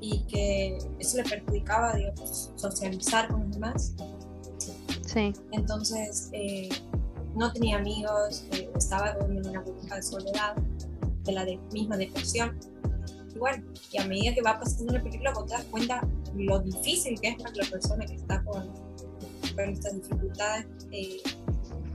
[0.00, 3.94] y que eso le perjudicaba, digamos, socializar con los demás.
[5.06, 5.32] Sí.
[5.52, 6.68] Entonces, eh,
[7.34, 10.56] no tenía amigos, eh, estaba en una burbuja de soledad,
[11.24, 12.58] de la misma depresión.
[13.34, 16.60] Y bueno, y a medida que va pasando la película, vos te das cuenta lo
[16.60, 18.66] difícil que es para la persona que está con,
[19.54, 21.18] con estas dificultades eh,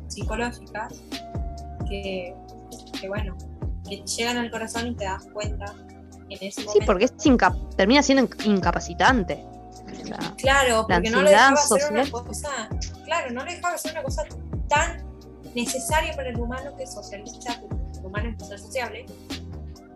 [0.08, 1.02] psicológicas,
[1.90, 2.36] que,
[3.00, 3.36] que, bueno,
[3.88, 5.74] que llegan al corazón y te das cuenta
[6.34, 6.80] en ese momento.
[6.80, 7.14] Sí, porque es
[7.76, 9.46] termina siendo incapacitante.
[10.38, 12.70] claro, porque no lo dejaba hacer una cosa,
[13.06, 14.24] claro, no le dejaba hacer una cosa
[14.68, 15.04] tan
[15.54, 17.62] necesaria para el humano que es socializar,
[17.98, 19.06] el humano es ser sociable.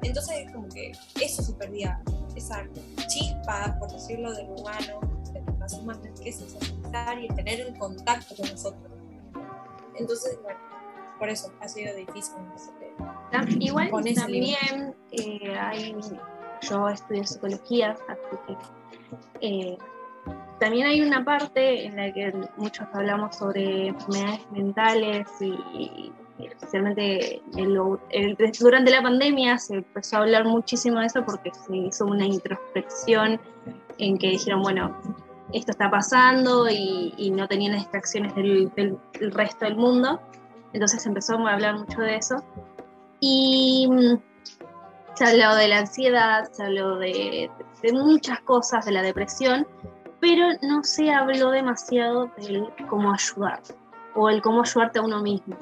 [0.02, 0.92] Entonces, como que
[1.22, 2.00] eso se perdía,
[2.36, 2.64] esa
[3.08, 5.00] chispa, por decirlo, del humano,
[5.34, 8.92] de las humanas, que es socializar y tener el contacto con nosotros.
[9.98, 10.60] Entonces, bueno,
[11.18, 12.36] por eso ha sido difícil.
[13.60, 15.96] Igual también eh, hay,
[16.62, 18.58] yo estudio psicología, así que
[19.42, 19.78] eh,
[20.60, 27.42] también hay una parte en la que muchos hablamos sobre enfermedades mentales y, especialmente
[28.60, 33.40] durante la pandemia se empezó a hablar muchísimo de eso porque se hizo una introspección
[33.98, 34.98] en que dijeron, bueno,
[35.54, 38.98] esto está pasando y, no tenían distracciones del, del,
[39.32, 40.20] resto del mundo.
[40.76, 42.44] Entonces empezó a hablar mucho de eso.
[43.22, 44.18] Y mm,
[45.14, 47.50] se habló de la ansiedad, se habló de,
[47.82, 49.66] de muchas cosas, de la depresión,
[50.20, 53.62] pero no se habló demasiado del cómo ayudar
[54.16, 55.56] o el cómo ayudarte a uno mismo.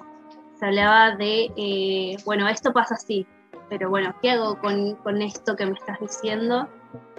[0.60, 3.28] Se hablaba de, eh, bueno, esto pasa así,
[3.70, 6.68] pero bueno, ¿qué hago con, con, esto que me estás diciendo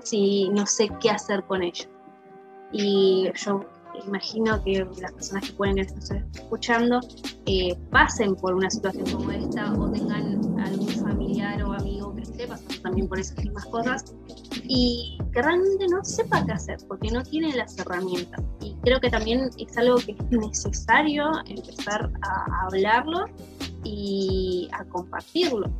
[0.02, 1.88] si no sé qué hacer con ello?
[2.72, 3.60] Y yo
[4.06, 7.00] imagino que las personas que pueden estar escuchando
[7.46, 12.46] eh, pasen por una situación como esta o tengan algún familiar o amigo que esté
[12.46, 14.14] pasando también por esas mismas cosas
[14.64, 18.42] y que realmente no sepa qué hacer porque no tiene las herramientas.
[18.60, 23.26] Y creo que también es algo que es necesario empezar a hablarlo
[23.84, 25.70] y a compartirlo.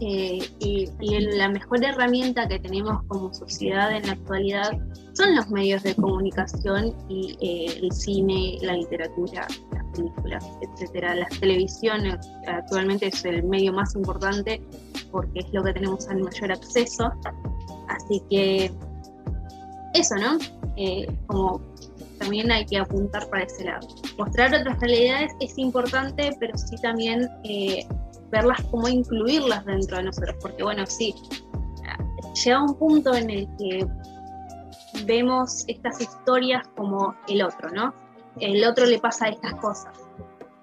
[0.00, 0.88] Eh, y,
[1.36, 4.70] la mejor herramienta que tenemos como sociedad en la actualidad
[5.12, 11.14] son los medios de comunicación y eh, el cine, la literatura, las películas, etcétera.
[11.16, 12.16] Las televisiones
[12.46, 14.62] actualmente es el medio más importante
[15.10, 17.12] porque es lo que tenemos al mayor acceso.
[17.88, 18.72] Así que
[19.92, 20.38] eso, ¿no?
[20.76, 21.60] Eh, como
[22.18, 23.86] también hay que apuntar para ese lado.
[24.16, 27.28] Mostrar otras realidades es importante, pero sí también
[28.30, 31.14] verlas, cómo incluirlas dentro de nosotros, porque bueno, sí,
[32.44, 33.86] llega un punto en el que
[35.04, 37.94] vemos estas historias como el otro, ¿no?
[38.38, 39.92] El otro le pasa estas cosas,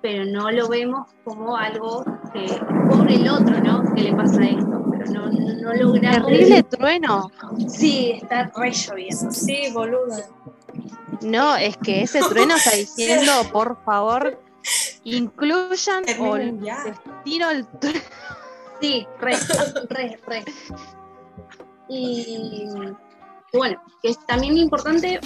[0.02, 2.04] pero no lo vemos como algo
[2.34, 3.94] que, por el otro, ¿no?
[3.94, 6.28] Que le pasa esto, pero no, no logramos...
[6.28, 7.32] Terrible trueno.
[7.68, 9.32] Sí, está re lloviendo.
[9.32, 10.26] Sí, boluda.
[11.22, 14.40] No, es que ese trueno está diciendo, por favor,
[15.04, 16.38] incluyan o
[17.24, 17.66] tiro el
[18.82, 19.36] Sí, re,
[19.90, 20.46] re, re.
[21.90, 22.66] Y
[23.54, 25.20] bueno, que es también importante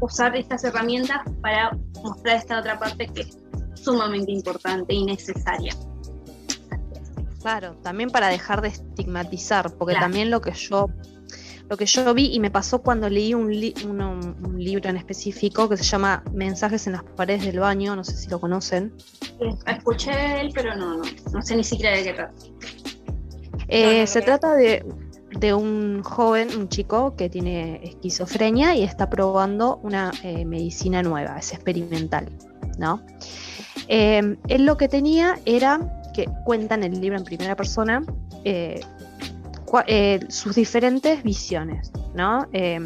[0.00, 1.70] usar estas herramientas para
[2.02, 3.38] mostrar esta otra parte que es
[3.74, 5.74] sumamente importante y necesaria.
[7.40, 10.88] Claro, también para dejar de estigmatizar, porque también lo que yo
[11.68, 15.84] lo que yo vi y me pasó cuando leí un, libro en específico que se
[15.84, 18.92] llama Mensajes en las paredes del baño, no sé si lo conocen.
[19.66, 21.02] Escuché de él, pero no,
[21.32, 22.34] no, sé ni siquiera de qué trata.
[23.68, 24.84] Eh, se trata de,
[25.54, 31.52] un joven, un chico que tiene esquizofrenia y está probando una eh, medicina nueva, es
[31.52, 32.28] experimental,
[32.78, 33.02] ¿no?
[33.88, 35.80] Eh, él lo que tenía era,
[36.14, 38.02] que cuenta en el libro en primera persona,
[39.86, 42.46] eh, sus diferentes visiones, ¿no?
[42.52, 42.84] Em,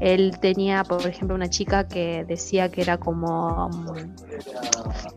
[0.00, 3.68] él tenía, por ejemplo, una chica que decía que era como,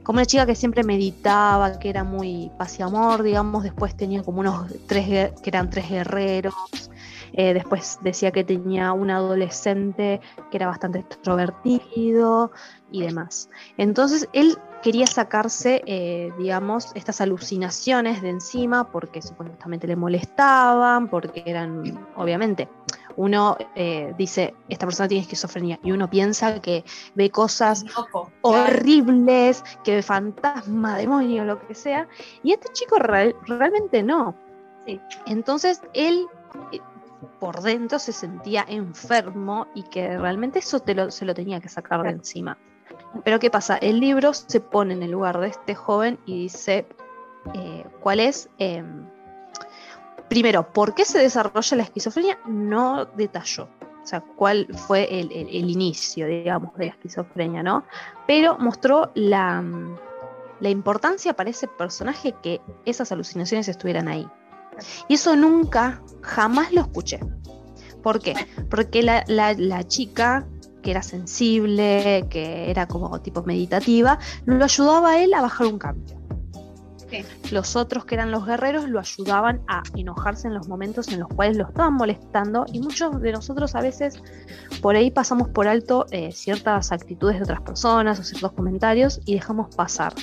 [0.04, 3.64] como una chica que siempre meditaba, que era muy paz y amor, digamos.
[3.64, 6.54] Después tenía como unos tres, que eran tres guerreros.
[7.34, 12.52] Eh, después decía que tenía un adolescente que era bastante extrovertido
[12.92, 13.50] y demás.
[13.78, 21.44] Entonces él quería sacarse, eh, digamos, estas alucinaciones de encima porque supuestamente le molestaban, porque
[21.46, 22.68] eran, obviamente,
[23.16, 26.84] uno eh, dice, esta persona tiene esquizofrenia y uno piensa que
[27.16, 27.86] ve cosas
[28.42, 32.08] horribles, que ve fantasma, demonio, lo que sea,
[32.44, 34.36] y este chico realmente no.
[35.26, 36.26] Entonces él
[36.72, 36.80] eh,
[37.40, 42.10] por dentro se sentía enfermo y que realmente eso se lo tenía que sacar de
[42.10, 42.58] encima.
[43.24, 43.78] Pero ¿qué pasa?
[43.78, 46.86] El libro se pone en el lugar de este joven y dice
[47.54, 49.08] eh, cuál es, em,
[50.30, 53.68] primero, por qué se desarrolla la esquizofrenia, no detalló.
[54.04, 55.30] O sea, cuál fue el,
[55.70, 57.84] inicio, digamos, de la esquizofrenia, ¿no?
[58.26, 59.64] Pero mostró la,
[60.60, 64.28] la importancia para ese personaje que esas alucinaciones estuvieran ahí.
[65.08, 67.20] Y eso nunca, jamás lo escuché.
[68.02, 68.34] ¿Por qué?
[68.72, 70.48] Porque la, la chica
[70.82, 75.80] que era sensible, que era como tipo meditativa, lo ayudaba a él a bajar un
[75.80, 76.22] cambio.
[77.52, 81.28] Los otros que eran los guerreros lo ayudaban a enojarse en los momentos en los
[81.30, 84.22] cuales lo estaban molestando y muchos de nosotros a veces
[84.82, 89.36] por ahí pasamos por alto eh, ciertas actitudes de otras personas o ciertos comentarios y
[89.36, 90.14] dejamos pasar.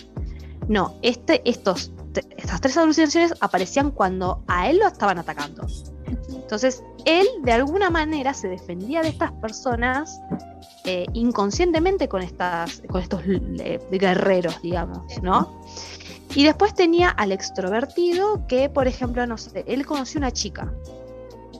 [0.68, 1.92] No, este, estos,
[2.36, 5.66] estas tres alucinaciones aparecían cuando a él lo estaban atacando.
[6.30, 10.20] Entonces, él de alguna manera se defendía de estas personas
[10.84, 15.60] eh, inconscientemente con, estas, con estos eh, guerreros, digamos, ¿no?
[16.34, 20.72] Y después tenía al extrovertido que, por ejemplo, no sé, él conoció una chica,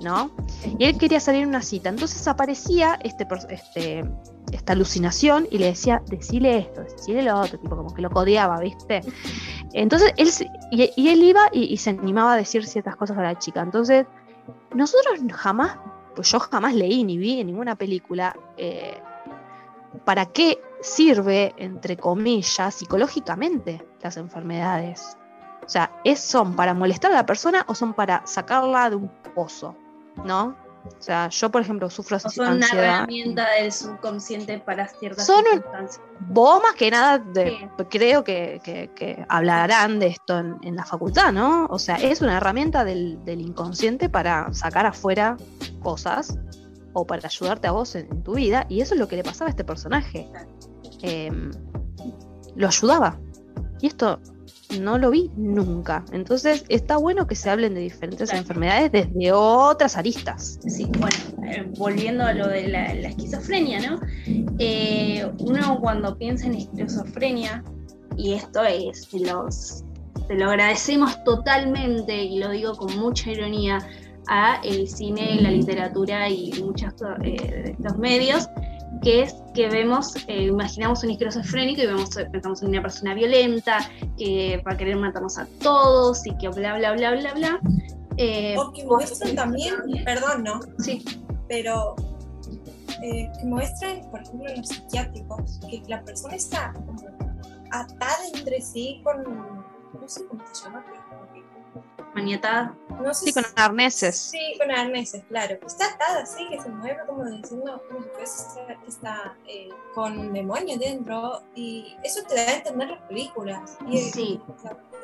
[0.00, 0.30] ¿no?
[0.78, 1.88] Y él quería salir en una cita.
[1.88, 4.04] Entonces aparecía este, este,
[4.52, 8.60] esta alucinación y le decía, decile esto, decile lo otro, tipo como que lo codeaba,
[8.60, 9.00] ¿viste?
[9.72, 10.28] Entonces él,
[10.70, 13.60] y, él iba y, se animaba a decir ciertas cosas a la chica.
[13.60, 14.06] Entonces,
[14.74, 15.78] nosotros jamás,
[16.14, 19.00] pues yo jamás leí ni vi en ninguna película eh,
[20.04, 25.16] para qué sirve, entre comillas, psicológicamente las enfermedades.
[25.64, 29.08] O sea, ¿es, ¿son para molestar a la persona o son para sacarla de un
[29.34, 29.76] pozo?
[30.24, 30.56] ¿No?
[30.84, 35.44] O sea, yo, por ejemplo, sufro o son una herramienta del subconsciente para ciertas son
[35.44, 36.00] circunstancias.
[36.20, 37.22] vos más que nada
[37.90, 41.66] creo que, hablarán de esto en, la facultad, ¿no?
[41.66, 45.36] O sea, es una herramienta del, del inconsciente para sacar afuera
[45.82, 46.38] cosas
[46.92, 48.66] o para ayudarte a vos en, tu vida.
[48.68, 50.28] Y eso es lo que le pasaba a este personaje.
[51.02, 51.50] Em,
[52.56, 53.18] lo ayudaba.
[53.80, 54.20] Y esto
[54.80, 56.04] no lo vi nunca.
[56.12, 60.58] Entonces está bueno que se hablen de diferentes enfermedades desde otras aristas.
[60.66, 61.16] Sí, bueno,
[61.50, 64.00] eh, volviendo a lo de la, esquizofrenia, ¿no?
[64.58, 67.64] Eh, uno cuando piensa en esquizofrenia,
[68.16, 69.84] y esto es, los,
[70.26, 73.78] te lo agradecemos totalmente y lo digo con mucha ironía,
[74.28, 76.92] a el cine, la literatura y muchos
[77.24, 78.46] eh, de estos medios,
[79.02, 83.90] que es que vemos, eh, imaginamos un esquizofrénico y vemos, pensamos en una persona violenta
[84.16, 87.60] que va a querer matarnos a todos y que bla, bla, bla, bla, bla.
[88.16, 90.60] Eh, o que muestran también, perdón, ¿no?
[90.78, 91.04] Sí.
[91.48, 91.94] Pero
[93.00, 96.74] que muestran, por ejemplo, en los psiquiátricos, que la persona está
[97.70, 100.84] atada entre sí con, no sé cómo se llama,
[102.14, 102.74] maniatada.
[103.02, 104.16] No sé sí, con arneses.
[104.16, 105.58] Sí, con arneses, claro.
[105.66, 110.78] Está atada, sí, que se mueve como diciendo como si está eh, con un demonio
[110.78, 111.42] dentro.
[111.54, 113.78] Y eso te da a entender las películas.
[114.12, 114.40] sí.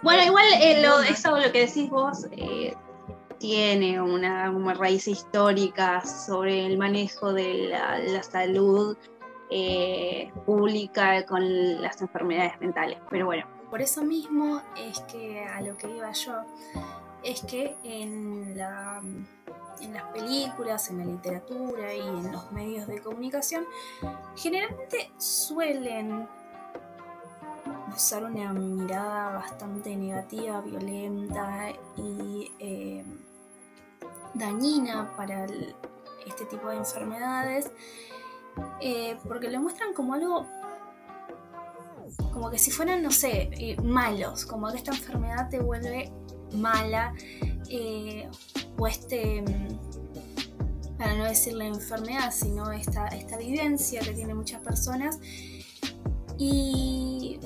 [0.02, 2.74] bueno, igual eh, lo, eso lo que decís vos eh,
[3.38, 8.96] tiene una, una, raíz histórica sobre el manejo de la, la salud
[10.46, 12.98] pública con las enfermedades mentales.
[13.08, 13.46] Pero bueno.
[13.70, 16.44] Por eso mismo es que a lo que iba yo
[17.24, 19.02] es que en, la,
[19.80, 23.64] en las películas, en la literatura y en los medios de comunicación,
[24.36, 26.28] generalmente suelen
[27.94, 33.04] usar una mirada bastante negativa, violenta y eh,
[34.34, 35.46] dañina para
[36.26, 37.70] este tipo de enfermedades,
[38.80, 40.46] eh, porque lo muestran como algo
[42.32, 46.12] como que si fueran, no sé, eh, malos, como que esta enfermedad te vuelve
[46.54, 47.14] mala
[47.68, 48.28] eh,
[48.78, 49.44] o este,
[50.98, 55.18] para no decir la enfermedad, sino esta, esta vivencia que tienen muchas personas.
[56.38, 57.38] Y,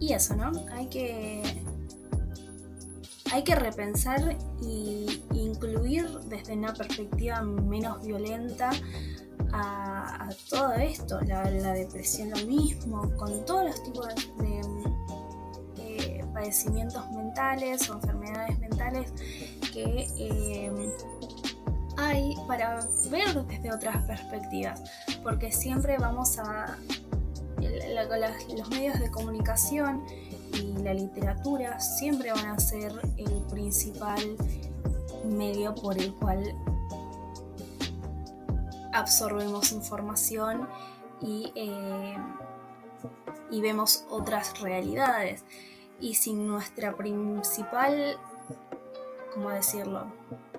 [0.00, 0.50] y eso, ¿no?
[0.72, 1.42] Hay que,
[3.32, 8.70] hay que repensar y incluir desde una perspectiva menos violenta
[9.52, 11.42] a, todo esto, la,
[11.72, 14.06] depresión lo mismo, con todos los tipos
[14.38, 14.89] de,
[16.40, 19.12] padecimientos mentales o enfermedades mentales
[19.74, 20.72] que eh,
[21.98, 22.80] hay para
[23.10, 24.82] ver desde otras perspectivas,
[25.22, 26.78] porque siempre vamos a
[28.56, 30.02] los medios de comunicación
[30.54, 34.22] y la literatura siempre van a ser el principal
[35.26, 36.42] medio por el cual
[38.94, 40.66] absorbemos información
[41.20, 42.16] y, eh,
[43.50, 45.44] y vemos otras realidades
[46.00, 48.18] y sin nuestra principal,
[49.34, 50.06] ¿cómo decirlo?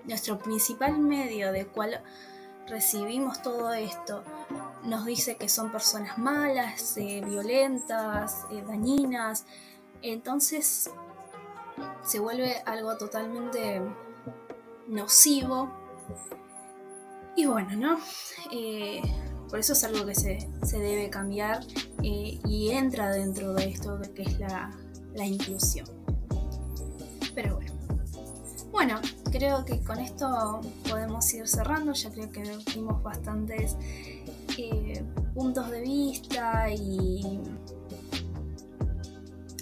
[0.05, 2.01] Nuestro principal medio de cual
[2.68, 4.23] recibimos todo esto
[4.84, 9.45] nos dice que son personas malas, eh, violentas, eh, dañinas,
[10.01, 10.89] entonces
[12.03, 13.81] se vuelve algo totalmente
[14.88, 15.72] nocivo.
[17.35, 17.99] Y bueno, ¿no?
[18.51, 19.01] Eh,
[19.49, 21.61] por eso es algo que se, debe cambiar
[22.01, 24.72] y entra dentro de esto que es la,
[25.16, 25.88] inclusión.
[27.36, 27.72] Pero bueno.
[28.72, 29.02] Bueno,
[29.32, 32.42] creo que con esto podemos ir cerrando, ya creo que
[32.74, 33.76] vimos bastantes
[34.58, 37.40] eh, puntos de vista y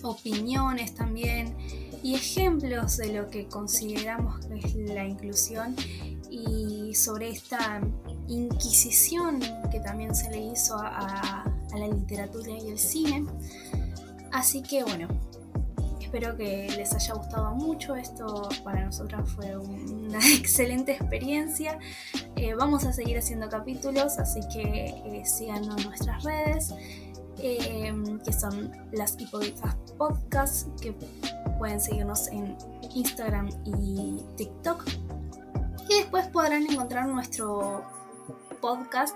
[0.04, 1.56] opiniones también
[2.04, 5.76] y ejemplos de lo que consideramos que es la inclusión
[6.30, 7.82] y sobre esta
[8.28, 9.40] inquisición
[9.72, 11.46] que también se le hizo a,
[11.76, 13.26] la literatura y el cine.
[14.32, 15.08] Así que bueno,
[16.11, 17.95] espero que les haya gustado mucho.
[17.95, 21.77] Esto para nosotros fue una excelente experiencia.
[22.36, 26.73] Eh, vamos a seguir haciendo capítulos, así que eh, síganos en nuestras redes,
[27.38, 27.94] eh,
[28.26, 30.95] que son las hipogrifas podcast, que
[31.60, 32.57] pueden seguirnos en
[32.95, 34.84] Instagram y TikTok.
[35.90, 37.84] Y después podrán encontrar nuestro
[38.61, 39.15] podcast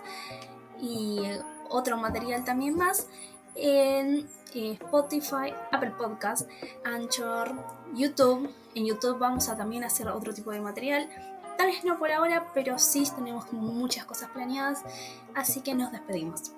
[0.79, 1.21] y
[1.71, 3.07] otro material también más
[3.55, 6.49] en Spotify, Apple Podcast,
[6.85, 7.53] Anchor,
[7.93, 8.49] YouTube.
[8.75, 11.09] En YouTube vamos a también hacer otro tipo de material.
[11.57, 14.83] Tal vez no por ahora, pero sí tenemos muchas cosas planeadas,
[15.35, 16.51] así que nos despedimos.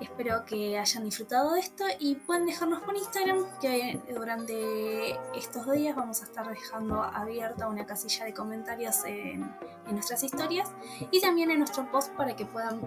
[0.00, 5.96] Espero que hayan disfrutado de esto y pueden dejarnos por Instagram, que durante estos días
[5.96, 9.54] vamos a estar dejando abierta una casilla de comentarios en,
[9.90, 10.70] nuestras historias
[11.10, 12.80] y también en nuestro post para que puedan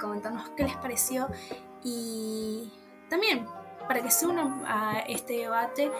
[0.00, 1.28] comentarnos qué les pareció
[1.84, 2.72] y
[3.10, 3.46] también
[3.86, 5.90] para que se unan a este debate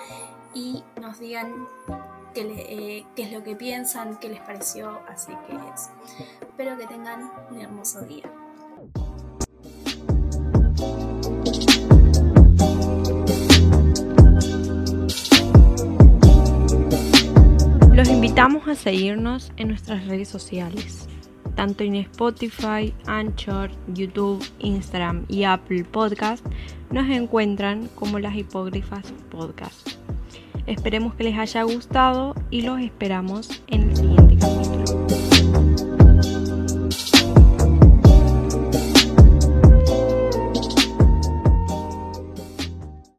[0.54, 1.66] y nos digan
[2.34, 5.00] qué, qué, es lo que piensan, qué les pareció.
[5.08, 5.90] Así que es.
[6.40, 8.24] Espero que tengan un hermoso día.
[17.92, 21.08] Los invitamos a seguirnos en nuestras redes sociales,
[21.56, 26.46] tanto en Spotify, Anchor, YouTube, Instagram y Apple Podcast,
[26.90, 29.88] nos encuentran como las hipógrafas podcast.
[30.66, 34.25] Esperemos que les haya gustado y los esperamos en el siguiente.